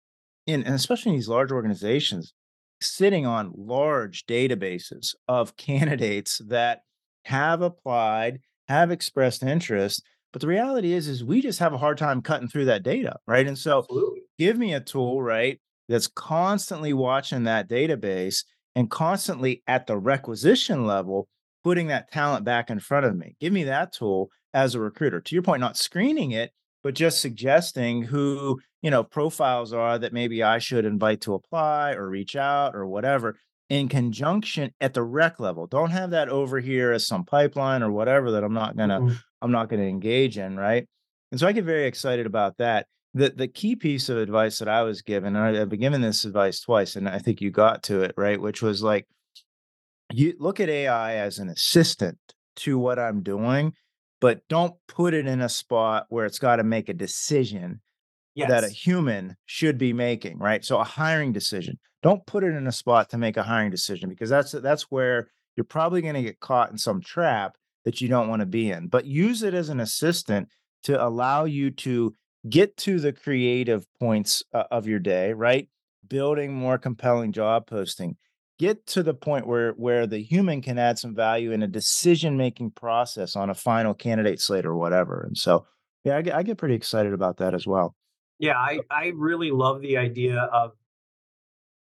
in 0.46 0.62
and 0.64 0.74
especially 0.74 1.10
in 1.10 1.16
these 1.16 1.28
large 1.28 1.52
organizations 1.52 2.32
sitting 2.80 3.26
on 3.26 3.52
large 3.56 4.24
databases 4.26 5.14
of 5.26 5.56
candidates 5.56 6.40
that 6.46 6.82
have 7.24 7.62
applied 7.62 8.40
have 8.68 8.90
expressed 8.90 9.42
interest 9.42 10.02
but 10.32 10.40
the 10.40 10.46
reality 10.46 10.92
is, 10.92 11.08
is 11.08 11.24
we 11.24 11.40
just 11.40 11.58
have 11.58 11.72
a 11.72 11.78
hard 11.78 11.98
time 11.98 12.22
cutting 12.22 12.48
through 12.48 12.66
that 12.66 12.82
data, 12.82 13.16
right? 13.26 13.46
And 13.46 13.58
so, 13.58 13.78
Absolutely. 13.78 14.22
give 14.38 14.58
me 14.58 14.74
a 14.74 14.80
tool, 14.80 15.22
right, 15.22 15.60
that's 15.88 16.06
constantly 16.06 16.92
watching 16.92 17.44
that 17.44 17.68
database 17.68 18.44
and 18.74 18.90
constantly 18.90 19.62
at 19.66 19.86
the 19.86 19.96
requisition 19.96 20.86
level 20.86 21.28
putting 21.64 21.88
that 21.88 22.10
talent 22.10 22.44
back 22.44 22.70
in 22.70 22.80
front 22.80 23.06
of 23.06 23.16
me. 23.16 23.36
Give 23.40 23.52
me 23.52 23.64
that 23.64 23.92
tool 23.92 24.30
as 24.54 24.74
a 24.74 24.80
recruiter. 24.80 25.20
To 25.20 25.34
your 25.34 25.42
point, 25.42 25.60
not 25.60 25.76
screening 25.76 26.32
it, 26.32 26.52
but 26.82 26.94
just 26.94 27.20
suggesting 27.20 28.02
who 28.02 28.60
you 28.82 28.90
know 28.90 29.02
profiles 29.02 29.72
are 29.72 29.98
that 29.98 30.12
maybe 30.12 30.42
I 30.42 30.58
should 30.58 30.84
invite 30.84 31.20
to 31.22 31.34
apply 31.34 31.92
or 31.92 32.08
reach 32.08 32.36
out 32.36 32.76
or 32.76 32.86
whatever 32.86 33.36
in 33.68 33.88
conjunction 33.88 34.72
at 34.80 34.94
the 34.94 35.02
rec 35.02 35.38
level. 35.38 35.66
Don't 35.66 35.90
have 35.90 36.10
that 36.10 36.28
over 36.28 36.58
here 36.60 36.92
as 36.92 37.06
some 37.06 37.24
pipeline 37.24 37.82
or 37.82 37.90
whatever 37.90 38.30
that 38.32 38.44
I'm 38.44 38.54
not 38.54 38.76
gonna 38.76 39.00
mm-hmm. 39.00 39.16
I'm 39.42 39.52
not 39.52 39.68
gonna 39.68 39.82
engage 39.82 40.38
in, 40.38 40.56
right? 40.56 40.86
And 41.30 41.38
so 41.38 41.46
I 41.46 41.52
get 41.52 41.64
very 41.64 41.86
excited 41.86 42.26
about 42.26 42.56
that. 42.58 42.86
The 43.14 43.30
the 43.30 43.48
key 43.48 43.76
piece 43.76 44.08
of 44.08 44.18
advice 44.18 44.58
that 44.58 44.68
I 44.68 44.82
was 44.82 45.02
given, 45.02 45.36
and 45.36 45.56
I've 45.56 45.68
been 45.68 45.80
given 45.80 46.00
this 46.00 46.24
advice 46.24 46.60
twice, 46.60 46.96
and 46.96 47.08
I 47.08 47.18
think 47.18 47.40
you 47.40 47.50
got 47.50 47.82
to 47.84 48.02
it, 48.02 48.14
right? 48.16 48.40
Which 48.40 48.62
was 48.62 48.82
like 48.82 49.06
you 50.12 50.34
look 50.38 50.60
at 50.60 50.68
AI 50.68 51.16
as 51.16 51.38
an 51.38 51.48
assistant 51.48 52.18
to 52.56 52.78
what 52.78 52.98
I'm 52.98 53.22
doing, 53.22 53.74
but 54.20 54.40
don't 54.48 54.74
put 54.88 55.14
it 55.14 55.26
in 55.26 55.40
a 55.40 55.48
spot 55.48 56.06
where 56.08 56.24
it's 56.24 56.38
got 56.38 56.56
to 56.56 56.64
make 56.64 56.88
a 56.88 56.94
decision 56.94 57.80
yes. 58.34 58.48
that 58.48 58.64
a 58.64 58.68
human 58.68 59.36
should 59.46 59.78
be 59.78 59.92
making, 59.92 60.38
right? 60.38 60.64
So 60.64 60.78
a 60.78 60.84
hiring 60.84 61.32
decision. 61.32 61.78
Don't 62.02 62.24
put 62.26 62.44
it 62.44 62.54
in 62.54 62.66
a 62.66 62.72
spot 62.72 63.10
to 63.10 63.18
make 63.18 63.36
a 63.36 63.42
hiring 63.42 63.70
decision 63.70 64.08
because 64.08 64.30
that's 64.30 64.52
that's 64.52 64.84
where 64.84 65.28
you're 65.56 65.64
probably 65.64 66.00
going 66.00 66.14
to 66.14 66.22
get 66.22 66.40
caught 66.40 66.70
in 66.70 66.78
some 66.78 67.00
trap 67.00 67.56
that 67.84 68.00
you 68.00 68.08
don't 68.08 68.28
want 68.28 68.40
to 68.40 68.46
be 68.46 68.70
in. 68.70 68.86
But 68.86 69.06
use 69.06 69.42
it 69.42 69.54
as 69.54 69.68
an 69.68 69.80
assistant 69.80 70.48
to 70.84 71.04
allow 71.04 71.44
you 71.44 71.70
to 71.72 72.14
get 72.48 72.76
to 72.76 73.00
the 73.00 73.12
creative 73.12 73.86
points 73.98 74.44
uh, 74.54 74.64
of 74.70 74.86
your 74.86 75.00
day, 75.00 75.32
right? 75.32 75.68
Building 76.06 76.54
more 76.54 76.78
compelling 76.78 77.32
job 77.32 77.66
posting. 77.66 78.16
Get 78.58 78.86
to 78.86 79.02
the 79.02 79.14
point 79.14 79.46
where 79.46 79.72
where 79.72 80.06
the 80.06 80.22
human 80.22 80.62
can 80.62 80.78
add 80.78 80.98
some 80.98 81.14
value 81.14 81.52
in 81.52 81.62
a 81.62 81.68
decision 81.68 82.36
making 82.36 82.72
process 82.72 83.36
on 83.36 83.50
a 83.50 83.54
final 83.54 83.94
candidate 83.94 84.40
slate 84.40 84.66
or 84.66 84.76
whatever. 84.76 85.24
And 85.26 85.36
so, 85.36 85.66
yeah, 86.04 86.16
I 86.16 86.22
get, 86.22 86.34
I 86.34 86.42
get 86.42 86.58
pretty 86.58 86.74
excited 86.74 87.12
about 87.12 87.38
that 87.38 87.54
as 87.54 87.66
well. 87.66 87.94
Yeah, 88.38 88.56
I, 88.56 88.80
I 88.90 89.12
really 89.16 89.50
love 89.50 89.80
the 89.80 89.96
idea 89.96 90.38
of, 90.38 90.72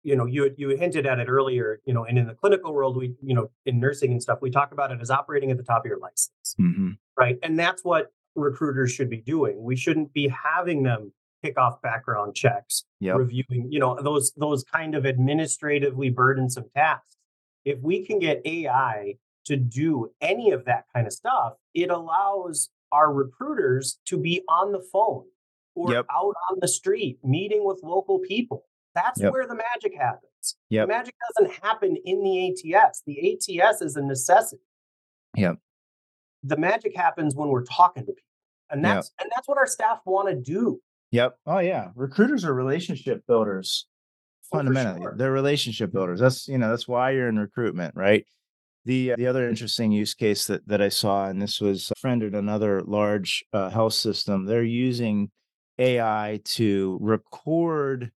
you 0.04 0.14
know, 0.14 0.26
you 0.26 0.54
you 0.56 0.76
hinted 0.76 1.06
at 1.06 1.18
it 1.18 1.28
earlier, 1.28 1.80
you 1.86 1.94
know, 1.94 2.04
and 2.04 2.18
in 2.18 2.26
the 2.26 2.34
clinical 2.34 2.72
world, 2.72 2.96
we, 2.96 3.14
you 3.22 3.34
know, 3.34 3.50
in 3.66 3.80
nursing 3.80 4.12
and 4.12 4.22
stuff, 4.22 4.38
we 4.42 4.50
talk 4.50 4.70
about 4.70 4.92
it 4.92 5.00
as 5.00 5.10
operating 5.10 5.50
at 5.50 5.56
the 5.56 5.62
top 5.62 5.84
of 5.84 5.86
your 5.86 5.98
license, 5.98 6.54
mm-hmm. 6.60 6.90
right? 7.18 7.38
And 7.42 7.58
that's 7.58 7.82
what 7.82 8.12
recruiters 8.36 8.92
should 8.92 9.08
be 9.08 9.22
doing. 9.22 9.62
We 9.62 9.76
shouldn't 9.76 10.12
be 10.12 10.28
having 10.28 10.82
them 10.82 11.12
kick 11.42 11.58
off 11.58 11.80
background 11.82 12.34
checks, 12.34 12.84
yep. 13.00 13.16
reviewing, 13.16 13.68
you 13.70 13.78
know, 13.78 13.98
those 14.00 14.32
those 14.36 14.62
kind 14.62 14.94
of 14.94 15.06
administratively 15.06 16.10
burdensome 16.10 16.66
tasks. 16.76 17.16
If 17.64 17.80
we 17.80 18.04
can 18.04 18.18
get 18.18 18.42
AI 18.44 19.14
to 19.46 19.56
do 19.56 20.10
any 20.20 20.50
of 20.50 20.66
that 20.66 20.84
kind 20.94 21.06
of 21.06 21.14
stuff, 21.14 21.54
it 21.72 21.90
allows 21.90 22.68
our 22.92 23.12
recruiters 23.12 23.98
to 24.06 24.18
be 24.18 24.42
on 24.48 24.72
the 24.72 24.80
phone 24.92 25.24
or 25.74 25.92
yep. 25.92 26.06
out 26.10 26.34
on 26.50 26.58
the 26.60 26.68
street 26.68 27.18
meeting 27.24 27.64
with 27.64 27.80
local 27.82 28.18
people. 28.18 28.64
That's 28.94 29.20
yep. 29.20 29.32
where 29.32 29.46
the 29.46 29.56
magic 29.56 29.98
happens. 29.98 30.56
Yep. 30.70 30.88
The 30.88 30.92
magic 30.92 31.14
doesn't 31.36 31.54
happen 31.62 31.96
in 32.04 32.22
the 32.22 32.74
ATS. 32.74 33.02
The 33.06 33.32
ATS 33.32 33.82
is 33.82 33.96
a 33.96 34.02
necessity. 34.02 34.62
Yep. 35.36 35.58
The 36.44 36.56
magic 36.56 36.96
happens 36.96 37.34
when 37.34 37.48
we're 37.48 37.64
talking 37.64 38.04
to 38.04 38.12
people. 38.12 38.22
And 38.70 38.84
that's 38.84 39.12
yep. 39.18 39.24
and 39.24 39.32
that's 39.34 39.48
what 39.48 39.58
our 39.58 39.66
staff 39.66 40.00
want 40.04 40.28
to 40.28 40.34
do. 40.34 40.80
Yep. 41.10 41.36
Oh 41.46 41.58
yeah. 41.58 41.88
Recruiters 41.94 42.44
are 42.44 42.54
relationship 42.54 43.26
builders. 43.26 43.86
Oh, 44.52 44.58
fundamentally. 44.58 45.02
Sure. 45.02 45.14
They're 45.16 45.32
relationship 45.32 45.92
builders. 45.92 46.20
That's 46.20 46.48
you 46.48 46.58
know, 46.58 46.70
that's 46.70 46.88
why 46.88 47.10
you're 47.10 47.28
in 47.28 47.38
recruitment, 47.38 47.94
right? 47.94 48.24
The 48.84 49.12
uh, 49.12 49.16
the 49.16 49.26
other 49.26 49.48
interesting 49.48 49.92
use 49.92 50.14
case 50.14 50.46
that 50.46 50.66
that 50.68 50.82
I 50.82 50.88
saw, 50.88 51.26
and 51.26 51.40
this 51.40 51.60
was 51.60 51.90
a 51.90 51.98
friend 51.98 52.22
at 52.22 52.34
another 52.34 52.82
large 52.82 53.44
uh, 53.52 53.70
health 53.70 53.94
system. 53.94 54.44
They're 54.44 54.62
using 54.62 55.30
AI 55.78 56.40
to 56.44 56.98
record. 57.00 58.10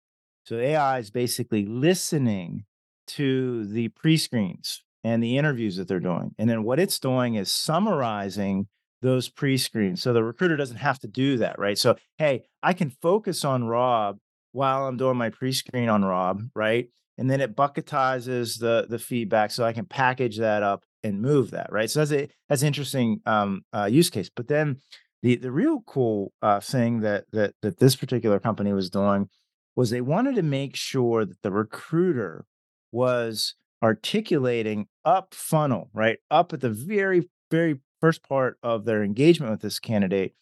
So 0.45 0.59
AI 0.59 0.99
is 0.99 1.11
basically 1.11 1.65
listening 1.65 2.65
to 3.09 3.67
the 3.67 3.89
pre-screens 3.89 4.83
and 5.03 5.23
the 5.23 5.39
interviews 5.39 5.77
that 5.77 5.89
they're 5.89 6.01
doing. 6.01 6.35
And 6.39 6.49
then 6.49 6.65
what 6.65 6.79
it's 6.79 6.99
doing 6.99 7.35
is 7.35 7.51
summarizing 7.51 8.69
those 9.03 9.29
pre-screens. 9.29 10.03
So 10.03 10.13
the 10.13 10.25
recruiter 10.25 10.57
doesn't 10.57 10.79
have 10.79 10.99
to 11.01 11.09
do 11.09 11.39
that, 11.39 11.59
right? 11.59 11.79
So, 11.79 11.97
hey, 12.19 12.45
I 12.63 12.73
can 12.73 12.91
focus 12.91 13.45
on 13.45 13.65
Rob 13.65 14.19
while 14.53 14.87
I'm 14.87 14.97
doing 14.97 15.17
my 15.17 15.31
pre-screen 15.31 15.89
on 15.89 16.05
Rob, 16.05 16.43
right? 16.55 16.89
And 17.19 17.31
then 17.31 17.41
it 17.41 17.55
bucketizes 17.55 18.59
the 18.59 18.87
the 18.89 18.99
feedback 18.99 19.51
so 19.51 19.65
I 19.65 19.73
can 19.73 19.85
package 19.85 20.39
that 20.39 20.63
up 20.63 20.85
and 21.03 21.21
move 21.21 21.53
that, 21.53 21.71
right? 21.71 21.89
So 21.89 22.01
that's 22.01 22.13
a 22.13 22.29
that's 22.49 22.63
interesting 22.63 23.21
um, 23.27 23.63
uh, 23.73 23.85
use 23.85 24.11
case. 24.11 24.31
But 24.35 24.49
then 24.49 24.79
the 25.23 25.37
the 25.37 25.53
real 25.53 25.83
cool 25.87 26.33
uh, 26.43 26.61
thing 26.61 27.01
that 27.01 27.27
that 27.33 27.55
that 27.63 27.79
this 27.79 27.95
particular 27.95 28.41
company 28.41 28.73
was 28.73 28.91
doing 28.91 29.29
was 29.77 29.91
they 29.91 30.01
wanted 30.01 30.37
to 30.37 30.43
make 30.43 30.77
sure 30.77 31.25
that 31.25 31.43
the 31.43 31.51
recruiter 31.51 32.47
was 32.93 33.55
articulating 33.83 34.87
up 35.05 35.35
funnel, 35.35 35.91
right? 35.93 36.19
Up 36.31 36.53
at 36.53 36.61
the 36.61 36.71
very, 36.71 37.29
very 37.51 37.81
first 38.01 38.27
part 38.27 38.57
of 38.63 38.85
their 38.85 39.03
engagement 39.03 39.51
with 39.51 39.61
this 39.61 39.79
candidate, 39.79 40.35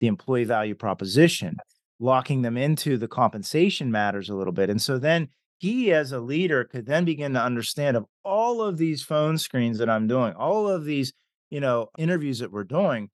the 0.00 0.06
employee 0.06 0.44
value 0.44 0.74
proposition, 0.74 1.56
locking 1.98 2.42
them 2.42 2.56
into 2.56 2.96
the 2.96 3.08
compensation 3.08 3.90
matters 3.90 4.28
a 4.28 4.34
little 4.34 4.52
bit. 4.52 4.70
And 4.70 4.80
so 4.80 4.98
then 4.98 5.28
he, 5.58 5.92
as 5.92 6.12
a 6.12 6.20
leader, 6.20 6.64
could 6.64 6.86
then 6.86 7.04
begin 7.04 7.34
to 7.34 7.42
understand 7.42 7.96
of 7.96 8.06
all 8.24 8.62
of 8.62 8.78
these 8.78 9.02
phone 9.02 9.38
screens 9.38 9.78
that 9.78 9.90
I'm 9.90 10.06
doing, 10.06 10.32
all 10.32 10.68
of 10.68 10.84
these, 10.84 11.12
you 11.50 11.60
know, 11.60 11.90
interviews 11.98 12.38
that 12.38 12.52
we're 12.52 12.64
doing, 12.64 13.10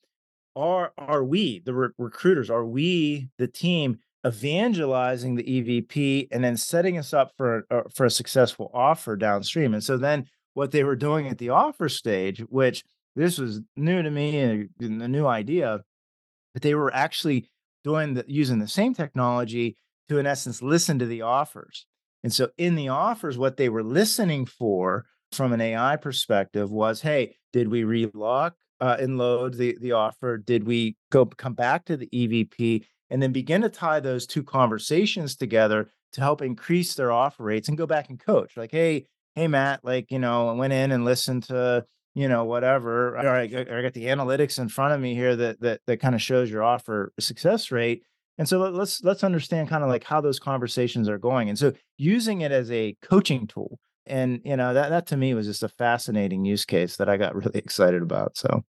are 0.54 0.92
are 0.96 1.22
we 1.22 1.58
the 1.58 1.74
re- 1.74 1.88
recruiters? 1.98 2.48
Are 2.48 2.64
we 2.64 3.28
the 3.36 3.48
team 3.48 3.98
evangelizing 4.26 5.36
the 5.36 5.44
EVP 5.44 6.28
and 6.32 6.42
then 6.42 6.56
setting 6.56 6.98
us 6.98 7.14
up 7.14 7.32
for 7.36 7.64
uh, 7.70 7.82
for 7.94 8.06
a 8.06 8.10
successful 8.10 8.70
offer 8.74 9.16
downstream. 9.16 9.74
And 9.74 9.84
so 9.84 9.96
then 9.96 10.26
what 10.54 10.72
they 10.72 10.84
were 10.84 10.96
doing 10.96 11.28
at 11.28 11.38
the 11.38 11.50
offer 11.50 11.88
stage, 11.88 12.40
which 12.48 12.82
this 13.14 13.38
was 13.38 13.60
new 13.76 14.02
to 14.02 14.10
me 14.10 14.38
and 14.38 14.68
a 14.80 15.08
new 15.08 15.26
idea, 15.26 15.80
but 16.52 16.62
they 16.62 16.74
were 16.74 16.92
actually 16.92 17.48
doing 17.84 18.14
the 18.14 18.24
using 18.26 18.58
the 18.58 18.68
same 18.68 18.94
technology 18.94 19.76
to 20.08 20.18
in 20.18 20.26
essence 20.26 20.62
listen 20.62 20.98
to 20.98 21.06
the 21.06 21.22
offers. 21.22 21.86
And 22.24 22.32
so 22.32 22.48
in 22.58 22.74
the 22.74 22.88
offers, 22.88 23.38
what 23.38 23.56
they 23.56 23.68
were 23.68 23.84
listening 23.84 24.46
for 24.46 25.06
from 25.32 25.52
an 25.52 25.60
AI 25.60 25.96
perspective 25.96 26.70
was, 26.70 27.02
hey, 27.02 27.36
did 27.52 27.68
we 27.68 27.84
relock 27.84 28.54
uh, 28.80 28.96
and 28.98 29.18
load 29.18 29.54
the 29.54 29.76
the 29.80 29.92
offer? 29.92 30.36
Did 30.38 30.66
we 30.66 30.96
go 31.10 31.26
come 31.26 31.54
back 31.54 31.84
to 31.86 31.96
the 31.96 32.08
EVP 32.08 32.84
and 33.10 33.22
then 33.22 33.32
begin 33.32 33.62
to 33.62 33.68
tie 33.68 34.00
those 34.00 34.26
two 34.26 34.42
conversations 34.42 35.36
together 35.36 35.90
to 36.12 36.20
help 36.20 36.42
increase 36.42 36.94
their 36.94 37.12
offer 37.12 37.44
rates 37.44 37.68
and 37.68 37.78
go 37.78 37.86
back 37.86 38.08
and 38.08 38.20
coach 38.20 38.56
like 38.56 38.70
hey 38.70 39.06
hey 39.34 39.48
matt 39.48 39.80
like 39.84 40.10
you 40.10 40.18
know 40.18 40.48
i 40.48 40.52
went 40.52 40.72
in 40.72 40.92
and 40.92 41.04
listened 41.04 41.42
to 41.42 41.84
you 42.14 42.28
know 42.28 42.44
whatever 42.44 43.16
all 43.16 43.24
right 43.24 43.54
i 43.54 43.82
got 43.82 43.92
the 43.92 44.06
analytics 44.06 44.58
in 44.58 44.68
front 44.68 44.94
of 44.94 45.00
me 45.00 45.14
here 45.14 45.36
that 45.36 45.60
that, 45.60 45.80
that 45.86 46.00
kind 46.00 46.14
of 46.14 46.22
shows 46.22 46.50
your 46.50 46.62
offer 46.62 47.12
success 47.18 47.70
rate 47.70 48.02
and 48.38 48.48
so 48.48 48.58
let's 48.58 49.02
let's 49.02 49.24
understand 49.24 49.68
kind 49.68 49.82
of 49.82 49.90
like 49.90 50.04
how 50.04 50.20
those 50.20 50.38
conversations 50.38 51.08
are 51.08 51.18
going 51.18 51.48
and 51.48 51.58
so 51.58 51.72
using 51.98 52.40
it 52.40 52.52
as 52.52 52.70
a 52.70 52.96
coaching 53.02 53.46
tool 53.46 53.78
and 54.06 54.40
you 54.44 54.56
know 54.56 54.72
that 54.72 54.88
that 54.88 55.06
to 55.06 55.16
me 55.16 55.34
was 55.34 55.46
just 55.46 55.62
a 55.62 55.68
fascinating 55.68 56.44
use 56.44 56.64
case 56.64 56.96
that 56.96 57.08
i 57.08 57.16
got 57.16 57.34
really 57.44 57.58
excited 57.58 58.02
about 58.02 58.36
so 58.36 58.64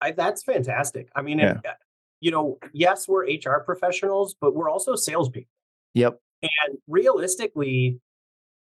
I, 0.00 0.12
that's 0.12 0.42
fantastic. 0.42 1.08
I 1.14 1.22
mean, 1.22 1.38
yeah. 1.38 1.60
Uh, 1.64 1.72
you 2.20 2.30
know, 2.30 2.58
yes, 2.72 3.06
we're 3.08 3.24
HR 3.24 3.62
professionals, 3.64 4.34
but 4.40 4.54
we're 4.54 4.70
also 4.70 4.94
salespeople. 4.96 5.50
Yep. 5.94 6.18
And 6.42 6.78
realistically, 6.86 8.00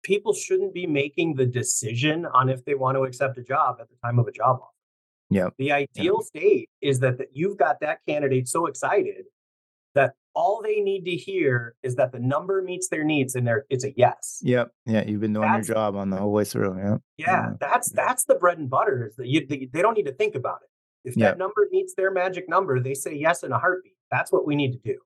people 0.02 0.32
shouldn't 0.32 0.74
be 0.74 0.86
making 0.86 1.34
the 1.34 1.46
decision 1.46 2.26
on 2.26 2.48
if 2.48 2.64
they 2.64 2.74
want 2.74 2.96
to 2.96 3.04
accept 3.04 3.38
a 3.38 3.42
job 3.42 3.76
at 3.80 3.88
the 3.88 3.96
time 4.04 4.18
of 4.18 4.26
a 4.26 4.32
job 4.32 4.56
offer. 4.56 4.72
Yeah. 5.30 5.48
The 5.58 5.72
ideal 5.72 6.18
yep. 6.18 6.26
state 6.26 6.70
is 6.80 7.00
that, 7.00 7.18
that 7.18 7.28
you've 7.32 7.56
got 7.56 7.80
that 7.80 8.00
candidate 8.06 8.48
so 8.48 8.66
excited 8.66 9.26
that 9.94 10.14
all 10.34 10.60
they 10.62 10.80
need 10.80 11.04
to 11.04 11.12
hear 11.12 11.74
is 11.82 11.96
that 11.96 12.12
the 12.12 12.18
number 12.18 12.62
meets 12.62 12.88
their 12.88 13.04
needs 13.04 13.34
and 13.34 13.46
they 13.46 13.52
it's 13.68 13.84
a 13.84 13.92
yes. 13.96 14.40
Yep. 14.42 14.70
Yeah. 14.86 15.04
You've 15.06 15.20
been 15.20 15.32
doing 15.32 15.50
that's, 15.50 15.68
your 15.68 15.76
job 15.76 15.96
on 15.96 16.10
the 16.10 16.16
whole 16.16 16.32
way 16.32 16.44
through. 16.44 16.76
Yeah. 16.76 16.84
Mm. 16.84 17.00
Yeah. 17.18 17.50
That's 17.60 17.90
that's 17.90 18.24
the 18.24 18.36
bread 18.36 18.58
and 18.58 18.70
butter 18.70 19.06
is 19.06 19.16
that 19.16 19.26
you 19.26 19.46
they, 19.46 19.68
they 19.72 19.82
don't 19.82 19.94
need 19.94 20.06
to 20.06 20.12
think 20.14 20.34
about 20.34 20.60
it. 20.62 20.69
If 21.04 21.14
that 21.16 21.38
number 21.38 21.66
meets 21.70 21.94
their 21.94 22.10
magic 22.10 22.48
number, 22.48 22.80
they 22.80 22.94
say 22.94 23.14
yes 23.14 23.42
in 23.42 23.52
a 23.52 23.58
heartbeat. 23.58 23.94
That's 24.10 24.30
what 24.32 24.46
we 24.46 24.56
need 24.56 24.72
to 24.72 24.78
do. 24.78 24.98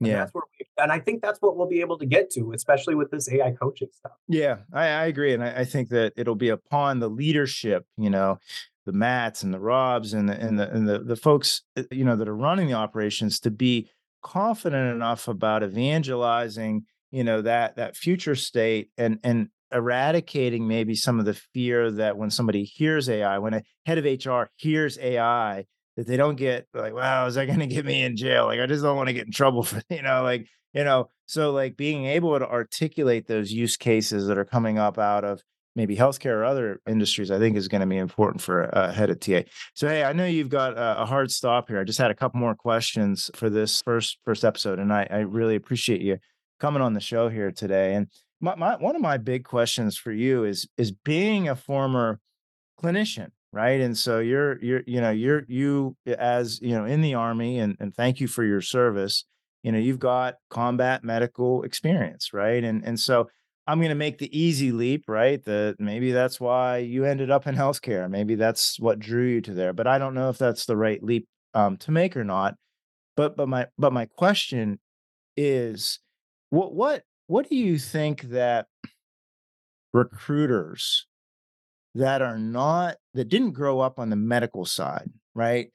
And 0.00 0.08
yeah. 0.08 0.16
That's 0.16 0.32
where 0.32 0.44
we, 0.58 0.66
and 0.82 0.92
I 0.92 1.00
think 1.00 1.22
that's 1.22 1.40
what 1.40 1.56
we'll 1.56 1.66
be 1.66 1.80
able 1.80 1.98
to 1.98 2.06
get 2.06 2.30
to, 2.32 2.52
especially 2.52 2.94
with 2.94 3.10
this 3.10 3.30
AI 3.32 3.52
coaching 3.52 3.88
stuff. 3.92 4.12
Yeah, 4.28 4.58
I, 4.72 4.86
I 4.86 5.06
agree. 5.06 5.34
And 5.34 5.42
I, 5.42 5.60
I, 5.60 5.64
think 5.64 5.88
that 5.88 6.12
it'll 6.16 6.36
be 6.36 6.50
upon 6.50 7.00
the 7.00 7.08
leadership, 7.08 7.84
you 7.96 8.10
know, 8.10 8.38
the 8.86 8.92
Matts 8.92 9.42
and 9.42 9.52
the 9.52 9.58
Robs 9.58 10.14
and 10.14 10.28
the 10.28 10.40
and 10.40 10.58
the 10.58 10.70
and 10.70 10.88
the, 10.88 11.00
the 11.00 11.16
folks, 11.16 11.62
uh, 11.76 11.82
you 11.90 12.04
know, 12.04 12.14
that 12.16 12.28
are 12.28 12.36
running 12.36 12.68
the 12.68 12.74
operations 12.74 13.40
to 13.40 13.50
be 13.50 13.90
confident 14.22 14.94
enough 14.94 15.26
about 15.26 15.64
evangelizing, 15.64 16.84
you 17.10 17.24
know, 17.24 17.42
that 17.42 17.76
that 17.76 17.96
future 17.96 18.36
state 18.36 18.90
and 18.96 19.18
and 19.24 19.48
eradicating 19.72 20.66
maybe 20.66 20.94
some 20.94 21.18
of 21.18 21.24
the 21.24 21.34
fear 21.34 21.90
that 21.92 22.16
when 22.16 22.30
somebody 22.30 22.64
hears 22.64 23.08
AI, 23.08 23.38
when 23.38 23.54
a 23.54 23.62
head 23.86 23.98
of 23.98 24.04
HR 24.04 24.50
hears 24.56 24.98
AI, 24.98 25.64
that 25.96 26.06
they 26.06 26.16
don't 26.16 26.36
get 26.36 26.66
like, 26.74 26.94
wow, 26.94 27.26
is 27.26 27.34
that 27.34 27.46
going 27.46 27.58
to 27.58 27.66
get 27.66 27.84
me 27.84 28.02
in 28.02 28.16
jail? 28.16 28.46
Like, 28.46 28.60
I 28.60 28.66
just 28.66 28.82
don't 28.82 28.96
want 28.96 29.08
to 29.08 29.12
get 29.14 29.26
in 29.26 29.32
trouble 29.32 29.62
for, 29.62 29.82
you 29.90 30.02
know, 30.02 30.22
like, 30.22 30.46
you 30.72 30.84
know, 30.84 31.08
so 31.26 31.50
like 31.50 31.76
being 31.76 32.04
able 32.06 32.38
to 32.38 32.48
articulate 32.48 33.26
those 33.26 33.52
use 33.52 33.76
cases 33.76 34.26
that 34.26 34.38
are 34.38 34.44
coming 34.44 34.78
up 34.78 34.98
out 34.98 35.24
of 35.24 35.42
maybe 35.74 35.96
healthcare 35.96 36.36
or 36.36 36.44
other 36.44 36.80
industries, 36.88 37.30
I 37.30 37.38
think 37.38 37.56
is 37.56 37.68
going 37.68 37.80
to 37.82 37.86
be 37.86 37.96
important 37.96 38.42
for 38.42 38.64
a 38.64 38.92
head 38.92 39.10
of 39.10 39.20
TA. 39.20 39.42
So, 39.74 39.88
hey, 39.88 40.02
I 40.02 40.12
know 40.12 40.26
you've 40.26 40.48
got 40.48 40.74
a, 40.76 41.06
hard 41.06 41.30
stop 41.30 41.68
here. 41.68 41.80
I 41.80 41.84
just 41.84 42.00
had 42.00 42.10
a 42.10 42.14
couple 42.14 42.40
more 42.40 42.54
questions 42.54 43.30
for 43.34 43.48
this 43.48 43.80
first 43.82 44.18
first 44.24 44.44
episode, 44.44 44.78
and 44.78 44.92
I, 44.92 45.06
I 45.08 45.18
really 45.18 45.54
appreciate 45.54 46.00
you 46.00 46.18
coming 46.58 46.82
on 46.82 46.94
the 46.94 47.00
show 47.00 47.28
here 47.28 47.52
today. 47.52 47.94
And 47.94 48.08
my, 48.40 48.54
my 48.54 48.76
one 48.76 48.96
of 48.96 49.02
my 49.02 49.16
big 49.16 49.44
questions 49.44 49.96
for 49.96 50.12
you 50.12 50.44
is 50.44 50.68
is 50.76 50.92
being 50.92 51.48
a 51.48 51.56
former 51.56 52.20
clinician 52.82 53.30
right? 53.50 53.80
And 53.80 53.96
so 53.96 54.18
you're 54.18 54.62
you're 54.62 54.82
you 54.86 55.00
know 55.00 55.10
you're 55.10 55.44
you 55.48 55.96
as 56.06 56.60
you 56.60 56.76
know 56.76 56.84
in 56.84 57.00
the 57.00 57.14
army 57.14 57.58
and 57.58 57.76
and 57.80 57.94
thank 57.94 58.20
you 58.20 58.28
for 58.28 58.44
your 58.44 58.60
service 58.60 59.24
you 59.62 59.72
know 59.72 59.78
you've 59.78 59.98
got 59.98 60.34
combat 60.50 61.02
medical 61.02 61.62
experience 61.62 62.32
right? 62.32 62.62
And 62.62 62.84
and 62.84 63.00
so 63.00 63.28
i'm 63.66 63.78
going 63.78 63.90
to 63.90 63.94
make 63.94 64.18
the 64.18 64.38
easy 64.38 64.70
leap 64.70 65.04
right? 65.08 65.42
That 65.44 65.76
maybe 65.78 66.12
that's 66.12 66.38
why 66.38 66.78
you 66.78 67.04
ended 67.04 67.30
up 67.30 67.46
in 67.46 67.54
healthcare. 67.54 68.08
Maybe 68.10 68.34
that's 68.34 68.78
what 68.78 68.98
drew 68.98 69.24
you 69.24 69.40
to 69.42 69.54
there 69.54 69.72
but 69.72 69.86
i 69.86 69.98
don't 69.98 70.14
know 70.14 70.28
if 70.28 70.38
that's 70.38 70.66
the 70.66 70.76
right 70.76 71.02
leap 71.02 71.26
um, 71.54 71.76
to 71.78 71.90
make 71.90 72.16
or 72.16 72.24
not. 72.24 72.54
But 73.16 73.36
but 73.36 73.48
my 73.48 73.66
but 73.76 73.92
my 73.92 74.06
question 74.06 74.78
is 75.36 76.00
what 76.50 76.74
what 76.74 77.02
what 77.28 77.48
do 77.48 77.54
you 77.54 77.78
think 77.78 78.22
that 78.22 78.66
recruiters 79.92 81.06
that 81.94 82.22
are 82.22 82.38
not 82.38 82.96
that 83.14 83.28
didn't 83.28 83.52
grow 83.52 83.80
up 83.80 83.98
on 83.98 84.10
the 84.10 84.16
medical 84.16 84.64
side, 84.64 85.10
right? 85.34 85.68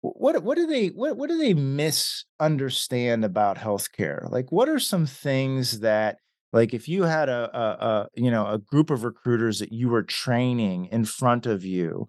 What 0.00 0.42
what 0.42 0.56
do 0.56 0.66
they 0.66 0.88
what 0.88 1.16
what 1.16 1.28
do 1.28 1.38
they 1.38 1.54
misunderstand 1.54 3.24
about 3.24 3.58
healthcare? 3.58 4.30
Like, 4.30 4.50
what 4.50 4.68
are 4.68 4.78
some 4.78 5.06
things 5.06 5.80
that 5.80 6.16
like 6.52 6.72
if 6.72 6.88
you 6.88 7.02
had 7.02 7.28
a, 7.28 7.50
a, 7.56 7.86
a 7.86 8.08
you 8.14 8.30
know 8.30 8.46
a 8.46 8.58
group 8.58 8.90
of 8.90 9.04
recruiters 9.04 9.58
that 9.58 9.72
you 9.72 9.90
were 9.90 10.02
training 10.02 10.86
in 10.86 11.04
front 11.04 11.44
of 11.44 11.62
you, 11.62 12.08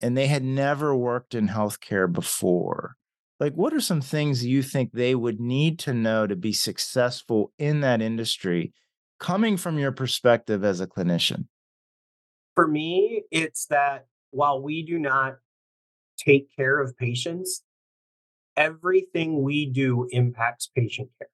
and 0.00 0.16
they 0.16 0.28
had 0.28 0.44
never 0.44 0.94
worked 0.94 1.34
in 1.34 1.48
healthcare 1.48 2.10
before, 2.10 2.94
like 3.42 3.54
what 3.54 3.74
are 3.74 3.80
some 3.80 4.00
things 4.00 4.46
you 4.46 4.62
think 4.62 4.92
they 4.92 5.16
would 5.16 5.40
need 5.40 5.76
to 5.80 5.92
know 5.92 6.28
to 6.28 6.36
be 6.36 6.52
successful 6.52 7.52
in 7.58 7.80
that 7.80 8.00
industry 8.00 8.72
coming 9.18 9.56
from 9.56 9.78
your 9.78 9.90
perspective 9.90 10.64
as 10.64 10.80
a 10.80 10.86
clinician 10.86 11.46
for 12.54 12.68
me 12.68 13.24
it's 13.32 13.66
that 13.66 14.06
while 14.30 14.62
we 14.62 14.84
do 14.84 14.96
not 14.96 15.38
take 16.16 16.54
care 16.54 16.80
of 16.80 16.96
patients 16.96 17.64
everything 18.56 19.42
we 19.42 19.66
do 19.66 20.06
impacts 20.12 20.68
patient 20.68 21.08
care. 21.18 21.31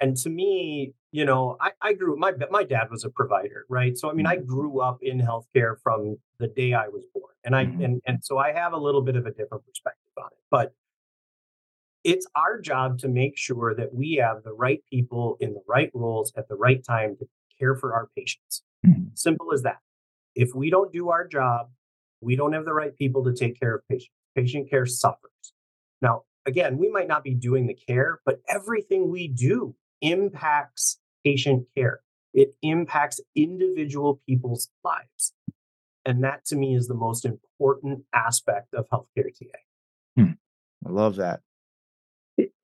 And 0.00 0.16
to 0.16 0.30
me 0.30 0.92
you 1.12 1.24
know 1.24 1.56
I, 1.60 1.70
I 1.80 1.92
grew 1.94 2.16
my 2.16 2.32
my 2.50 2.64
dad 2.64 2.90
was 2.90 3.04
a 3.04 3.10
provider 3.10 3.64
right 3.68 3.96
so 3.96 4.10
i 4.10 4.12
mean 4.12 4.26
mm-hmm. 4.26 4.40
i 4.40 4.44
grew 4.44 4.80
up 4.80 4.98
in 5.02 5.20
healthcare 5.20 5.76
from 5.82 6.16
the 6.38 6.48
day 6.48 6.74
i 6.74 6.88
was 6.88 7.04
born 7.14 7.32
and 7.44 7.56
i 7.56 7.64
mm-hmm. 7.64 7.82
and, 7.82 8.02
and 8.06 8.24
so 8.24 8.38
i 8.38 8.52
have 8.52 8.72
a 8.72 8.78
little 8.78 9.02
bit 9.02 9.16
of 9.16 9.26
a 9.26 9.30
different 9.30 9.64
perspective 9.66 10.12
on 10.18 10.28
it 10.32 10.38
but 10.50 10.72
it's 12.04 12.26
our 12.36 12.60
job 12.60 12.98
to 13.00 13.08
make 13.08 13.36
sure 13.36 13.74
that 13.74 13.94
we 13.94 14.14
have 14.14 14.42
the 14.44 14.52
right 14.52 14.80
people 14.90 15.36
in 15.40 15.52
the 15.52 15.62
right 15.66 15.90
roles 15.94 16.32
at 16.36 16.48
the 16.48 16.54
right 16.54 16.84
time 16.84 17.16
to 17.18 17.26
care 17.58 17.74
for 17.74 17.94
our 17.94 18.08
patients 18.16 18.62
mm-hmm. 18.86 19.04
simple 19.14 19.52
as 19.52 19.62
that 19.62 19.78
if 20.34 20.54
we 20.54 20.70
don't 20.70 20.92
do 20.92 21.08
our 21.10 21.26
job 21.26 21.68
we 22.20 22.36
don't 22.36 22.52
have 22.52 22.64
the 22.64 22.74
right 22.74 22.96
people 22.96 23.24
to 23.24 23.32
take 23.32 23.58
care 23.58 23.74
of 23.76 23.88
patients 23.88 24.12
patient 24.36 24.70
care 24.70 24.86
suffers 24.86 25.52
now 26.00 26.22
again 26.46 26.78
we 26.78 26.88
might 26.88 27.08
not 27.08 27.24
be 27.24 27.34
doing 27.34 27.66
the 27.66 27.74
care 27.74 28.20
but 28.24 28.40
everything 28.48 29.10
we 29.10 29.26
do 29.26 29.74
impacts 30.00 30.98
patient 31.24 31.66
care 31.76 32.00
it 32.34 32.54
impacts 32.62 33.20
individual 33.34 34.20
people's 34.26 34.68
lives 34.84 35.32
and 36.08 36.24
that 36.24 36.42
to 36.46 36.56
me 36.56 36.74
is 36.74 36.88
the 36.88 36.94
most 36.94 37.26
important 37.26 38.02
aspect 38.14 38.72
of 38.72 38.88
healthcare 38.88 39.32
today. 39.36 39.50
Hmm. 40.16 40.32
I 40.86 40.90
love 40.90 41.16
that. 41.16 41.40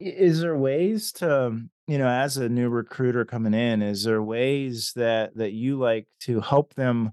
Is 0.01 0.41
there 0.41 0.57
ways 0.57 1.13
to, 1.13 1.47
um, 1.47 1.71
you 1.87 1.99
know, 1.99 2.09
as 2.09 2.39
a 2.39 2.49
new 2.49 2.71
recruiter 2.71 3.27
coming 3.27 3.53
in, 3.53 3.83
is 3.83 4.05
there 4.05 4.23
ways 4.23 4.93
that 4.97 5.37
that 5.37 5.53
you 5.53 5.79
like 5.79 6.07
to 6.21 6.41
help 6.41 6.75
them 6.75 7.13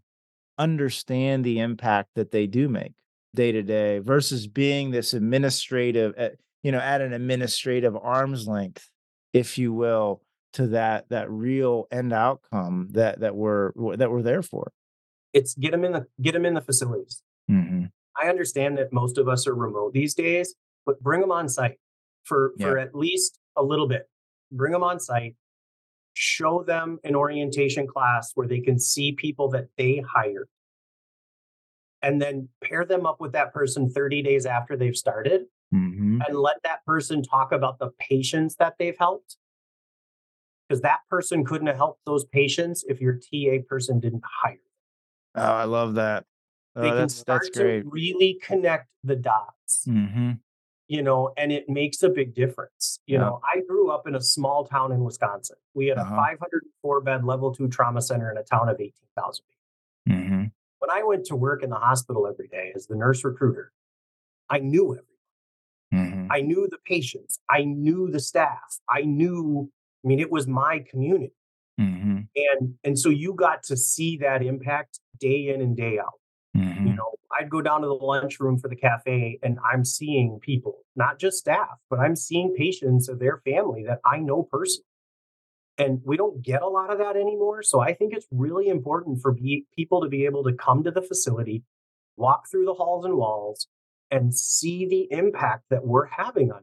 understand 0.57 1.43
the 1.43 1.59
impact 1.59 2.11
that 2.15 2.32
they 2.32 2.47
do 2.47 2.69
make 2.69 2.93
day 3.36 3.51
to 3.51 3.63
day 3.63 3.99
versus 3.99 4.47
being 4.47 4.91
this 4.91 5.13
administrative, 5.13 6.13
eh, 6.15 6.30
you 6.63 6.72
know, 6.72 6.80
at 6.80 7.01
an 7.01 7.11
administrative 7.11 7.97
arm's 7.97 8.47
length, 8.47 8.89
if 9.34 9.57
you 9.57 9.73
will, 9.73 10.21
to 10.53 10.67
that 10.67 11.09
that 11.09 11.29
real 11.29 11.88
end 11.91 12.13
outcome 12.13 12.89
that 12.91 13.19
that 13.21 13.36
we're 13.36 13.71
that 13.97 14.11
we're 14.11 14.21
there 14.21 14.41
for. 14.41 14.71
It's 15.34 15.53
get 15.55 15.71
them 15.71 15.86
in 15.86 15.93
the 15.93 16.07
get 16.21 16.34
them 16.34 16.45
in 16.45 16.53
the 16.53 16.61
facilities. 16.61 17.23
Mm-hmm. 17.49 17.86
I 18.21 18.27
understand 18.27 18.77
that 18.77 18.91
most 18.91 19.17
of 19.17 19.27
us 19.27 19.47
are 19.47 19.55
remote 19.55 19.93
these 19.93 20.13
days, 20.13 20.55
but 20.86 20.99
bring 21.01 21.21
them 21.21 21.32
on 21.32 21.47
site 21.47 21.77
for 22.23 22.53
for 22.59 22.77
at 22.77 22.93
least 22.93 23.39
a 23.55 23.63
little 23.63 23.88
bit. 23.88 24.09
Bring 24.51 24.73
them 24.73 24.84
on 24.84 24.99
site. 24.99 25.36
Show 26.13 26.63
them 26.63 26.99
an 27.05 27.15
orientation 27.15 27.88
class 27.88 28.32
where 28.36 28.47
they 28.47 28.59
can 28.59 28.77
see 28.77 29.13
people 29.13 29.49
that 29.51 29.67
they 29.77 30.03
hired 30.13 30.49
and 32.01 32.21
then 32.21 32.49
pair 32.63 32.84
them 32.84 33.05
up 33.05 33.21
with 33.21 33.32
that 33.32 33.53
person 33.53 33.89
30 33.89 34.21
days 34.21 34.45
after 34.45 34.75
they've 34.75 34.95
started 34.95 35.43
mm-hmm. 35.74 36.19
and 36.28 36.38
let 36.38 36.57
that 36.63 36.86
person 36.86 37.24
talk 37.24 37.51
about 37.51 37.80
the 37.80 37.91
patients 37.99 38.55
that 38.55 38.76
they've 38.78 38.97
helped 38.97 39.38
because 40.67 40.82
that 40.82 40.99
person 41.09 41.43
couldn't 41.43 41.67
have 41.67 41.76
helped 41.76 42.01
those 42.05 42.26
patients 42.26 42.84
if 42.88 43.01
your 43.01 43.15
TA 43.15 43.63
person 43.67 43.99
didn't 43.99 44.24
hire 44.41 44.53
them. 44.53 45.43
Oh, 45.43 45.53
I 45.53 45.63
love 45.65 45.95
that. 45.95 46.26
Oh, 46.76 46.82
they 46.82 46.89
can 46.89 46.97
that's, 46.97 47.15
start 47.15 47.41
that's 47.43 47.57
great. 47.57 47.82
to 47.82 47.89
really 47.89 48.39
connect 48.41 48.88
the 49.03 49.15
dots. 49.15 49.86
Mm-hmm. 49.88 50.32
You 50.88 51.03
know, 51.03 51.32
and 51.38 51.53
it 51.53 51.69
makes 51.69 52.03
a 52.03 52.09
big 52.09 52.36
difference. 52.36 52.99
You 53.05 53.15
yeah. 53.15 53.22
know, 53.22 53.41
I 53.43 53.61
grew 53.61 53.91
up 53.91 54.07
in 54.07 54.15
a 54.15 54.22
small 54.22 54.65
town 54.65 54.91
in 54.91 55.03
Wisconsin. 55.03 55.55
We 55.74 55.88
had 55.88 55.97
uh-huh. 55.97 56.13
a 56.13 56.17
504 56.17 57.01
bed 57.01 57.24
level 57.24 57.53
two 57.53 57.69
trauma 57.69 58.01
center 58.01 58.30
in 58.30 58.38
a 58.38 58.43
town 58.43 58.67
of 58.67 58.76
18,000 58.80 59.43
people. 59.45 60.22
Mm-hmm 60.22 60.43
when 60.82 60.89
I 60.89 61.03
went 61.03 61.26
to 61.26 61.36
work 61.36 61.61
in 61.61 61.69
the 61.69 61.76
hospital 61.76 62.28
every 62.28 62.47
day 62.47 62.72
as 62.76 62.88
the 62.88 62.95
nurse 62.95 63.24
recruiter, 63.24 63.72
I 64.49 64.59
knew 64.59 64.86
everyone. 64.86 65.05
Mm-hmm. 65.93 66.31
I 66.31 66.41
knew 66.41 66.67
the 66.69 66.77
patients. 66.85 67.39
I 67.49 67.63
knew 67.63 68.09
the 68.09 68.19
staff. 68.19 68.79
I 68.89 69.01
knew, 69.01 69.69
I 70.03 70.07
mean, 70.07 70.19
it 70.19 70.31
was 70.31 70.47
my 70.47 70.83
community. 70.89 71.33
Mm-hmm. 71.79 72.19
And 72.35 72.75
and 72.83 72.99
so 72.99 73.09
you 73.09 73.33
got 73.33 73.63
to 73.63 73.77
see 73.77 74.17
that 74.17 74.43
impact 74.43 74.99
day 75.19 75.49
in 75.49 75.61
and 75.61 75.75
day 75.75 75.99
out. 75.99 76.19
Mm-hmm. 76.55 76.87
You 76.87 76.93
know, 76.93 77.11
I'd 77.37 77.49
go 77.49 77.61
down 77.61 77.81
to 77.81 77.87
the 77.87 77.93
lunchroom 77.93 78.59
for 78.59 78.67
the 78.67 78.75
cafe 78.75 79.39
and 79.41 79.57
I'm 79.71 79.85
seeing 79.85 80.39
people, 80.41 80.79
not 80.95 81.17
just 81.17 81.37
staff, 81.37 81.79
but 81.89 81.99
I'm 81.99 82.15
seeing 82.15 82.53
patients 82.55 83.07
of 83.09 83.19
their 83.19 83.41
family 83.45 83.83
that 83.87 83.99
I 84.05 84.17
know 84.17 84.43
personally. 84.43 84.85
And 85.77 86.01
we 86.03 86.17
don't 86.17 86.43
get 86.43 86.61
a 86.61 86.67
lot 86.67 86.91
of 86.91 86.99
that 86.99 87.15
anymore. 87.15 87.63
So 87.63 87.79
I 87.79 87.93
think 87.93 88.13
it's 88.13 88.27
really 88.31 88.67
important 88.67 89.21
for 89.21 89.31
be- 89.31 89.65
people 89.75 90.01
to 90.01 90.09
be 90.09 90.25
able 90.25 90.43
to 90.43 90.53
come 90.53 90.83
to 90.83 90.91
the 90.91 91.01
facility, 91.01 91.63
walk 92.17 92.49
through 92.51 92.65
the 92.65 92.73
halls 92.73 93.05
and 93.05 93.15
walls, 93.15 93.67
and 94.12 94.36
see 94.36 94.86
the 94.88 95.07
impact 95.16 95.64
that 95.70 95.86
we're 95.86 96.07
having 96.07 96.51
on 96.51 96.62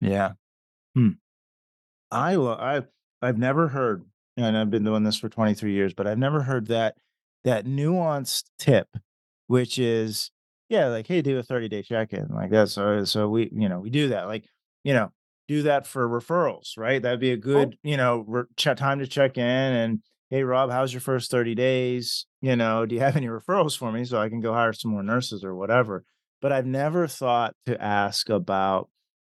you. 0.00 0.10
Yeah. 0.10 0.32
Hmm. 0.94 1.10
I 2.10 2.34
I 2.34 2.82
I've 3.22 3.38
never 3.38 3.68
heard, 3.68 4.04
and 4.36 4.56
I've 4.56 4.70
been 4.70 4.84
doing 4.84 5.04
this 5.04 5.18
for 5.18 5.28
23 5.28 5.72
years, 5.72 5.94
but 5.94 6.06
I've 6.06 6.18
never 6.18 6.42
heard 6.42 6.68
that 6.68 6.96
that 7.44 7.66
nuanced 7.66 8.44
tip, 8.58 8.88
which 9.46 9.78
is 9.78 10.30
yeah, 10.68 10.86
like 10.86 11.06
hey, 11.06 11.22
do 11.22 11.38
a 11.38 11.42
30 11.42 11.68
day 11.68 11.82
check 11.82 12.12
in, 12.12 12.28
like 12.28 12.50
that. 12.50 12.70
So 12.70 13.04
so 13.04 13.28
we 13.28 13.50
you 13.52 13.68
know 13.68 13.78
we 13.78 13.90
do 13.90 14.08
that, 14.08 14.26
like 14.26 14.44
you 14.82 14.94
know 14.94 15.12
do 15.50 15.62
that 15.62 15.84
for 15.84 16.08
referrals, 16.08 16.78
right? 16.78 17.02
That'd 17.02 17.18
be 17.18 17.32
a 17.32 17.34
oh. 17.34 17.38
good, 17.38 17.76
you 17.82 17.96
know, 17.96 18.24
re- 18.28 18.44
ch- 18.56 18.76
time 18.76 19.00
to 19.00 19.06
check 19.08 19.36
in 19.36 19.44
and 19.44 19.98
hey 20.30 20.44
Rob, 20.44 20.70
how's 20.70 20.92
your 20.92 21.00
first 21.00 21.28
30 21.30 21.56
days? 21.56 22.26
You 22.40 22.54
know, 22.54 22.86
do 22.86 22.94
you 22.94 23.00
have 23.00 23.16
any 23.16 23.26
referrals 23.26 23.76
for 23.76 23.90
me 23.90 24.04
so 24.04 24.18
I 24.20 24.28
can 24.28 24.40
go 24.40 24.52
hire 24.52 24.72
some 24.72 24.92
more 24.92 25.02
nurses 25.02 25.42
or 25.42 25.56
whatever? 25.56 26.04
But 26.40 26.52
I've 26.52 26.66
never 26.66 27.06
thought 27.06 27.54
to 27.66 27.80
ask 27.82 28.28
about 28.28 28.88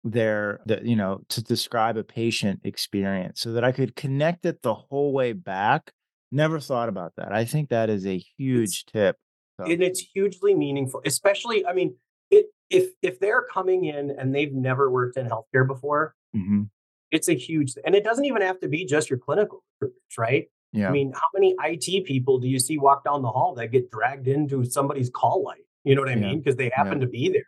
their 0.03 0.61
the, 0.65 0.81
you 0.83 0.95
know, 0.95 1.21
to 1.29 1.43
describe 1.43 1.97
a 1.97 2.03
patient 2.03 2.61
experience 2.63 3.41
so 3.41 3.53
that 3.53 3.63
I 3.63 3.71
could 3.71 3.95
connect 3.95 4.45
it 4.45 4.61
the 4.61 4.73
whole 4.73 5.11
way 5.11 5.33
back. 5.33 5.91
Never 6.31 6.59
thought 6.59 6.89
about 6.89 7.13
that. 7.17 7.31
I 7.31 7.45
think 7.45 7.69
that 7.69 7.89
is 7.89 8.05
a 8.05 8.21
huge 8.37 8.69
it's, 8.69 8.83
tip. 8.83 9.17
So. 9.59 9.65
And 9.65 9.81
it's 9.81 9.99
hugely 9.99 10.53
meaningful, 10.53 11.01
especially, 11.05 11.65
I 11.65 11.73
mean, 11.73 11.95
it 12.29 12.47
if 12.69 12.89
if 13.01 13.19
they're 13.19 13.45
coming 13.51 13.85
in 13.85 14.11
and 14.11 14.33
they've 14.33 14.53
never 14.53 14.91
worked 14.91 15.17
in 15.17 15.27
healthcare 15.27 15.67
before, 15.67 16.13
mm-hmm. 16.35 16.63
it's 17.11 17.27
a 17.29 17.33
huge 17.33 17.73
and 17.85 17.95
it 17.95 18.03
doesn't 18.03 18.25
even 18.25 18.41
have 18.41 18.59
to 18.59 18.67
be 18.67 18.85
just 18.85 19.09
your 19.09 19.19
clinical 19.19 19.63
recruiters, 19.79 20.01
right? 20.17 20.45
Yeah. 20.71 20.89
I 20.89 20.91
mean, 20.91 21.13
how 21.13 21.27
many 21.33 21.55
IT 21.63 22.05
people 22.05 22.37
do 22.37 22.47
you 22.47 22.59
see 22.59 22.77
walk 22.77 23.05
down 23.05 23.21
the 23.21 23.29
hall 23.29 23.55
that 23.55 23.71
get 23.71 23.89
dragged 23.89 24.27
into 24.27 24.65
somebody's 24.65 25.09
call 25.09 25.43
light? 25.43 25.64
You 25.85 25.95
know 25.95 26.01
what 26.01 26.09
I 26.09 26.15
yeah. 26.15 26.27
mean? 26.27 26.39
Because 26.39 26.57
they 26.57 26.71
happen 26.75 26.99
yeah. 26.99 27.05
to 27.05 27.07
be 27.07 27.29
there. 27.29 27.45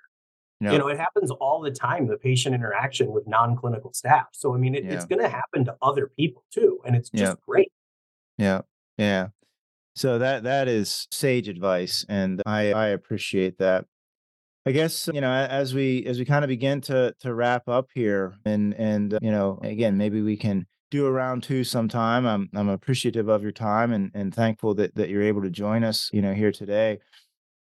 Yeah. 0.59 0.71
You 0.71 0.77
know, 0.79 0.87
it 0.87 0.97
happens 0.97 1.29
all 1.29 1.61
the 1.61 1.71
time, 1.71 2.07
the 2.07 2.17
patient 2.17 2.55
interaction 2.55 3.11
with 3.11 3.27
non-clinical 3.27 3.93
staff. 3.93 4.27
So 4.31 4.55
I 4.55 4.57
mean, 4.57 4.73
it, 4.73 4.85
it's 4.85 5.05
going 5.05 5.21
to 5.21 5.29
happen 5.29 5.65
to 5.65 5.75
other 5.81 6.11
people 6.17 6.43
too. 6.51 6.79
And 6.85 6.95
it's 6.95 7.09
just 7.09 7.37
great. 7.47 7.71
Yeah. 8.37 8.61
Yeah. 8.97 9.27
So 9.95 10.19
that 10.19 10.43
that 10.43 10.67
is 10.67 11.07
sage 11.11 11.47
advice. 11.47 12.05
And 12.07 12.41
I, 12.45 12.71
I 12.71 12.87
appreciate 12.87 13.57
that. 13.57 13.85
I 14.67 14.71
guess 14.71 15.09
you 15.13 15.21
know 15.21 15.31
as 15.31 15.73
we 15.73 16.05
as 16.05 16.19
we 16.19 16.25
kind 16.25 16.43
of 16.43 16.49
begin 16.49 16.81
to 16.81 17.15
to 17.21 17.33
wrap 17.33 17.69
up 17.69 17.87
here, 17.93 18.35
and 18.43 18.73
and 18.73 19.17
you 19.21 19.31
know 19.31 19.59
again 19.63 19.97
maybe 19.97 20.21
we 20.21 20.35
can 20.35 20.65
do 20.91 21.05
a 21.05 21.11
round 21.11 21.43
two 21.43 21.63
sometime. 21.63 22.25
I'm 22.25 22.49
I'm 22.53 22.67
appreciative 22.67 23.29
of 23.29 23.41
your 23.41 23.53
time 23.53 23.93
and 23.93 24.11
and 24.13 24.35
thankful 24.35 24.75
that 24.75 24.93
that 24.95 25.07
you're 25.07 25.23
able 25.23 25.41
to 25.43 25.49
join 25.49 25.85
us. 25.85 26.09
You 26.11 26.21
know 26.21 26.33
here 26.33 26.51
today. 26.51 26.99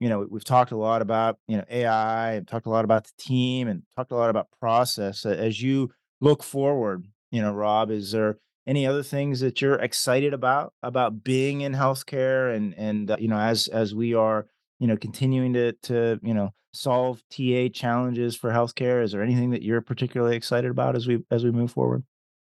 You 0.03 0.09
know 0.09 0.27
we've 0.29 0.45
talked 0.45 0.73
a 0.73 0.77
lot 0.77 1.01
about 1.01 1.39
you 1.47 1.57
know 1.57 1.65
AI 1.71 2.33
and 2.33 2.49
talked 2.49 2.67
a 2.67 2.71
lot 2.71 2.85
about 2.85 3.05
the 3.05 3.13
team 3.19 3.69
and 3.69 3.83
talked 3.95 4.11
a 4.11 4.17
lot 4.17 4.31
about 4.31 4.49
process. 4.59 5.25
As 5.25 5.63
you 5.63 5.93
look 6.21 6.43
forward, 6.43 7.07
you 7.31 7.41
know 7.41 7.53
Rob, 7.53 7.91
is 7.91 8.11
there 8.11 8.39
any 8.67 8.85
other 8.85 9.05
things 9.05 9.39
that 9.41 9.61
you're 9.61 9.77
excited 9.77 10.35
about 10.35 10.73
about 10.83 11.23
being 11.23 11.61
in 11.61 11.73
healthcare 11.73 12.55
and 12.55 12.75
and 12.77 13.13
uh, 13.13 13.17
you 13.21 13.29
know 13.29 13.39
as 13.39 13.69
as 13.69 13.95
we 13.95 14.13
are 14.13 14.47
you 14.81 14.89
know 14.89 14.97
continuing 14.97 15.53
to 15.53 15.73
to 15.85 16.19
you 16.21 16.35
know 16.35 16.53
solve 16.75 17.23
TA 17.31 17.69
challenges 17.73 18.35
for 18.35 18.51
healthcare? 18.51 19.05
Is 19.05 19.13
there 19.13 19.23
anything 19.23 19.51
that 19.51 19.63
you're 19.63 19.81
particularly 19.81 20.37
excited 20.37 20.71
about 20.71 20.97
as 20.97 21.07
we 21.07 21.23
as 21.31 21.45
we 21.45 21.53
move 21.53 21.71
forward? 21.71 22.03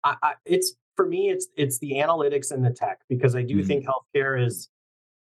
I, 0.02 0.16
I, 0.22 0.32
it's 0.44 0.74
for 0.96 1.06
me, 1.06 1.30
it's 1.30 1.46
it's 1.56 1.78
the 1.78 1.92
analytics 1.92 2.50
and 2.50 2.64
the 2.64 2.70
tech 2.70 3.00
because 3.08 3.36
I 3.36 3.42
do 3.42 3.58
mm-hmm. 3.58 3.66
think 3.66 3.86
healthcare 3.86 4.44
is 4.44 4.68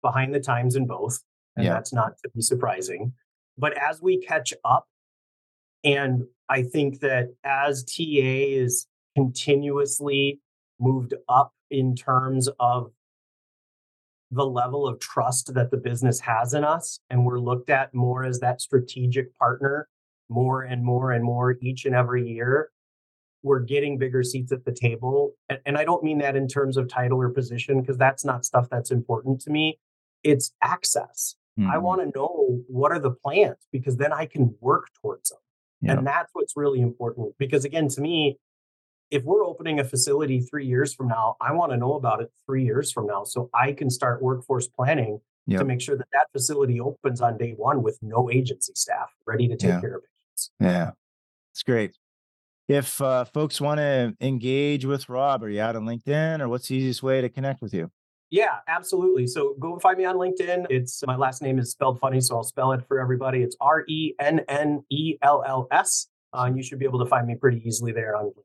behind 0.03 0.35
the 0.35 0.41
times 0.41 0.77
in 0.77 0.87
both, 0.87 1.21
and 1.57 1.67
yeah. 1.67 1.73
that's 1.73 1.93
not 1.93 2.19
to 2.23 2.31
be 2.35 2.41
surprising. 2.41 3.13
But 3.57 3.75
as 3.77 4.03
we 4.03 4.21
catch 4.21 4.53
up, 4.65 4.87
and 5.85 6.25
I 6.49 6.63
think 6.63 7.01
that 7.01 7.35
as 7.45 7.85
TA 7.85 8.03
is 8.03 8.87
continuously 9.17 10.41
moved 10.81 11.15
up 11.29 11.53
in 11.71 11.95
terms 11.95 12.49
of 12.59 12.91
the 14.31 14.45
level 14.45 14.87
of 14.87 14.99
trust 14.99 15.55
that 15.55 15.71
the 15.71 15.77
business 15.77 16.21
has 16.21 16.55
in 16.55 16.65
us. 16.65 16.99
And 17.09 17.25
we're 17.25 17.39
looked 17.39 17.71
at 17.71 17.95
more 17.95 18.25
as 18.25 18.41
that 18.41 18.61
strategic 18.61 19.37
partner 19.39 19.89
more 20.29 20.63
and 20.63 20.83
more 20.83 21.13
and 21.13 21.25
more 21.25 21.57
each 21.61 21.85
and 21.85 21.95
every 21.95 22.27
year. 22.27 22.71
We're 23.43 23.61
getting 23.61 23.99
bigger 23.99 24.23
seats 24.23 24.53
at 24.53 24.65
the 24.65 24.73
table. 24.73 25.35
And, 25.49 25.59
and 25.67 25.79
I 25.79 25.85
don't 25.85 26.03
mean 26.03 26.19
that 26.19 26.35
in 26.35 26.49
terms 26.49 26.77
of 26.77 26.89
title 26.89 27.21
or 27.21 27.29
position, 27.29 27.81
because 27.81 27.99
that's 27.99 28.25
not 28.25 28.45
stuff 28.45 28.69
that's 28.71 28.91
important 28.91 29.41
to 29.43 29.51
me. 29.51 29.79
It's 30.23 30.53
access. 30.63 31.37
Mm-hmm. 31.59 31.71
I 31.71 31.79
want 31.79 32.01
to 32.01 32.19
know 32.19 32.63
what 32.67 32.91
are 32.91 32.99
the 32.99 33.13
plans 33.13 33.69
because 33.71 33.97
then 33.97 34.13
I 34.13 34.27
can 34.27 34.55
work 34.61 34.89
towards 35.01 35.31
them. 35.31 35.39
Yep. 35.83 35.99
And 35.99 36.07
that's 36.07 36.31
what's 36.33 36.57
really 36.57 36.81
important. 36.81 37.35
Because 37.39 37.65
again, 37.65 37.89
to 37.89 38.01
me, 38.01 38.39
if 39.11 39.23
we're 39.23 39.45
opening 39.45 39.79
a 39.79 39.85
facility 39.85 40.41
three 40.41 40.67
years 40.67 40.95
from 40.95 41.09
now, 41.09 41.37
I 41.41 41.53
want 41.53 41.73
to 41.73 41.77
know 41.77 41.95
about 41.95 42.21
it 42.21 42.33
three 42.47 42.65
years 42.65 42.91
from 42.91 43.07
now 43.07 43.25
so 43.25 43.51
I 43.55 43.73
can 43.73 43.91
start 43.91 44.23
workforce 44.23 44.67
planning 44.67 45.21
yep. 45.47 45.61
to 45.61 45.65
make 45.65 45.81
sure 45.81 45.97
that 45.97 46.09
that 46.13 46.27
facility 46.33 46.81
opens 46.81 47.21
on 47.21 47.37
day 47.37 47.53
one 47.57 47.83
with 47.83 47.99
no 48.03 48.31
agency 48.31 48.73
staff 48.75 49.11
ready 49.27 49.47
to 49.49 49.57
take 49.57 49.71
yeah. 49.71 49.81
care 49.81 49.97
of 49.97 50.03
patients. 50.03 50.51
Yeah, 50.59 50.91
it's 51.53 51.63
great. 51.63 51.93
If 52.67 53.01
uh, 53.01 53.27
folks 53.27 53.61
want 53.61 53.79
to 53.79 54.17
engage 54.21 54.87
with 54.87 55.09
Rob, 55.09 55.45
are 55.45 55.51
you 55.51 55.61
out 55.61 55.77
on 55.77 55.85
LinkedIn 55.85 56.41
or 56.41 56.49
what's 56.49 56.69
the 56.69 56.77
easiest 56.77 57.03
way 57.03 57.21
to 57.21 57.29
connect 57.29 57.61
with 57.61 57.75
you? 57.75 57.91
Yeah, 58.35 58.57
absolutely. 58.67 59.29
So 59.29 59.55
go 59.61 59.75
and 59.75 59.81
find 59.81 59.97
me 59.97 60.07
on 60.07 60.17
LinkedIn. 60.17 60.67
It's 60.69 61.05
my 61.07 61.15
last 61.15 61.41
name 61.41 61.57
is 61.61 61.71
spelled 61.71 62.01
funny, 62.01 62.21
so 62.21 62.35
I'll 62.35 62.43
spell 62.43 62.73
it 62.73 62.81
for 62.89 62.99
everybody. 62.99 63.45
It's 63.45 63.55
R 63.61 63.85
E 63.87 64.13
N 64.19 64.41
N 64.49 64.83
E 64.91 65.15
L 65.23 65.45
L 65.47 65.69
S. 65.71 66.09
Uh, 66.33 66.47
and 66.47 66.57
you 66.57 66.65
should 66.65 66.81
be 66.81 66.85
able 66.85 66.99
to 66.99 67.07
find 67.07 67.29
me 67.29 67.37
pretty 67.37 67.63
easily 67.65 67.93
there 67.93 68.17
on 68.17 68.25
LinkedIn. 68.25 68.43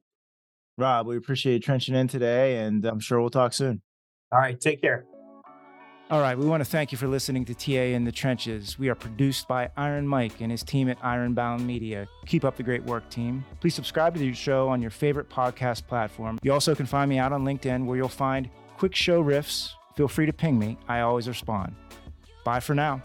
Rob, 0.78 1.08
we 1.08 1.18
appreciate 1.18 1.54
you 1.54 1.60
trenching 1.60 1.96
in 1.96 2.08
today, 2.08 2.58
and 2.58 2.86
I'm 2.86 3.00
sure 3.00 3.20
we'll 3.20 3.32
talk 3.32 3.52
soon. 3.52 3.82
All 4.32 4.38
right, 4.38 4.62
take 4.62 4.80
care. 4.80 5.06
All 6.12 6.22
right, 6.22 6.38
we 6.38 6.46
want 6.46 6.62
to 6.62 6.70
thank 6.70 6.92
you 6.92 6.98
for 7.00 7.08
listening 7.08 7.44
to 7.46 7.56
TA 7.56 7.96
in 7.96 8.04
the 8.04 8.12
Trenches. 8.12 8.78
We 8.78 8.90
are 8.90 8.96
produced 8.96 9.48
by 9.48 9.72
Iron 9.76 10.08
Mike 10.08 10.40
and 10.40 10.52
his 10.52 10.62
team 10.62 10.88
at 10.90 11.04
Ironbound 11.04 11.66
Media. 11.66 12.08
Keep 12.28 12.46
up 12.46 12.58
the 12.58 12.64
great 12.64 12.84
work, 12.84 13.10
team. 13.10 13.44
Please 13.60 13.74
subscribe 13.74 14.14
to 14.14 14.20
the 14.20 14.34
show 14.34 14.70
on 14.70 14.84
your 14.84 14.92
favorite 14.92 15.30
podcast 15.32 15.88
platform. 15.88 16.38
You 16.44 16.54
also 16.54 16.76
can 16.76 16.86
find 16.86 17.10
me 17.10 17.18
out 17.18 17.34
on 17.34 17.44
LinkedIn 17.44 17.86
where 17.86 17.98
you'll 17.98 18.08
find 18.08 18.52
quick 18.78 18.94
show 18.96 19.24
riffs. 19.24 19.72
Feel 20.00 20.08
free 20.08 20.28
to 20.28 20.32
ping 20.32 20.58
me, 20.58 20.78
I 20.88 21.02
always 21.02 21.28
respond. 21.28 21.76
Bye 22.46 22.62
for 22.62 22.74
now. 22.74 23.02